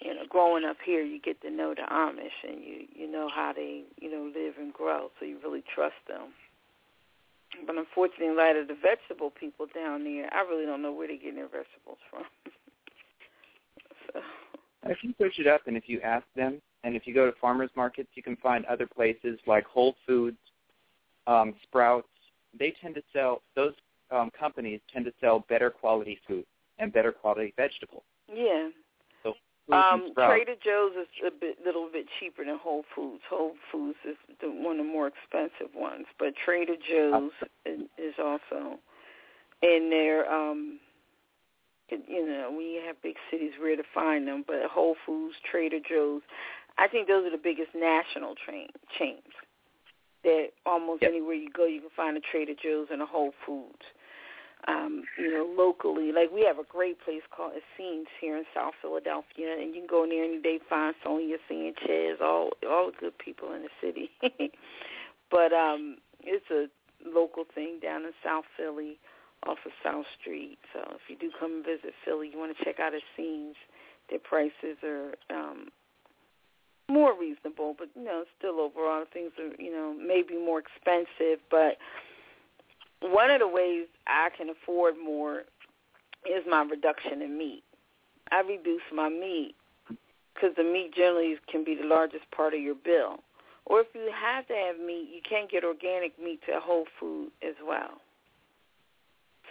you 0.00 0.14
know, 0.14 0.22
growing 0.28 0.64
up 0.64 0.78
here, 0.84 1.02
you 1.02 1.20
get 1.20 1.40
to 1.42 1.50
know 1.50 1.74
the 1.74 1.82
Amish, 1.82 2.48
and 2.48 2.62
you 2.64 2.86
you 2.94 3.10
know 3.10 3.28
how 3.34 3.52
they 3.54 3.84
you 4.00 4.10
know 4.10 4.30
live 4.34 4.54
and 4.58 4.72
grow, 4.72 5.10
so 5.18 5.26
you 5.26 5.38
really 5.42 5.62
trust 5.74 6.00
them. 6.08 6.32
But 7.66 7.76
unfortunately, 7.76 8.28
in 8.28 8.36
light 8.36 8.56
of 8.56 8.68
the 8.68 8.76
vegetable 8.80 9.30
people 9.30 9.66
down 9.74 10.04
there, 10.04 10.32
I 10.32 10.42
really 10.42 10.66
don't 10.66 10.82
know 10.82 10.92
where 10.92 11.08
they're 11.08 11.16
getting 11.16 11.34
their 11.34 11.48
vegetables 11.48 11.98
from. 12.08 12.22
so, 14.12 14.20
If 14.84 14.98
you 15.02 15.12
search 15.18 15.38
it 15.38 15.46
up 15.48 15.62
and 15.66 15.76
if 15.76 15.88
you 15.88 16.00
ask 16.00 16.24
them, 16.36 16.62
and 16.84 16.94
if 16.94 17.06
you 17.06 17.14
go 17.14 17.26
to 17.26 17.36
farmers 17.40 17.70
markets, 17.76 18.08
you 18.14 18.22
can 18.22 18.36
find 18.36 18.64
other 18.66 18.86
places 18.86 19.38
like 19.46 19.64
Whole 19.66 19.96
Foods, 20.06 20.38
um, 21.26 21.54
Sprouts. 21.64 22.08
They 22.58 22.72
tend 22.80 22.94
to 22.94 23.02
sell 23.12 23.42
those 23.56 23.74
um, 24.10 24.30
companies 24.38 24.80
tend 24.92 25.04
to 25.04 25.12
sell 25.20 25.44
better 25.48 25.70
quality 25.70 26.18
food 26.26 26.44
and 26.78 26.92
better 26.92 27.12
quality 27.12 27.52
vegetables. 27.56 28.02
yeah, 28.32 28.68
Um. 29.72 30.12
Trader 30.14 30.54
Joe's 30.62 30.92
is 30.92 31.08
a 31.26 31.30
bit, 31.30 31.58
little 31.64 31.88
bit 31.92 32.06
cheaper 32.18 32.44
than 32.44 32.58
Whole 32.58 32.84
Foods. 32.94 33.22
Whole 33.28 33.54
Foods 33.70 33.98
is 34.08 34.16
the, 34.40 34.48
one 34.48 34.78
of 34.78 34.86
the 34.86 34.92
more 34.92 35.08
expensive 35.08 35.74
ones, 35.74 36.06
but 36.18 36.34
Trader 36.44 36.76
Joe's 36.88 37.32
is, 37.64 37.80
is 37.98 38.14
also 38.18 38.78
in 39.62 39.88
there. 39.90 40.30
Um, 40.32 40.78
you 41.90 42.26
know, 42.26 42.54
we 42.56 42.80
have 42.86 43.00
big 43.02 43.16
cities 43.30 43.52
where 43.60 43.76
to 43.76 43.82
find 43.92 44.26
them, 44.26 44.44
but 44.46 44.58
Whole 44.70 44.96
Foods, 45.04 45.34
Trader 45.50 45.80
Joe's, 45.88 46.22
I 46.78 46.86
think 46.88 47.08
those 47.08 47.26
are 47.26 47.30
the 47.30 47.42
biggest 47.42 47.70
national 47.74 48.34
train 48.46 48.68
chains. 48.98 49.22
That 50.22 50.50
almost 50.66 51.02
Yep. 51.02 51.10
anywhere 51.10 51.34
you 51.34 51.50
go, 51.50 51.64
you 51.64 51.80
can 51.80 51.90
find 51.96 52.16
a 52.16 52.20
Trader 52.20 52.54
Joe's 52.62 52.88
and 52.92 53.02
a 53.02 53.06
Whole 53.06 53.32
Foods. 53.46 53.82
Um, 54.68 55.04
you 55.18 55.30
know, 55.32 55.48
locally, 55.56 56.12
like 56.12 56.30
we 56.32 56.44
have 56.46 56.58
a 56.58 56.68
great 56.68 57.00
place 57.02 57.22
called 57.34 57.52
Essene's 57.52 58.08
here 58.20 58.36
in 58.36 58.44
South 58.54 58.74
Philadelphia, 58.82 59.56
and 59.58 59.74
you 59.74 59.80
can 59.80 59.86
go 59.88 60.04
in 60.04 60.10
there 60.10 60.24
any 60.24 60.40
day, 60.40 60.58
find 60.68 60.94
Sonia 61.02 61.36
Sanchez, 61.48 62.18
all 62.22 62.50
all 62.68 62.90
the 62.90 62.96
good 62.98 63.18
people 63.18 63.52
in 63.52 63.62
the 63.62 63.70
city. 63.80 64.10
but 65.30 65.52
um, 65.52 65.96
it's 66.22 66.44
a 66.50 66.66
local 67.08 67.44
thing 67.54 67.78
down 67.82 68.04
in 68.04 68.12
South 68.22 68.44
Philly, 68.56 68.98
off 69.46 69.58
of 69.64 69.72
South 69.82 70.04
Street. 70.20 70.58
So 70.72 70.80
if 70.92 71.08
you 71.08 71.16
do 71.16 71.30
come 71.38 71.52
and 71.52 71.64
visit 71.64 71.94
Philly, 72.04 72.30
you 72.32 72.38
want 72.38 72.56
to 72.56 72.64
check 72.64 72.80
out 72.80 72.92
Essene's. 72.92 73.56
Their 74.10 74.18
prices 74.18 74.76
are 74.84 75.14
um, 75.30 75.68
more 76.90 77.18
reasonable, 77.18 77.74
but 77.78 77.88
you 77.94 78.04
know, 78.04 78.24
still 78.38 78.60
overall 78.60 79.04
things 79.12 79.32
are 79.38 79.54
you 79.62 79.70
know 79.70 79.94
maybe 79.94 80.34
more 80.36 80.60
expensive, 80.60 81.40
but 81.50 81.78
one 83.00 83.30
of 83.30 83.40
the 83.40 83.48
ways 83.48 83.86
I 84.06 84.28
can 84.36 84.48
afford 84.50 84.94
more 85.02 85.40
is 86.26 86.44
my 86.48 86.62
reduction 86.62 87.22
in 87.22 87.36
meat. 87.38 87.62
I 88.30 88.40
reduce 88.40 88.82
my 88.94 89.08
meat 89.08 89.54
because 90.34 90.54
the 90.56 90.62
meat 90.64 90.92
generally 90.94 91.36
can 91.50 91.64
be 91.64 91.74
the 91.74 91.86
largest 91.86 92.30
part 92.30 92.54
of 92.54 92.60
your 92.60 92.74
bill. 92.74 93.20
Or 93.66 93.80
if 93.80 93.86
you 93.94 94.10
have 94.14 94.46
to 94.48 94.54
have 94.54 94.78
meat, 94.78 95.08
you 95.12 95.20
can 95.28 95.46
get 95.50 95.64
organic 95.64 96.18
meat 96.22 96.40
to 96.46 96.60
Whole 96.60 96.86
Food 96.98 97.30
as 97.46 97.54
well. 97.66 98.00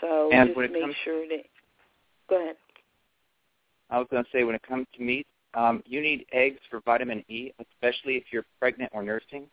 So 0.02 0.30
And 0.32 0.50
just 0.56 0.72
make 0.72 0.82
comes- 0.82 0.96
sure 1.04 1.28
that. 1.28 1.46
Go 2.30 2.42
ahead. 2.42 2.58
I 3.90 3.98
was 3.98 4.08
going 4.12 4.24
to 4.24 4.30
say 4.32 4.44
when 4.44 4.54
it 4.56 4.62
comes 4.62 4.86
to 4.94 5.02
meat, 5.02 5.26
um, 5.56 5.82
you 5.86 6.00
need 6.00 6.26
eggs 6.32 6.60
for 6.70 6.80
vitamin 6.82 7.24
E, 7.28 7.52
especially 7.60 8.18
if 8.18 8.32
you're 8.32 8.46
pregnant 8.60 8.92
or 8.94 9.02
nursing. 9.04 9.50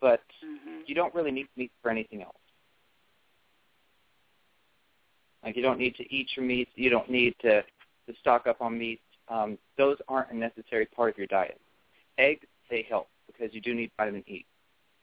But 0.00 0.20
hmm 0.42 0.82
you 0.86 0.94
don't 0.94 1.12
really 1.14 1.32
need 1.32 1.48
meat 1.56 1.72
for 1.82 1.90
anything 1.90 2.22
else. 2.22 2.36
Like 5.46 5.56
you 5.56 5.62
don't 5.62 5.78
need 5.78 5.94
to 5.94 6.14
eat 6.14 6.28
your 6.36 6.44
meat. 6.44 6.68
You 6.74 6.90
don't 6.90 7.08
need 7.10 7.34
to 7.42 7.62
to 7.62 8.14
stock 8.20 8.46
up 8.46 8.60
on 8.60 8.76
meat. 8.78 9.00
Um, 9.28 9.56
those 9.78 9.96
aren't 10.08 10.30
a 10.32 10.36
necessary 10.36 10.86
part 10.86 11.10
of 11.14 11.18
your 11.18 11.26
diet. 11.28 11.60
Eggs 12.18 12.46
they 12.68 12.84
help 12.88 13.08
because 13.28 13.54
you 13.54 13.60
do 13.60 13.72
need 13.74 13.90
vitamin 13.96 14.24
E, 14.26 14.44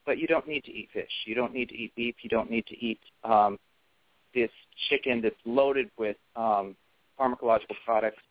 but 0.04 0.18
you 0.18 0.26
don't 0.26 0.46
need 0.46 0.64
to 0.64 0.70
eat 0.70 0.90
fish. 0.92 1.10
You 1.26 1.34
don't 1.34 1.54
need 1.54 1.70
to 1.70 1.74
eat 1.74 1.94
beef. 1.96 2.16
You 2.22 2.28
don't 2.28 2.50
need 2.50 2.66
to 2.66 2.78
eat 2.78 3.00
um, 3.24 3.58
this 4.34 4.50
chicken 4.90 5.22
that's 5.22 5.34
loaded 5.46 5.90
with 5.98 6.16
um, 6.36 6.76
pharmacological 7.18 7.76
products, 7.84 8.22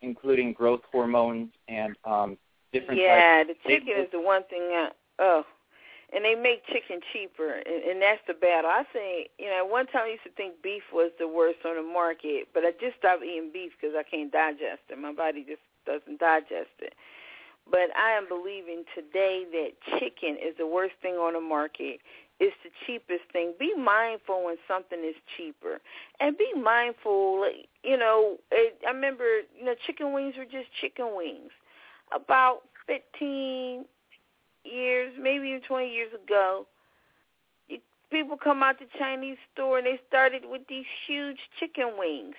including 0.00 0.52
growth 0.52 0.80
hormones 0.90 1.50
and 1.68 1.94
um, 2.04 2.36
different 2.72 3.00
Yeah, 3.00 3.44
types. 3.44 3.58
the 3.64 3.68
chicken 3.70 3.94
is 4.02 4.08
the 4.12 4.20
one 4.20 4.42
thing. 4.50 4.62
I, 4.62 4.88
oh, 5.20 5.44
and 6.14 6.24
they 6.24 6.34
make 6.34 6.66
chicken 6.66 7.00
cheaper, 7.12 7.54
and, 7.54 7.82
and 7.84 8.02
that's 8.02 8.20
the 8.28 8.34
battle. 8.34 8.70
I 8.70 8.84
say, 8.92 9.28
you 9.38 9.46
know, 9.46 9.64
at 9.64 9.70
one 9.70 9.86
time 9.86 10.04
I 10.04 10.10
used 10.12 10.24
to 10.24 10.30
think 10.36 10.62
beef 10.62 10.82
was 10.92 11.10
the 11.18 11.28
worst 11.28 11.64
on 11.64 11.76
the 11.76 11.82
market, 11.82 12.48
but 12.52 12.64
I 12.64 12.72
just 12.78 12.98
stopped 12.98 13.24
eating 13.24 13.50
beef 13.52 13.72
because 13.80 13.96
I 13.96 14.02
can't 14.02 14.30
digest 14.30 14.84
it. 14.90 14.98
My 14.98 15.12
body 15.12 15.44
just 15.48 15.64
doesn't 15.86 16.20
digest 16.20 16.76
it. 16.80 16.94
But 17.70 17.94
I 17.96 18.10
am 18.12 18.26
believing 18.28 18.84
today 18.94 19.46
that 19.52 19.98
chicken 19.98 20.36
is 20.36 20.54
the 20.58 20.66
worst 20.66 20.94
thing 21.00 21.14
on 21.14 21.32
the 21.34 21.40
market. 21.40 22.00
It's 22.40 22.56
the 22.64 22.70
cheapest 22.86 23.30
thing. 23.32 23.54
Be 23.58 23.72
mindful 23.74 24.44
when 24.44 24.56
something 24.66 24.98
is 24.98 25.14
cheaper, 25.36 25.80
and 26.18 26.36
be 26.36 26.52
mindful. 26.60 27.46
You 27.84 27.96
know, 27.96 28.38
it, 28.50 28.78
I 28.86 28.90
remember, 28.90 29.46
you 29.56 29.64
know, 29.64 29.74
chicken 29.86 30.12
wings 30.12 30.34
were 30.36 30.44
just 30.44 30.66
chicken 30.80 31.14
wings. 31.14 31.52
About 32.12 32.62
fifteen 32.86 33.84
years, 34.64 35.12
maybe 35.20 35.48
even 35.48 35.62
20 35.62 35.92
years 35.92 36.12
ago, 36.12 36.66
people 38.12 38.36
come 38.36 38.62
out 38.62 38.78
the 38.78 38.86
Chinese 38.98 39.38
store 39.52 39.78
and 39.78 39.86
they 39.86 39.98
started 40.06 40.42
with 40.48 40.62
these 40.68 40.84
huge 41.06 41.38
chicken 41.58 41.92
wings. 41.98 42.36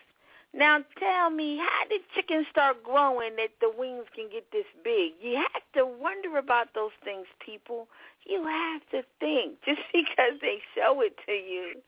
Now 0.54 0.80
tell 1.00 1.32
me, 1.32 1.58
how 1.58 1.90
did 1.90 2.02
chicken 2.14 2.46
start 2.52 2.84
growing 2.84 3.36
that 3.38 3.58
the 3.60 3.72
wings 3.76 4.06
can 4.14 4.30
get 4.32 4.52
this 4.52 4.70
big? 4.84 5.14
You 5.20 5.38
have 5.38 5.64
to 5.76 5.86
wonder 5.86 6.38
about 6.38 6.76
those 6.76 6.94
things, 7.04 7.26
people. 7.44 7.88
You 8.26 8.46
have 8.46 8.82
to 8.92 9.02
think. 9.20 9.58
Just 9.66 9.82
because 9.92 10.40
they 10.42 10.62
show 10.76 11.02
it 11.02 11.18
to 11.26 11.34
you 11.34 11.82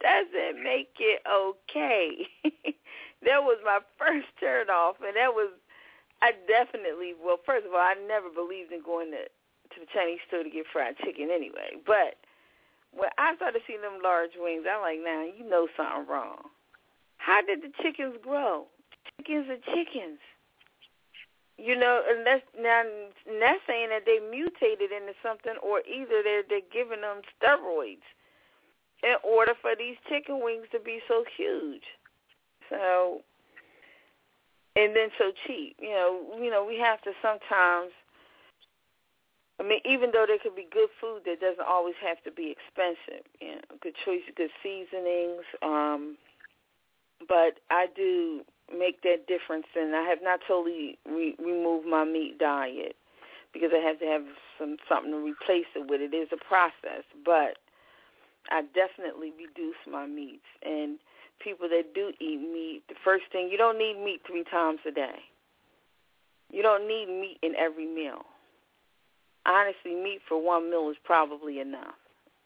doesn't 0.00 0.62
make 0.62 0.94
it 1.00 1.22
okay. 1.26 2.28
that 3.24 3.42
was 3.42 3.58
my 3.64 3.80
first 3.98 4.28
turn 4.38 4.70
off, 4.70 4.96
and 5.04 5.16
that 5.16 5.34
was 5.34 5.50
I 6.22 6.32
definitely 6.46 7.14
well, 7.18 7.38
first 7.44 7.66
of 7.66 7.72
all, 7.72 7.80
I 7.80 7.94
never 8.06 8.30
believed 8.30 8.70
in 8.70 8.80
going 8.82 9.10
to 9.10 9.26
to 9.72 9.80
the 9.80 9.86
Chinese 9.92 10.20
store 10.28 10.42
to 10.42 10.50
get 10.50 10.66
fried 10.72 10.96
chicken 10.98 11.30
anyway. 11.30 11.76
But 11.86 12.16
when 12.92 13.10
I 13.18 13.34
started 13.36 13.62
seeing 13.66 13.82
them 13.82 13.98
large 14.02 14.36
wings, 14.36 14.64
I'm 14.70 14.82
like, 14.82 15.00
now 15.02 15.24
you 15.24 15.48
know 15.48 15.68
something 15.76 16.06
wrong. 16.06 16.50
How 17.16 17.40
did 17.42 17.62
the 17.62 17.72
chickens 17.82 18.16
grow? 18.22 18.66
Chickens 19.16 19.48
are 19.48 19.74
chickens. 19.74 20.20
You 21.56 21.78
know, 21.78 22.02
that's 22.24 22.42
now 22.60 22.82
and 22.82 23.40
that's 23.40 23.60
saying 23.66 23.90
that 23.90 24.02
they 24.04 24.18
mutated 24.18 24.90
into 24.90 25.14
something, 25.22 25.54
or 25.62 25.82
either 25.86 26.22
they're 26.22 26.42
they're 26.42 26.66
giving 26.72 27.00
them 27.02 27.22
steroids 27.30 28.02
in 29.02 29.14
order 29.22 29.52
for 29.60 29.76
these 29.78 29.96
chicken 30.08 30.42
wings 30.42 30.66
to 30.72 30.80
be 30.80 30.98
so 31.06 31.24
huge. 31.36 31.84
So, 32.68 33.22
and 34.74 34.96
then 34.96 35.10
so 35.16 35.30
cheap. 35.46 35.76
You 35.78 35.90
know, 35.90 36.38
you 36.42 36.50
know, 36.50 36.64
we 36.64 36.76
have 36.78 37.00
to 37.02 37.12
sometimes. 37.22 37.92
I 39.60 39.62
mean, 39.62 39.80
even 39.84 40.10
though 40.12 40.24
there 40.26 40.38
could 40.42 40.56
be 40.56 40.66
good 40.70 40.88
food, 41.00 41.22
that 41.26 41.40
doesn't 41.40 41.66
always 41.66 41.94
have 42.02 42.22
to 42.24 42.32
be 42.32 42.54
expensive. 42.54 43.24
You 43.40 43.56
know, 43.56 43.78
good 43.80 43.94
choices, 44.04 44.34
good 44.36 44.50
seasonings. 44.62 45.44
Um, 45.62 46.16
but 47.28 47.60
I 47.70 47.86
do 47.94 48.42
make 48.72 49.02
that 49.02 49.26
difference, 49.26 49.66
and 49.76 49.94
I 49.94 50.02
have 50.02 50.18
not 50.22 50.40
totally 50.46 50.98
re- 51.06 51.36
removed 51.38 51.86
my 51.86 52.04
meat 52.04 52.38
diet 52.38 52.96
because 53.52 53.70
I 53.72 53.78
have 53.78 54.00
to 54.00 54.06
have 54.06 54.24
some 54.58 54.76
something 54.88 55.12
to 55.12 55.18
replace 55.18 55.70
it 55.76 55.88
with. 55.88 56.00
It 56.00 56.14
is 56.14 56.28
a 56.32 56.44
process, 56.44 57.04
but 57.24 57.58
I 58.50 58.62
definitely 58.74 59.32
reduce 59.38 59.78
my 59.90 60.06
meats. 60.06 60.50
And 60.62 60.98
people 61.38 61.68
that 61.68 61.94
do 61.94 62.10
eat 62.20 62.40
meat, 62.40 62.82
the 62.88 62.94
first 63.04 63.24
thing 63.30 63.48
you 63.50 63.58
don't 63.58 63.78
need 63.78 64.02
meat 64.02 64.22
three 64.26 64.44
times 64.44 64.80
a 64.86 64.90
day. 64.90 65.22
You 66.50 66.62
don't 66.62 66.86
need 66.86 67.06
meat 67.06 67.38
in 67.42 67.54
every 67.56 67.86
meal. 67.86 68.22
Honestly, 69.46 69.94
meat 69.94 70.20
for 70.28 70.40
one 70.42 70.70
meal 70.70 70.88
is 70.90 70.96
probably 71.04 71.60
enough. 71.60 71.94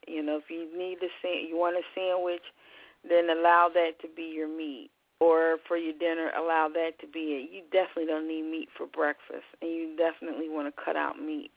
You 0.06 0.22
know, 0.22 0.38
if 0.38 0.50
you 0.50 0.66
need 0.76 0.98
a 1.02 1.08
sa- 1.22 1.46
you 1.46 1.56
want 1.56 1.76
a 1.76 1.82
sandwich, 1.94 2.42
then 3.08 3.30
allow 3.30 3.68
that 3.74 4.00
to 4.00 4.08
be 4.08 4.24
your 4.24 4.48
meat. 4.48 4.90
Or 5.20 5.58
for 5.66 5.76
your 5.76 5.94
dinner, 5.94 6.30
allow 6.36 6.68
that 6.68 6.98
to 7.00 7.06
be 7.06 7.34
it. 7.34 7.50
You 7.50 7.62
definitely 7.72 8.06
don't 8.06 8.28
need 8.28 8.42
meat 8.42 8.68
for 8.76 8.86
breakfast, 8.86 9.46
and 9.60 9.70
you 9.70 9.96
definitely 9.96 10.48
want 10.48 10.74
to 10.74 10.82
cut 10.84 10.96
out 10.96 11.20
meat. 11.20 11.50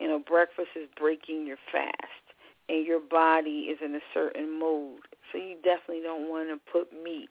You 0.00 0.08
know, 0.08 0.18
breakfast 0.18 0.70
is 0.74 0.88
breaking 0.96 1.46
your 1.46 1.58
fast, 1.70 2.24
and 2.68 2.84
your 2.84 3.00
body 3.00 3.70
is 3.70 3.78
in 3.84 3.94
a 3.94 4.00
certain 4.12 4.58
mode. 4.58 5.06
So 5.30 5.38
you 5.38 5.56
definitely 5.62 6.02
don't 6.02 6.28
want 6.28 6.48
to 6.48 6.72
put 6.72 6.92
meat 6.92 7.30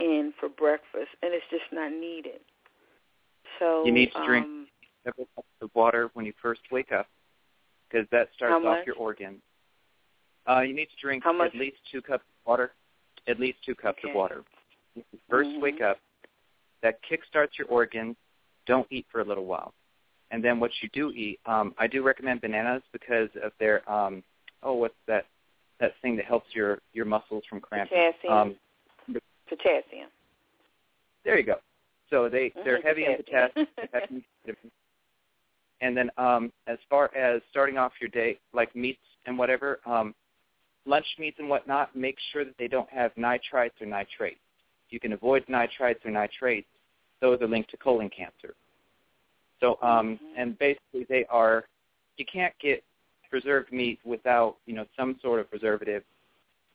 in 0.00 0.32
for 0.38 0.48
breakfast, 0.48 1.10
and 1.22 1.32
it's 1.32 1.44
just 1.50 1.64
not 1.72 1.90
needed. 1.92 2.40
So 3.58 3.84
You 3.84 3.92
need 3.92 4.12
to 4.12 4.24
drink 4.24 4.46
um, 4.46 4.57
several 5.08 5.28
cups 5.34 5.48
of 5.62 5.70
water 5.74 6.10
when 6.14 6.26
you 6.26 6.32
first 6.40 6.60
wake 6.70 6.92
up 6.92 7.06
because 7.90 8.06
that 8.12 8.28
starts 8.34 8.64
off 8.64 8.78
your 8.86 8.96
organs. 8.96 9.40
Uh, 10.48 10.60
you 10.60 10.74
need 10.74 10.86
to 10.86 10.96
drink 11.00 11.24
at 11.26 11.54
least 11.54 11.76
two 11.90 12.02
cups 12.02 12.24
of 12.24 12.46
water. 12.48 12.72
At 13.26 13.38
least 13.38 13.58
two 13.64 13.74
cups 13.74 13.98
Okay. 13.98 14.10
of 14.10 14.14
water. 14.16 14.44
When 14.94 15.04
you 15.12 15.18
1st 15.30 15.56
Mhm. 15.56 15.60
wake 15.60 15.80
up, 15.80 16.00
that 16.80 17.02
kickstarts 17.02 17.58
your 17.58 17.68
organs. 17.68 18.16
Don't 18.66 18.86
eat 18.90 19.06
for 19.10 19.20
a 19.20 19.24
little 19.24 19.44
while. 19.46 19.74
And 20.30 20.42
then 20.44 20.60
what 20.60 20.82
you 20.82 20.88
do 20.90 21.10
eat, 21.12 21.40
um, 21.46 21.74
I 21.78 21.86
do 21.86 22.02
recommend 22.02 22.40
bananas 22.42 22.82
because 22.92 23.34
of 23.36 23.56
their, 23.58 23.88
um, 23.90 24.22
oh, 24.62 24.74
what's 24.74 24.98
that 25.06 25.26
that 25.78 25.94
thing 26.02 26.16
that 26.16 26.24
helps 26.24 26.52
your, 26.56 26.80
your 26.92 27.04
muscles 27.04 27.44
from 27.46 27.60
cramping? 27.60 27.96
Potassium. 27.96 28.58
Um, 29.06 29.20
potassium. 29.46 30.10
there 31.24 31.38
you 31.38 31.44
go. 31.44 31.60
So 32.10 32.28
they 32.28 32.48
they're 32.64 32.78
Mhm, 32.78 32.82
heavy 32.82 33.04
in 33.04 33.16
potassium. 33.16 33.66
potassium. 33.76 34.24
they're 34.44 34.54
heavy 34.56 34.64
in 34.64 34.64
vitamins. 34.64 34.72
And 35.80 35.96
then 35.96 36.10
um, 36.18 36.52
as 36.66 36.78
far 36.90 37.14
as 37.16 37.40
starting 37.50 37.78
off 37.78 37.92
your 38.00 38.10
day, 38.10 38.38
like 38.52 38.74
meats 38.74 38.98
and 39.26 39.38
whatever, 39.38 39.80
um, 39.86 40.14
lunch 40.86 41.06
meats 41.18 41.36
and 41.38 41.48
whatnot, 41.48 41.94
make 41.94 42.16
sure 42.32 42.44
that 42.44 42.54
they 42.58 42.68
don't 42.68 42.88
have 42.90 43.14
nitrites 43.14 43.80
or 43.80 43.86
nitrates. 43.86 44.40
You 44.90 44.98
can 44.98 45.12
avoid 45.12 45.44
nitrites 45.46 46.04
or 46.04 46.10
nitrates 46.10 46.66
those 47.20 47.40
are 47.40 47.48
linked 47.48 47.70
to 47.70 47.76
colon 47.76 48.08
cancer. 48.08 48.54
So, 49.60 49.78
um, 49.82 50.18
and 50.36 50.58
basically 50.58 51.06
they 51.08 51.24
are, 51.28 51.64
you 52.16 52.24
can't 52.32 52.54
get 52.60 52.82
preserved 53.28 53.72
meat 53.72 53.98
without, 54.04 54.56
you 54.66 54.74
know, 54.74 54.86
some 54.96 55.18
sort 55.20 55.40
of 55.40 55.50
preservative, 55.50 56.04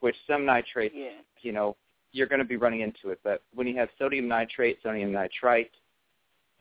which 0.01 0.15
some 0.27 0.45
nitrates, 0.45 0.93
Yeah. 0.95 1.11
you 1.41 1.53
know, 1.53 1.75
you're 2.11 2.27
going 2.27 2.39
to 2.39 2.45
be 2.45 2.57
running 2.57 2.81
into 2.81 3.09
it. 3.09 3.19
But 3.23 3.41
when 3.55 3.67
you 3.67 3.75
have 3.77 3.89
sodium 3.97 4.27
nitrate, 4.27 4.79
sodium 4.83 5.11
nitrite, 5.11 5.71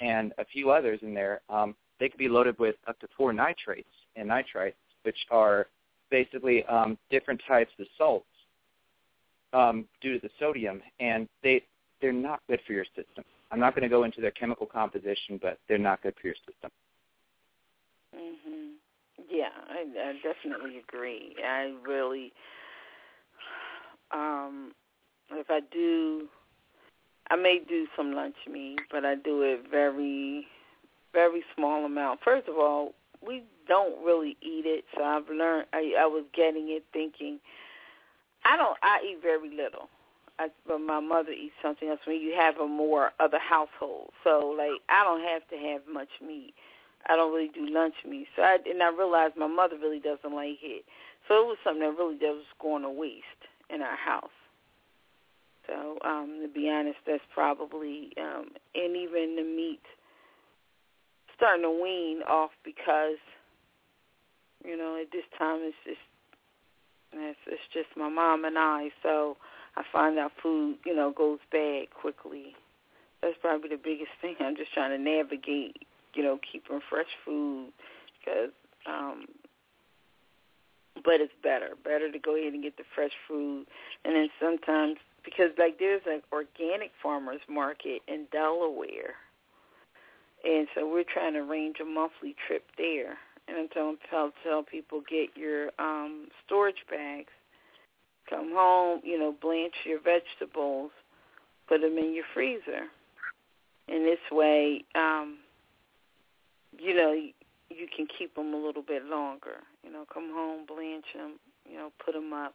and 0.01 0.32
a 0.38 0.45
few 0.45 0.70
others 0.70 1.01
in 1.03 1.12
there, 1.12 1.40
um, 1.49 1.74
they 2.03 2.09
could 2.09 2.18
be 2.18 2.28
loaded 2.28 2.59
with 2.59 2.74
up 2.88 2.98
to 2.98 3.07
four 3.16 3.32
nitrates 3.32 3.86
and 4.16 4.28
nitrites, 4.28 4.74
which 5.05 5.18
are 5.30 5.68
basically 6.11 6.64
um, 6.64 6.98
different 7.12 7.40
types 7.46 7.70
of 7.78 7.86
salts 7.96 8.26
um, 9.53 9.84
due 10.00 10.14
to 10.14 10.18
the 10.18 10.30
sodium, 10.40 10.82
and 10.98 11.28
they 11.44 11.62
they're 12.00 12.12
not 12.12 12.40
good 12.48 12.59
for 12.66 12.72
your 12.72 12.84
system. 12.96 13.22
I'm 13.53 13.61
not 13.61 13.76
going 13.76 13.84
to 13.84 13.88
go 13.88 14.03
into 14.03 14.20
their 14.20 14.32
chemical 14.32 14.66
composition, 14.66 15.38
but 15.40 15.61
they're 15.68 15.78
not 15.78 16.03
good 16.03 16.14
for 16.20 16.26
your 16.26 16.34
system. 16.44 16.72
Mhm. 18.12 18.72
Yeah, 19.30 19.50
I, 19.68 19.86
I 19.96 20.12
definitely 20.24 20.78
agree. 20.78 21.36
I 21.46 21.72
really, 21.86 22.32
um, 24.11 24.72
if 25.30 25.48
I 25.48 25.61
do, 25.70 26.28
I 27.30 27.36
may 27.36 27.61
do 27.68 27.86
some 27.96 28.12
lunch 28.12 28.34
meat, 28.50 28.80
but 28.90 29.05
I 29.05 29.14
do 29.14 29.42
it 29.42 29.61
very, 29.70 30.48
very 31.12 31.44
small 31.54 31.84
amount. 31.84 32.20
First 32.24 32.48
of 32.48 32.56
all, 32.56 32.94
we 33.24 33.44
don't 33.68 34.04
really 34.04 34.36
eat 34.42 34.66
it, 34.66 34.84
so 34.96 35.02
I've 35.02 35.28
learned. 35.28 35.66
I, 35.72 35.94
I 35.98 36.06
was 36.06 36.24
getting 36.34 36.68
it, 36.70 36.84
thinking, 36.92 37.38
I 38.44 38.56
don't. 38.56 38.76
I 38.82 38.98
eat 39.06 39.22
very 39.22 39.50
little. 39.50 39.88
I, 40.38 40.48
but 40.66 40.78
my 40.78 41.00
mother 41.00 41.30
eats 41.30 41.54
something 41.62 41.88
else 41.88 42.00
when 42.06 42.20
you 42.20 42.34
have 42.36 42.56
a 42.58 42.66
more 42.66 43.12
other 43.20 43.38
household. 43.38 44.10
So 44.24 44.54
like 44.56 44.80
I 44.88 45.04
don't 45.04 45.22
have 45.22 45.46
to 45.48 45.56
have 45.68 45.82
much 45.92 46.08
meat. 46.20 46.54
I 47.06 47.16
don't 47.16 47.32
really 47.32 47.50
do 47.52 47.66
lunch 47.66 47.94
meat. 48.08 48.26
So 48.34 48.42
I 48.42 48.58
and 48.66 48.82
I 48.82 48.90
realized 48.90 49.36
my 49.36 49.46
mother 49.46 49.76
really 49.80 50.00
doesn't 50.00 50.34
like 50.34 50.58
it. 50.62 50.84
So 51.28 51.34
it 51.34 51.46
was 51.46 51.58
something 51.62 51.82
that 51.82 51.96
really 51.96 52.16
was 52.16 52.44
going 52.60 52.82
to 52.82 52.90
waste 52.90 53.24
in 53.70 53.82
our 53.82 53.96
house. 53.96 54.34
So 55.68 55.98
um, 56.04 56.40
to 56.42 56.48
be 56.48 56.68
honest, 56.68 56.98
that's 57.06 57.22
probably 57.32 58.12
um, 58.18 58.50
and 58.74 58.96
even 58.96 59.36
the 59.36 59.44
meat 59.44 59.82
starting 61.36 61.62
to 61.62 61.70
wean 61.70 62.22
off 62.28 62.50
because 62.64 63.18
you 64.64 64.76
know 64.76 64.98
at 65.00 65.10
this 65.12 65.24
time 65.38 65.60
it's 65.62 65.76
just 65.84 65.98
it's, 67.14 67.38
it's 67.46 67.62
just 67.72 67.88
my 67.96 68.08
mom 68.08 68.44
and 68.44 68.58
I. 68.58 68.90
So 69.02 69.36
I 69.76 69.82
find 69.92 70.18
out 70.18 70.32
food 70.42 70.76
you 70.84 70.94
know 70.94 71.12
goes 71.12 71.38
bad 71.50 71.90
quickly. 71.90 72.54
That's 73.20 73.36
probably 73.40 73.70
the 73.70 73.80
biggest 73.82 74.10
thing. 74.20 74.36
I'm 74.40 74.56
just 74.56 74.72
trying 74.72 74.96
to 74.96 75.02
navigate 75.02 75.86
you 76.14 76.22
know 76.22 76.38
keeping 76.50 76.80
fresh 76.88 77.10
food 77.24 77.72
because 78.18 78.50
um 78.86 79.26
but 81.04 81.20
it's 81.20 81.32
better 81.42 81.70
better 81.82 82.10
to 82.10 82.18
go 82.18 82.36
ahead 82.36 82.52
and 82.52 82.62
get 82.62 82.76
the 82.76 82.84
fresh 82.94 83.12
food 83.26 83.66
and 84.04 84.14
then 84.14 84.28
sometimes 84.40 84.96
because 85.24 85.50
like 85.58 85.78
there's 85.78 86.02
an 86.06 86.20
organic 86.32 86.90
farmers 87.02 87.40
market 87.48 88.02
in 88.08 88.26
Delaware 88.30 89.14
and 90.45 90.66
so 90.74 90.88
we're 90.88 91.05
trying 91.05 91.34
to 91.34 91.40
arrange 91.40 91.76
a 91.80 91.84
monthly 91.84 92.34
trip 92.47 92.64
there 92.78 93.18
and 93.49 93.57
I'm 93.57 93.68
telling 93.68 93.97
tell 94.11 94.32
tell 94.43 94.62
people 94.62 95.03
get 95.09 95.36
your 95.36 95.70
um 95.78 96.28
storage 96.45 96.84
bags 96.90 97.32
come 98.28 98.53
home 98.53 99.01
you 99.05 99.18
know 99.18 99.34
blanch 99.40 99.74
your 99.84 100.01
vegetables 100.01 100.90
put 101.68 101.80
them 101.80 101.99
in 101.99 102.14
your 102.14 102.24
freezer 102.34 102.86
and 103.88 104.05
this 104.07 104.20
way 104.30 104.84
um 104.95 105.38
you 106.78 106.95
know, 106.95 107.12
you 107.12 107.86
can 107.95 108.07
keep 108.07 108.34
them 108.34 108.55
a 108.55 108.57
little 108.57 108.82
bit 108.82 109.05
longer. 109.05 109.62
You 109.84 109.93
know, 109.93 110.05
come 110.12 110.30
home, 110.32 110.66
blanch 110.66 111.07
them, 111.14 111.38
you 111.68 111.76
know, 111.76 111.93
put 112.05 112.14
them 112.14 112.32
up. 112.32 112.55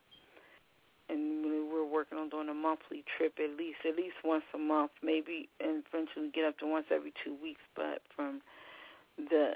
And 1.10 1.70
we're 1.72 1.86
working 1.86 2.18
on 2.18 2.30
doing 2.30 2.49
a 2.49 2.53
monthly 2.53 3.03
trip 3.18 3.39
at 3.39 3.58
least, 3.58 3.80
at 3.88 3.95
least 3.95 4.16
once 4.26 4.43
a 4.53 4.58
month, 4.58 4.91
maybe, 5.01 5.47
and 5.60 5.84
eventually 5.88 6.30
get 6.34 6.43
up 6.43 6.58
to 6.60 6.68
once 6.68 6.88
every 6.91 7.14
two 7.24 7.36
weeks. 7.41 7.62
But 7.76 8.01
from 8.14 8.41
the 9.18 9.53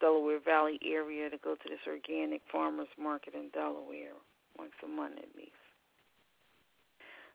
Delaware 0.00 0.40
Valley 0.40 0.78
area 0.84 1.30
to 1.30 1.38
go 1.38 1.54
to 1.54 1.68
this 1.68 1.80
organic 1.86 2.42
farmers 2.50 2.88
market 2.98 3.34
in 3.34 3.48
Delaware 3.52 4.16
once 4.58 4.72
a 4.84 4.88
month 4.88 5.14
at 5.18 5.28
least. 5.36 5.52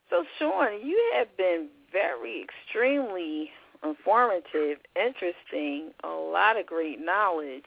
So, 0.09 0.23
Sean, 0.37 0.85
you 0.85 1.01
have 1.17 1.35
been 1.35 1.69
very 1.91 2.43
extremely 2.43 3.49
informative, 3.83 4.77
interesting, 4.95 5.91
a 6.03 6.09
lot 6.09 6.59
of 6.59 6.65
great 6.65 7.03
knowledge. 7.03 7.65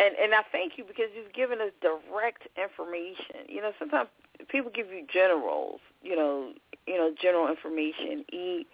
And 0.00 0.14
and 0.16 0.34
I 0.34 0.40
thank 0.50 0.78
you 0.78 0.84
because 0.84 1.12
you've 1.14 1.34
given 1.34 1.60
us 1.60 1.72
direct 1.82 2.48
information. 2.56 3.44
You 3.48 3.60
know, 3.60 3.72
sometimes 3.78 4.08
people 4.48 4.70
give 4.74 4.86
you 4.88 5.06
generals, 5.12 5.80
you 6.02 6.16
know, 6.16 6.52
you 6.86 6.96
know, 6.96 7.12
general 7.20 7.48
information, 7.48 8.24
eat, 8.32 8.66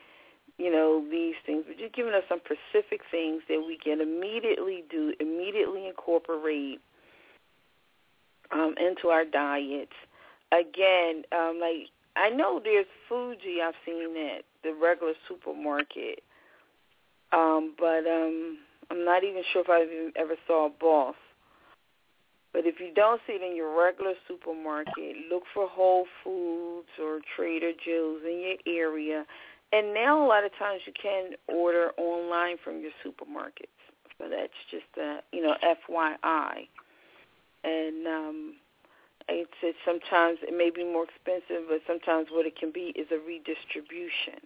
you 0.59 0.71
know, 0.71 1.05
these 1.11 1.35
things, 1.45 1.65
but 1.67 1.79
you're 1.79 1.91
giving 1.91 2.15
us 2.15 2.23
some 2.29 2.41
specific 2.45 3.01
things 3.11 3.43
that 3.49 3.63
we 3.67 3.77
can 3.77 4.01
immediately 4.01 4.85
do, 4.89 5.13
immediately 5.19 5.89
incorporate 5.89 6.81
um, 8.53 8.75
into 8.79 9.09
our 9.09 9.25
diets. 9.25 9.93
Again, 10.53 11.25
um, 11.33 11.59
like 11.61 11.91
I 12.15 12.31
know 12.31 12.61
there's 12.63 12.87
Fuji 13.09 13.61
I've 13.63 13.75
seen 13.85 14.17
at 14.17 14.45
the 14.63 14.73
regular 14.81 15.15
supermarket, 15.29 16.23
um, 17.33 17.75
but 17.77 18.07
um, 18.07 18.59
I'm 18.91 19.05
not 19.05 19.25
even 19.25 19.43
sure 19.53 19.63
if 19.63 19.71
I've 19.71 20.13
ever 20.17 20.35
saw 20.47 20.67
a 20.67 20.71
Boss. 20.71 21.17
But 22.53 22.65
if 22.65 22.81
you 22.81 22.91
don't 22.95 23.21
see 23.27 23.35
it 23.35 23.43
in 23.43 23.55
your 23.55 23.79
regular 23.79 24.15
supermarket, 24.27 25.17
look 25.31 25.43
for 25.53 25.69
Whole 25.69 26.07
Foods 26.25 26.89
or 26.99 27.21
Trader 27.37 27.73
Joe's 27.73 28.23
in 28.25 28.41
your 28.41 28.57
area. 28.67 29.27
And 29.73 29.93
now 29.93 30.25
a 30.25 30.27
lot 30.27 30.45
of 30.45 30.53
times 30.59 30.81
you 30.87 30.93
can 31.01 31.33
order 31.49 31.91
online 31.99 32.57
from 32.65 32.81
your 32.81 32.93
supermarkets. 33.05 33.77
So 34.17 34.31
that's 34.31 34.57
just 34.71 34.87
a 34.97 35.19
you 35.33 35.43
know 35.43 35.55
FYI. 35.63 36.69
And 37.65 38.07
um, 38.07 38.55
it's, 39.29 39.51
it's 39.63 39.79
sometimes 39.85 40.39
it 40.43 40.57
may 40.57 40.71
be 40.71 40.85
more 40.85 41.05
expensive, 41.05 41.69
but 41.69 41.81
sometimes 41.87 42.29
what 42.31 42.47
it 42.47 42.57
can 42.57 42.71
be 42.73 42.95
is 42.95 43.09
a 43.11 43.19
redistribution. 43.19 44.41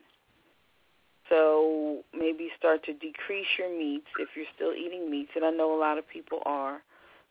So 1.30 2.02
maybe 2.12 2.50
start 2.58 2.84
to 2.84 2.92
decrease 2.92 3.46
your 3.56 3.70
meats 3.70 4.08
if 4.18 4.28
you're 4.34 4.50
still 4.54 4.74
eating 4.74 5.10
meats, 5.10 5.30
and 5.36 5.44
I 5.44 5.50
know 5.50 5.72
a 5.72 5.78
lot 5.80 5.96
of 5.96 6.06
people 6.06 6.42
are. 6.44 6.82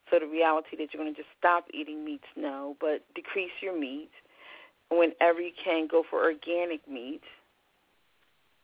So 0.10 0.18
the 0.20 0.26
reality 0.26 0.78
that 0.78 0.94
you're 0.94 1.04
going 1.04 1.14
to 1.14 1.22
just 1.22 1.30
stop 1.38 1.66
eating 1.74 2.04
meats, 2.04 2.26
no, 2.36 2.76
but 2.80 3.04
decrease 3.14 3.52
your 3.62 3.78
meat. 3.78 4.10
Whenever 4.90 5.42
you 5.42 5.52
can, 5.64 5.88
go 5.92 6.04
for 6.10 6.24
organic 6.24 6.88
meat. 6.88 7.22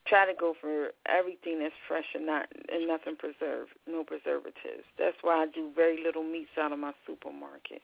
Try 0.08 0.26
to 0.26 0.34
go 0.40 0.56
for 0.60 0.90
everything 1.08 1.60
that's 1.60 1.76
fresh 1.88 2.06
and 2.16 2.26
not 2.26 2.48
and 2.72 2.88
nothing 2.88 3.16
preserved, 3.16 3.72
no 3.88 4.04
preservatives. 4.04 4.86
That's 4.98 5.18
why 5.22 5.44
I 5.44 5.48
do 5.54 5.72
very 5.76 6.02
little 6.04 6.24
meats 6.24 6.58
out 6.60 6.72
of 6.72 6.80
my 6.80 6.94
supermarket. 7.06 7.82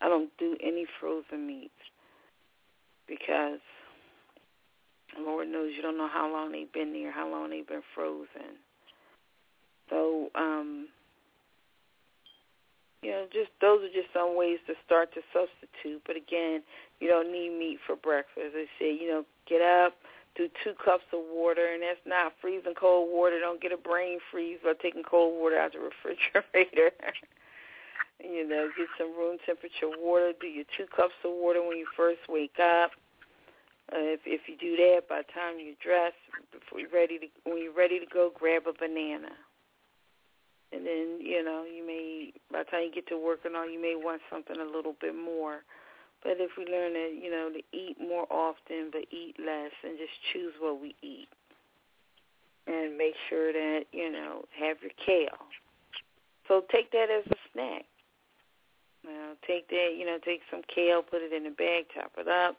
I 0.00 0.08
don't 0.08 0.30
do 0.38 0.56
any 0.62 0.86
frozen 0.98 1.46
meats 1.46 1.70
because 3.06 3.60
Lord 5.18 5.48
knows 5.48 5.72
you 5.76 5.82
don't 5.82 5.98
know 5.98 6.08
how 6.08 6.30
long 6.30 6.52
they've 6.52 6.72
been 6.72 6.92
there, 6.92 7.10
how 7.10 7.30
long 7.30 7.50
they've 7.50 7.66
been 7.66 7.82
frozen. 7.94 8.58
So, 9.88 10.30
um, 10.34 10.88
you 13.02 13.10
know, 13.10 13.26
just 13.32 13.50
those 13.60 13.82
are 13.82 13.92
just 13.92 14.12
some 14.12 14.36
ways 14.36 14.58
to 14.66 14.74
start 14.84 15.12
to 15.14 15.20
substitute. 15.32 16.02
But 16.06 16.16
again, 16.16 16.62
you 17.00 17.08
don't 17.08 17.32
need 17.32 17.50
meat 17.58 17.78
for 17.86 17.96
breakfast. 17.96 18.54
I 18.54 18.66
say, 18.78 18.92
you 18.92 19.08
know, 19.08 19.24
get 19.48 19.62
up, 19.62 19.94
do 20.36 20.48
two 20.62 20.74
cups 20.84 21.04
of 21.12 21.20
water, 21.32 21.66
and 21.72 21.82
that's 21.82 22.00
not 22.06 22.32
freezing 22.40 22.74
cold 22.78 23.08
water. 23.10 23.38
Don't 23.40 23.60
get 23.60 23.72
a 23.72 23.76
brain 23.76 24.18
freeze 24.30 24.58
by 24.62 24.74
taking 24.80 25.02
cold 25.02 25.40
water 25.40 25.58
out 25.58 25.74
of 25.74 25.80
the 25.80 25.90
refrigerator. 25.90 26.92
you 28.22 28.46
know, 28.46 28.68
get 28.76 28.86
some 28.98 29.16
room 29.16 29.38
temperature 29.44 29.90
water. 29.98 30.32
Do 30.38 30.46
your 30.46 30.66
two 30.76 30.86
cups 30.94 31.16
of 31.24 31.32
water 31.32 31.66
when 31.66 31.78
you 31.78 31.86
first 31.96 32.20
wake 32.28 32.58
up. 32.60 32.92
Uh, 33.90 34.14
if 34.14 34.20
if 34.24 34.42
you 34.46 34.56
do 34.56 34.76
that, 34.76 35.08
by 35.08 35.22
the 35.26 35.32
time 35.34 35.58
you 35.58 35.74
dress, 35.82 36.14
before 36.52 36.78
you're 36.78 36.94
ready 36.94 37.18
to 37.18 37.26
when 37.44 37.58
you're 37.58 37.74
ready 37.74 37.98
to 37.98 38.06
go, 38.06 38.30
grab 38.30 38.62
a 38.66 38.72
banana. 38.72 39.34
And 40.72 40.86
then 40.86 41.18
you 41.18 41.42
know 41.42 41.64
you 41.66 41.84
may 41.84 42.32
by 42.52 42.62
the 42.62 42.70
time 42.70 42.82
you 42.86 42.92
get 42.94 43.08
to 43.08 43.18
work 43.18 43.40
and 43.44 43.56
all, 43.56 43.68
you 43.68 43.82
may 43.82 43.94
want 43.96 44.22
something 44.30 44.56
a 44.60 44.64
little 44.64 44.94
bit 45.00 45.14
more. 45.14 45.66
But 46.22 46.38
if 46.38 46.52
we 46.56 46.70
learn 46.70 46.94
to 46.94 47.10
you 47.10 47.30
know 47.30 47.50
to 47.50 47.62
eat 47.76 47.96
more 47.98 48.30
often, 48.30 48.90
but 48.92 49.10
eat 49.10 49.34
less, 49.38 49.74
and 49.82 49.98
just 49.98 50.14
choose 50.32 50.54
what 50.60 50.80
we 50.80 50.94
eat, 51.02 51.28
and 52.68 52.96
make 52.96 53.14
sure 53.28 53.52
that 53.52 53.90
you 53.90 54.12
know 54.12 54.44
have 54.54 54.76
your 54.82 54.94
kale. 55.04 55.50
So 56.46 56.62
take 56.70 56.92
that 56.92 57.10
as 57.10 57.26
a 57.26 57.38
snack. 57.52 57.86
Now 59.04 59.32
take 59.46 59.68
that, 59.68 59.94
you 59.96 60.04
know, 60.04 60.18
take 60.24 60.42
some 60.50 60.62
kale, 60.72 61.02
put 61.02 61.22
it 61.22 61.32
in 61.32 61.46
a 61.46 61.50
bag, 61.50 61.86
chop 61.94 62.12
it 62.18 62.28
up, 62.28 62.56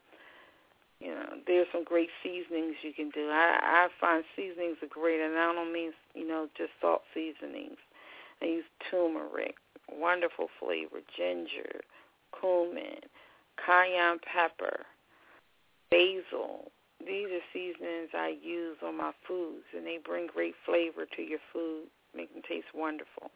you 1.01 1.09
know, 1.09 1.41
there's 1.47 1.67
some 1.71 1.83
great 1.83 2.09
seasonings 2.21 2.75
you 2.83 2.93
can 2.93 3.09
do. 3.09 3.27
I 3.29 3.57
I 3.61 3.87
find 3.99 4.23
seasonings 4.35 4.77
are 4.83 4.87
great, 4.87 5.19
and 5.19 5.37
I 5.37 5.51
don't 5.53 5.73
mean 5.73 5.93
you 6.13 6.27
know 6.27 6.47
just 6.55 6.71
salt 6.79 7.01
seasonings. 7.13 7.77
I 8.41 8.45
use 8.45 8.65
turmeric, 8.89 9.55
wonderful 9.91 10.47
flavor, 10.59 11.01
ginger, 11.17 11.81
cumin, 12.39 13.01
cayenne 13.65 14.19
pepper, 14.21 14.85
basil. 15.89 16.71
These 16.99 17.27
are 17.33 17.45
seasonings 17.51 18.09
I 18.13 18.37
use 18.41 18.77
on 18.85 18.97
my 18.97 19.11
foods, 19.27 19.65
and 19.75 19.85
they 19.85 19.97
bring 20.03 20.27
great 20.27 20.53
flavor 20.65 21.07
to 21.15 21.21
your 21.21 21.39
food, 21.51 21.85
make 22.15 22.31
them 22.31 22.43
taste 22.47 22.67
wonderful. 22.75 23.31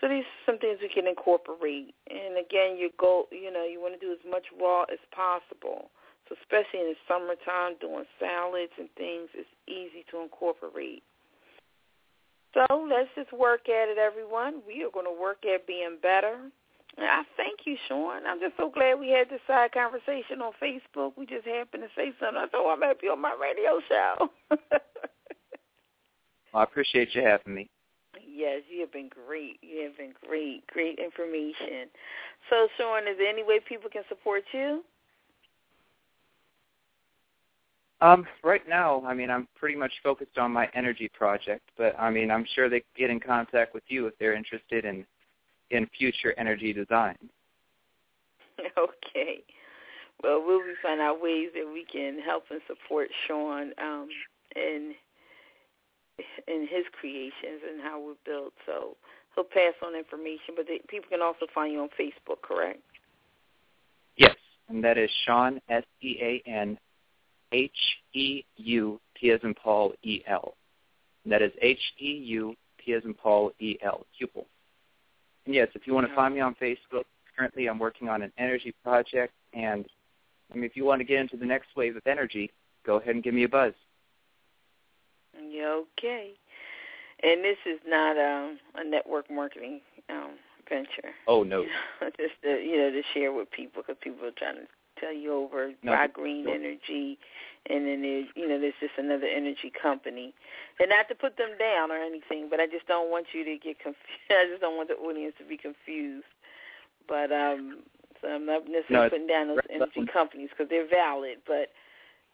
So 0.00 0.08
these 0.08 0.24
are 0.24 0.44
some 0.46 0.58
things 0.58 0.78
we 0.80 0.88
can 0.88 1.06
incorporate. 1.06 1.94
And 2.08 2.38
again, 2.38 2.78
your 2.78 2.88
goal, 2.98 3.28
you 3.30 3.52
know, 3.52 3.66
you 3.66 3.82
want 3.82 3.92
to 3.92 4.00
do 4.00 4.12
as 4.12 4.24
much 4.28 4.46
raw 4.58 4.84
as 4.84 4.98
possible. 5.12 5.90
So 6.30 6.36
especially 6.42 6.86
in 6.86 6.94
the 6.94 7.00
summertime, 7.10 7.74
doing 7.80 8.06
salads 8.20 8.72
and 8.78 8.88
things, 8.96 9.28
it's 9.34 9.50
easy 9.66 10.06
to 10.12 10.22
incorporate. 10.22 11.02
So 12.54 12.66
let's 12.86 13.10
just 13.16 13.32
work 13.32 13.68
at 13.68 13.90
it, 13.90 13.98
everyone. 13.98 14.62
We 14.66 14.82
are 14.84 14.90
going 14.90 15.06
to 15.06 15.20
work 15.20 15.42
at 15.42 15.66
being 15.66 15.98
better. 16.00 16.38
And 16.96 17.06
I 17.06 17.22
thank 17.36 17.66
you, 17.66 17.76
Sean. 17.88 18.26
I'm 18.26 18.38
just 18.38 18.56
so 18.56 18.70
glad 18.70 18.98
we 18.98 19.10
had 19.10 19.28
this 19.28 19.40
side 19.46 19.72
conversation 19.72 20.42
on 20.42 20.52
Facebook. 20.62 21.12
We 21.16 21.26
just 21.26 21.46
happened 21.46 21.84
to 21.84 21.90
say 21.96 22.12
something. 22.18 22.38
I 22.38 22.46
thought 22.46 22.72
I 22.72 22.76
might 22.76 23.00
be 23.00 23.08
on 23.08 23.20
my 23.20 23.34
radio 23.34 23.80
show. 23.88 24.30
well, 26.54 26.62
I 26.62 26.62
appreciate 26.62 27.14
you 27.14 27.22
having 27.22 27.54
me. 27.54 27.70
Yes, 28.26 28.62
you 28.70 28.80
have 28.80 28.92
been 28.92 29.08
great. 29.08 29.58
You 29.62 29.84
have 29.84 29.96
been 29.96 30.14
great. 30.26 30.66
Great 30.66 30.98
information. 30.98 31.90
So, 32.50 32.68
Sean, 32.76 33.06
is 33.06 33.18
there 33.18 33.28
any 33.28 33.44
way 33.44 33.60
people 33.60 33.90
can 33.90 34.02
support 34.08 34.42
you? 34.52 34.82
Um, 38.02 38.26
right 38.42 38.66
now, 38.66 39.02
I 39.06 39.12
mean, 39.12 39.30
I'm 39.30 39.46
pretty 39.56 39.76
much 39.76 39.92
focused 40.02 40.38
on 40.38 40.52
my 40.52 40.68
energy 40.74 41.10
project, 41.12 41.68
but 41.76 41.94
I 41.98 42.10
mean, 42.10 42.30
I'm 42.30 42.46
sure 42.54 42.70
they 42.70 42.82
get 42.96 43.10
in 43.10 43.20
contact 43.20 43.74
with 43.74 43.82
you 43.88 44.06
if 44.06 44.14
they're 44.18 44.34
interested 44.34 44.84
in 44.84 45.04
in 45.70 45.86
future 45.96 46.34
energy 46.38 46.72
design. 46.72 47.16
Okay. 48.76 49.42
Well, 50.22 50.44
we'll 50.46 50.58
be 50.58 50.74
finding 50.82 51.06
out 51.06 51.22
ways 51.22 51.48
that 51.54 51.66
we 51.66 51.86
can 51.90 52.20
help 52.20 52.44
and 52.50 52.60
support 52.66 53.08
Sean 53.26 53.72
um, 53.82 54.08
in 54.54 54.92
in 56.46 56.68
his 56.70 56.84
creations 57.00 57.62
and 57.66 57.80
how 57.80 57.98
we're 57.98 58.20
built. 58.26 58.52
So 58.66 58.96
he'll 59.34 59.44
pass 59.44 59.72
on 59.82 59.96
information, 59.96 60.54
but 60.56 60.66
they, 60.66 60.80
people 60.88 61.08
can 61.08 61.22
also 61.22 61.46
find 61.54 61.72
you 61.72 61.80
on 61.80 61.88
Facebook, 61.98 62.42
correct? 62.42 62.80
Yes, 64.16 64.36
and 64.68 64.84
that 64.84 64.98
is 64.98 65.10
Sean 65.24 65.58
S 65.70 65.84
E 66.02 66.18
A 66.20 66.42
N 66.46 66.78
H 67.52 67.70
E 68.14 68.44
U 68.56 69.00
P 69.14 69.30
as 69.30 69.40
in 69.42 69.54
Paul 69.54 69.92
E 70.02 70.22
L. 70.26 70.54
That 71.26 71.42
is 71.42 71.52
H 71.60 71.80
E 72.00 72.10
U 72.26 72.54
P 72.78 72.92
as 72.92 73.04
in 73.04 73.14
Paul 73.14 73.52
E 73.60 73.76
L. 73.82 74.06
Pupil. 74.16 74.46
And 75.46 75.54
yes, 75.54 75.68
if 75.74 75.86
you 75.86 75.94
want 75.94 76.08
to 76.08 76.14
find 76.14 76.34
me 76.34 76.40
on 76.40 76.54
Facebook, 76.60 77.04
currently 77.36 77.66
I'm 77.66 77.78
working 77.78 78.08
on 78.08 78.22
an 78.22 78.32
energy 78.38 78.74
project, 78.82 79.32
and 79.52 79.86
I 80.50 80.54
mean, 80.54 80.64
if 80.64 80.76
you 80.76 80.84
want 80.84 81.00
to 81.00 81.04
get 81.04 81.20
into 81.20 81.36
the 81.36 81.46
next 81.46 81.68
wave 81.76 81.96
of 81.96 82.06
energy, 82.06 82.50
go 82.84 82.96
ahead 82.96 83.14
and 83.14 83.24
give 83.24 83.34
me 83.34 83.44
a 83.44 83.48
buzz. 83.48 83.72
Yeah, 85.48 85.80
okay. 85.98 86.32
And 87.22 87.44
this 87.44 87.58
is 87.66 87.80
not 87.86 88.16
um, 88.16 88.58
a 88.74 88.84
network 88.84 89.30
marketing 89.30 89.80
um, 90.08 90.32
venture. 90.68 91.14
Oh 91.26 91.42
no. 91.42 91.64
Just 92.16 92.34
to, 92.42 92.48
you 92.48 92.78
know 92.78 92.90
to 92.90 93.02
share 93.14 93.32
with 93.32 93.50
people 93.50 93.82
because 93.82 93.96
people 94.02 94.26
are 94.26 94.32
trying 94.32 94.56
to 94.56 94.66
tell 95.00 95.12
you 95.12 95.32
over 95.32 95.72
no, 95.82 95.92
buy 95.92 96.06
green 96.06 96.44
no. 96.44 96.52
energy, 96.52 97.18
and 97.68 97.86
then 97.86 98.02
there's 98.02 98.26
you 98.34 98.48
know 98.48 98.60
there's 98.60 98.78
just 98.80 98.98
another 98.98 99.26
energy 99.26 99.72
company, 99.72 100.34
and 100.78 100.90
not 100.90 101.08
to 101.08 101.14
put 101.14 101.36
them 101.36 101.50
down 101.58 101.90
or 101.90 101.96
anything, 101.96 102.48
but 102.50 102.60
I 102.60 102.66
just 102.66 102.86
don't 102.86 103.10
want 103.10 103.26
you 103.32 103.44
to 103.44 103.56
get 103.58 103.78
confused. 103.78 104.16
I 104.30 104.46
just 104.50 104.60
don't 104.60 104.76
want 104.76 104.88
the 104.88 104.96
audience 104.96 105.34
to 105.38 105.44
be 105.44 105.56
confused. 105.56 106.26
But 107.08 107.32
um, 107.32 107.82
so 108.20 108.28
I'm 108.28 108.46
not 108.46 108.68
necessarily 108.68 109.06
no, 109.06 109.10
putting 109.10 109.26
down 109.26 109.48
those 109.48 109.66
energy 109.68 110.06
companies 110.12 110.50
because 110.50 110.68
they're 110.68 110.88
valid, 110.88 111.38
but 111.46 111.72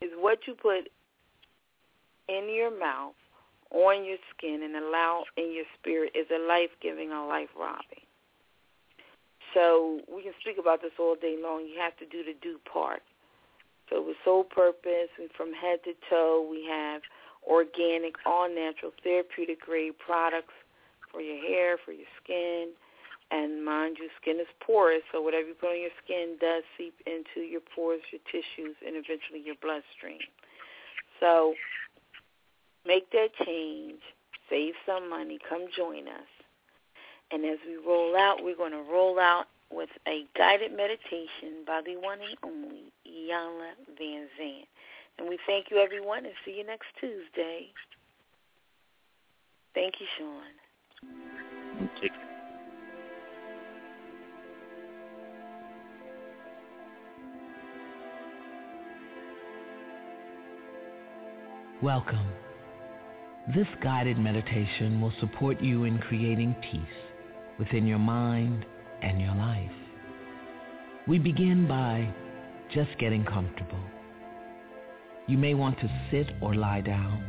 is 0.00 0.12
what 0.16 0.38
you 0.46 0.54
put 0.54 0.88
in 2.30 2.48
your 2.48 2.70
mouth, 2.70 3.12
on 3.70 4.04
your 4.04 4.18
skin, 4.34 4.62
and 4.62 4.76
allow 4.76 5.24
in 5.36 5.52
your 5.52 5.66
spirit 5.78 6.12
is 6.14 6.26
a 6.34 6.38
life-giving 6.46 7.12
or 7.12 7.26
life-robbing. 7.28 8.04
So 9.54 10.00
we 10.12 10.22
can 10.22 10.32
speak 10.40 10.56
about 10.58 10.82
this 10.82 10.92
all 10.98 11.16
day 11.16 11.36
long. 11.40 11.66
You 11.66 11.80
have 11.80 11.96
to 11.98 12.06
do 12.06 12.24
the 12.24 12.34
do 12.40 12.58
part. 12.70 13.02
So 13.90 14.02
with 14.04 14.16
Soul 14.24 14.44
Purpose, 14.44 15.08
and 15.18 15.30
from 15.36 15.52
head 15.52 15.80
to 15.84 15.92
toe, 16.10 16.46
we 16.48 16.66
have 16.68 17.02
organic, 17.46 18.16
all 18.26 18.48
natural, 18.48 18.92
therapeutic 19.02 19.60
grade 19.60 19.98
products 19.98 20.52
for 21.10 21.20
your 21.20 21.40
hair, 21.40 21.78
for 21.84 21.92
your 21.92 22.08
skin. 22.22 22.68
And 23.30 23.64
mind 23.64 23.96
you, 24.00 24.08
skin 24.20 24.40
is 24.40 24.46
porous, 24.60 25.02
so 25.12 25.20
whatever 25.20 25.48
you 25.48 25.54
put 25.54 25.70
on 25.70 25.80
your 25.80 25.96
skin 26.04 26.36
does 26.40 26.64
seep 26.76 26.94
into 27.04 27.46
your 27.46 27.60
pores, 27.60 28.00
your 28.12 28.20
tissues, 28.32 28.76
and 28.86 28.96
eventually 28.96 29.40
your 29.44 29.56
bloodstream. 29.60 30.20
So 31.20 31.54
make 32.88 33.12
that 33.12 33.28
change, 33.44 34.00
save 34.48 34.72
some 34.86 35.10
money, 35.10 35.38
come 35.46 35.66
join 35.76 36.08
us. 36.08 36.32
And 37.30 37.44
as 37.44 37.58
we 37.66 37.76
roll 37.76 38.16
out, 38.16 38.42
we're 38.42 38.56
going 38.56 38.72
to 38.72 38.82
roll 38.90 39.20
out 39.20 39.44
with 39.70 39.90
a 40.08 40.24
guided 40.36 40.72
meditation 40.74 41.64
by 41.66 41.82
the 41.84 41.96
one 41.96 42.18
and 42.20 42.36
only 42.42 42.84
Iyanla 43.06 43.72
Van 43.98 44.26
Zandt. 44.38 44.66
And 45.18 45.28
we 45.28 45.38
thank 45.46 45.66
you, 45.70 45.76
everyone, 45.76 46.24
and 46.24 46.34
see 46.44 46.56
you 46.56 46.64
next 46.64 46.86
Tuesday. 46.98 47.66
Thank 49.74 49.94
you, 50.00 50.06
Sean. 50.16 51.88
Take 52.00 52.12
Welcome. 61.80 62.47
This 63.54 63.66
guided 63.82 64.18
meditation 64.18 65.00
will 65.00 65.12
support 65.20 65.58
you 65.62 65.84
in 65.84 65.98
creating 65.98 66.54
peace 66.70 66.82
within 67.58 67.86
your 67.86 67.98
mind 67.98 68.66
and 69.00 69.18
your 69.18 69.34
life. 69.34 69.72
We 71.06 71.18
begin 71.18 71.66
by 71.66 72.12
just 72.74 72.90
getting 72.98 73.24
comfortable. 73.24 73.80
You 75.26 75.38
may 75.38 75.54
want 75.54 75.80
to 75.80 75.88
sit 76.10 76.26
or 76.42 76.54
lie 76.56 76.82
down. 76.82 77.24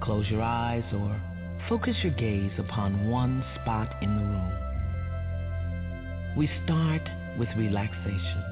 Close 0.00 0.28
your 0.28 0.42
eyes 0.42 0.84
or 0.92 1.20
focus 1.68 1.96
your 2.04 2.12
gaze 2.12 2.52
upon 2.56 3.08
one 3.08 3.44
spot 3.60 3.96
in 4.02 4.14
the 4.14 4.22
room. 4.22 4.52
We 6.36 6.48
start 6.64 7.02
with 7.40 7.48
relaxation. 7.56 8.44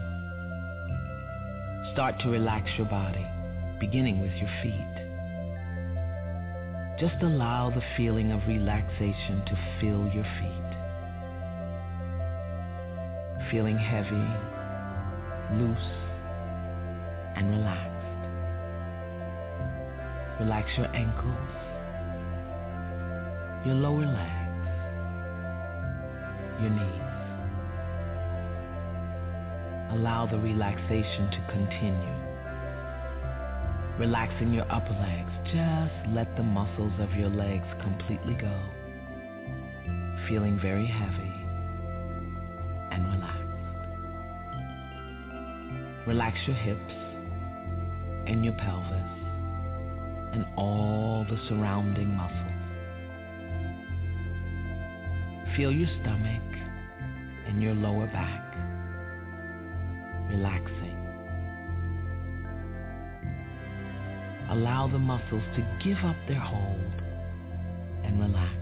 Start 1.93 2.19
to 2.23 2.29
relax 2.29 2.69
your 2.77 2.89
body, 2.89 3.25
beginning 3.79 4.21
with 4.21 4.33
your 4.33 4.51
feet. 4.65 4.92
Just 7.03 7.21
allow 7.21 7.69
the 7.69 7.83
feeling 7.97 8.31
of 8.31 8.47
relaxation 8.47 9.43
to 9.47 9.59
fill 9.81 10.07
your 10.15 10.23
feet. 10.39 10.71
Feeling 13.51 13.77
heavy, 13.77 14.29
loose, 15.59 15.91
and 17.35 17.51
relaxed. 17.51 18.07
Relax 20.39 20.69
your 20.79 20.95
ankles, 20.95 21.35
your 23.67 23.75
lower 23.75 24.07
legs, 24.07 24.69
your 26.61 26.71
knees. 26.71 27.03
Allow 29.91 30.29
the 30.31 30.39
relaxation 30.39 31.29
to 31.33 31.41
continue. 31.51 32.22
Relaxing 33.99 34.53
your 34.53 34.71
upper 34.73 34.95
legs, 34.95 35.31
just 35.53 36.15
let 36.15 36.35
the 36.37 36.43
muscles 36.43 36.93
of 36.99 37.13
your 37.15 37.29
legs 37.29 37.67
completely 37.83 38.35
go. 38.35 38.59
Feeling 40.29 40.59
very 40.63 40.87
heavy 40.87 41.33
and 42.91 43.07
relaxed. 43.13 43.43
Relax 46.07 46.37
your 46.47 46.57
hips 46.57 46.95
and 48.27 48.45
your 48.45 48.55
pelvis 48.55 49.13
and 50.33 50.47
all 50.57 51.27
the 51.29 51.39
surrounding 51.49 52.17
muscles. 52.17 52.39
Feel 55.57 55.71
your 55.71 55.89
stomach 56.01 56.43
and 57.47 57.63
your 57.63 57.75
lower 57.75 58.07
back 58.07 58.53
relaxing. 60.31 60.82
Allow 64.53 64.87
the 64.87 64.99
muscles 64.99 65.43
to 65.57 65.79
give 65.83 65.97
up 66.05 66.17
their 66.29 66.39
hold 66.39 66.93
and 68.05 68.21
relax. 68.21 68.53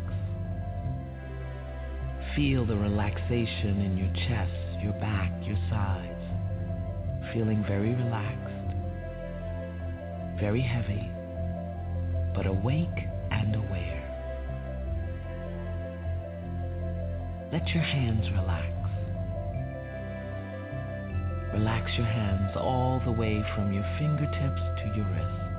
Feel 2.37 2.65
the 2.65 2.77
relaxation 2.77 3.81
in 3.83 3.99
your 3.99 4.13
chest, 4.29 4.85
your 4.85 4.93
back, 5.01 5.33
your 5.43 5.59
sides, 5.69 7.35
feeling 7.35 7.65
very 7.67 7.93
relaxed, 7.93 8.71
very 10.39 10.61
heavy, 10.61 11.11
but 12.37 12.47
awake 12.47 13.09
and 13.33 13.57
aware. 13.57 14.07
Let 17.53 17.67
your 17.71 17.83
hands 17.83 18.31
relax. 18.31 18.69
Relax 21.53 21.91
your 21.97 22.07
hands 22.07 22.57
all 22.57 23.03
the 23.05 23.11
way 23.11 23.43
from 23.57 23.73
your 23.73 23.83
fingertips 23.99 24.63
to 24.85 24.93
your 24.95 25.07
wrists. 25.07 25.50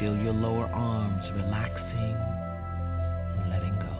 Feel 0.00 0.16
your 0.16 0.32
lower 0.32 0.66
arms 0.66 1.22
relaxing 1.36 2.16
and 3.38 3.50
letting 3.50 3.76
go. 3.78 3.94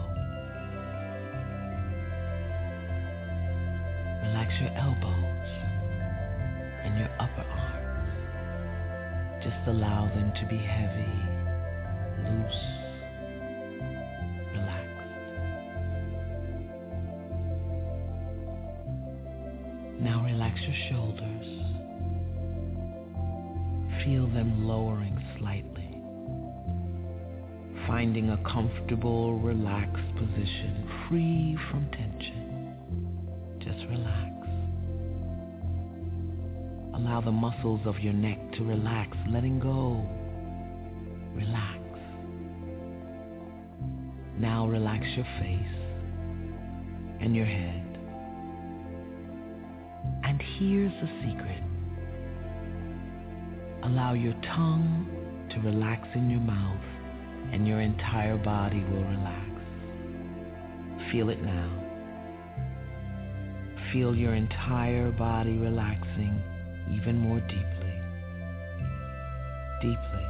Relax 4.27 4.51
your 4.59 4.71
elbows 4.75 5.47
and 6.83 6.99
your 6.99 7.09
upper 7.17 7.45
arms. 7.49 7.65
Just 9.41 9.67
allow 9.67 10.07
them 10.13 10.33
to 10.41 10.45
be 10.47 10.57
heavy, 10.57 11.15
loose, 12.27 12.61
relaxed. 14.51 15.11
Now 20.01 20.23
relax 20.25 20.59
your 20.61 20.75
shoulders. 20.89 21.47
Feel 24.03 24.27
them 24.27 24.67
lowering. 24.67 25.14
Finding 28.05 28.29
a 28.29 28.37
comfortable, 28.43 29.39
relaxed 29.39 30.15
position, 30.15 30.87
free 31.09 31.57
from 31.71 31.89
tension. 31.89 32.77
Just 33.57 33.79
relax. 33.89 34.31
Allow 36.93 37.21
the 37.25 37.31
muscles 37.31 37.81
of 37.85 37.99
your 38.01 38.13
neck 38.13 38.37
to 38.57 38.63
relax, 38.63 39.17
letting 39.27 39.59
go. 39.59 40.07
Relax. 41.33 41.79
Now 44.37 44.67
relax 44.67 45.03
your 45.15 45.25
face 45.39 45.75
and 47.21 47.35
your 47.35 47.47
head. 47.47 47.97
And 50.25 50.39
here's 50.59 50.93
the 51.01 51.09
secret. 51.25 51.63
Allow 53.83 54.13
your 54.13 54.35
tongue 54.55 55.07
to 55.49 55.59
relax 55.61 56.07
in 56.13 56.29
your 56.29 56.41
mouth 56.41 56.94
and 57.55 57.65
your 57.65 57.79
entire 57.79 58.35
body 58.35 58.83
will 58.91 59.05
relax. 59.05 59.49
Feel 61.09 61.29
it 61.29 61.41
now. 61.41 61.71
Feel 63.93 64.13
your 64.13 64.35
entire 64.35 65.09
body 65.11 65.57
relaxing 65.57 66.43
even 66.93 67.17
more 67.17 67.39
deeply. 67.39 68.01
Deeply. 69.81 70.25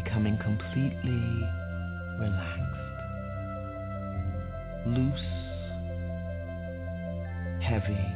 Becoming 0.00 0.38
completely 0.38 1.42
relaxed. 2.20 2.76
Loose 4.86 5.26
heavy, 7.60 8.14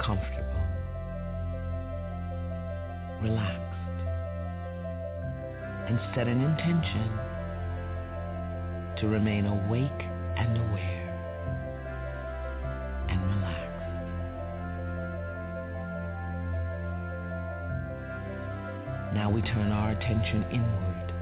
comfortable, 0.00 0.64
relaxed, 3.22 3.67
and 5.98 6.14
set 6.14 6.28
an 6.28 6.40
intention 6.40 7.18
to 9.00 9.08
remain 9.08 9.46
awake 9.46 9.90
and 10.36 10.56
aware 10.56 11.08
and 13.08 13.20
relaxed. 13.34 13.84
Now 19.14 19.30
we 19.30 19.42
turn 19.42 19.72
our 19.72 19.90
attention 19.90 20.44
inward, 20.52 21.12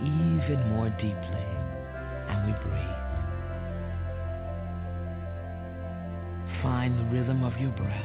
even 0.00 0.68
more 0.70 0.90
deeply, 0.90 1.46
and 2.28 2.46
we 2.46 2.52
breathe. 2.62 2.96
find 6.62 6.98
the 6.98 7.04
rhythm 7.04 7.42
of 7.42 7.56
your 7.58 7.70
breath. 7.70 8.04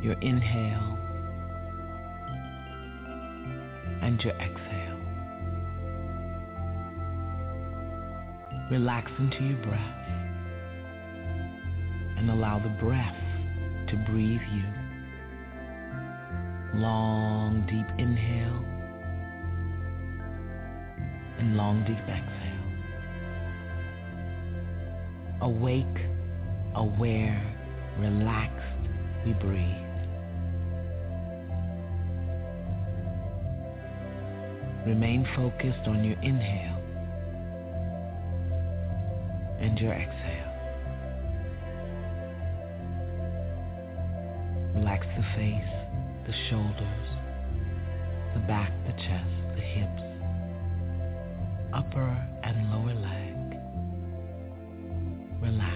Your 0.00 0.14
inhale 0.20 0.95
and 4.06 4.22
your 4.22 4.34
exhale. 4.34 5.00
Relax 8.70 9.10
into 9.18 9.42
your 9.42 9.62
breath 9.64 10.06
and 12.16 12.30
allow 12.30 12.60
the 12.60 12.68
breath 12.84 13.16
to 13.88 13.96
breathe 14.10 14.40
you. 14.54 14.64
Long, 16.80 17.66
deep 17.66 17.86
inhale 17.98 18.64
and 21.38 21.56
long, 21.56 21.84
deep 21.84 21.98
exhale 22.08 22.56
awake, 25.42 25.84
aware, 26.74 27.54
relaxed, 27.98 28.64
we 29.24 29.32
breathe. 29.34 29.85
Remain 34.86 35.26
focused 35.34 35.88
on 35.88 36.04
your 36.04 36.16
inhale 36.22 36.80
and 39.58 39.76
your 39.80 39.92
exhale. 39.92 40.52
Relax 44.76 45.04
the 45.16 45.24
face, 45.34 45.74
the 46.26 46.32
shoulders, 46.48 47.08
the 48.34 48.40
back, 48.46 48.70
the 48.86 48.92
chest, 48.92 49.34
the 49.56 49.60
hips, 49.60 50.02
upper 51.74 52.28
and 52.44 52.70
lower 52.70 52.94
leg. 52.94 53.58
Relax 55.42 55.75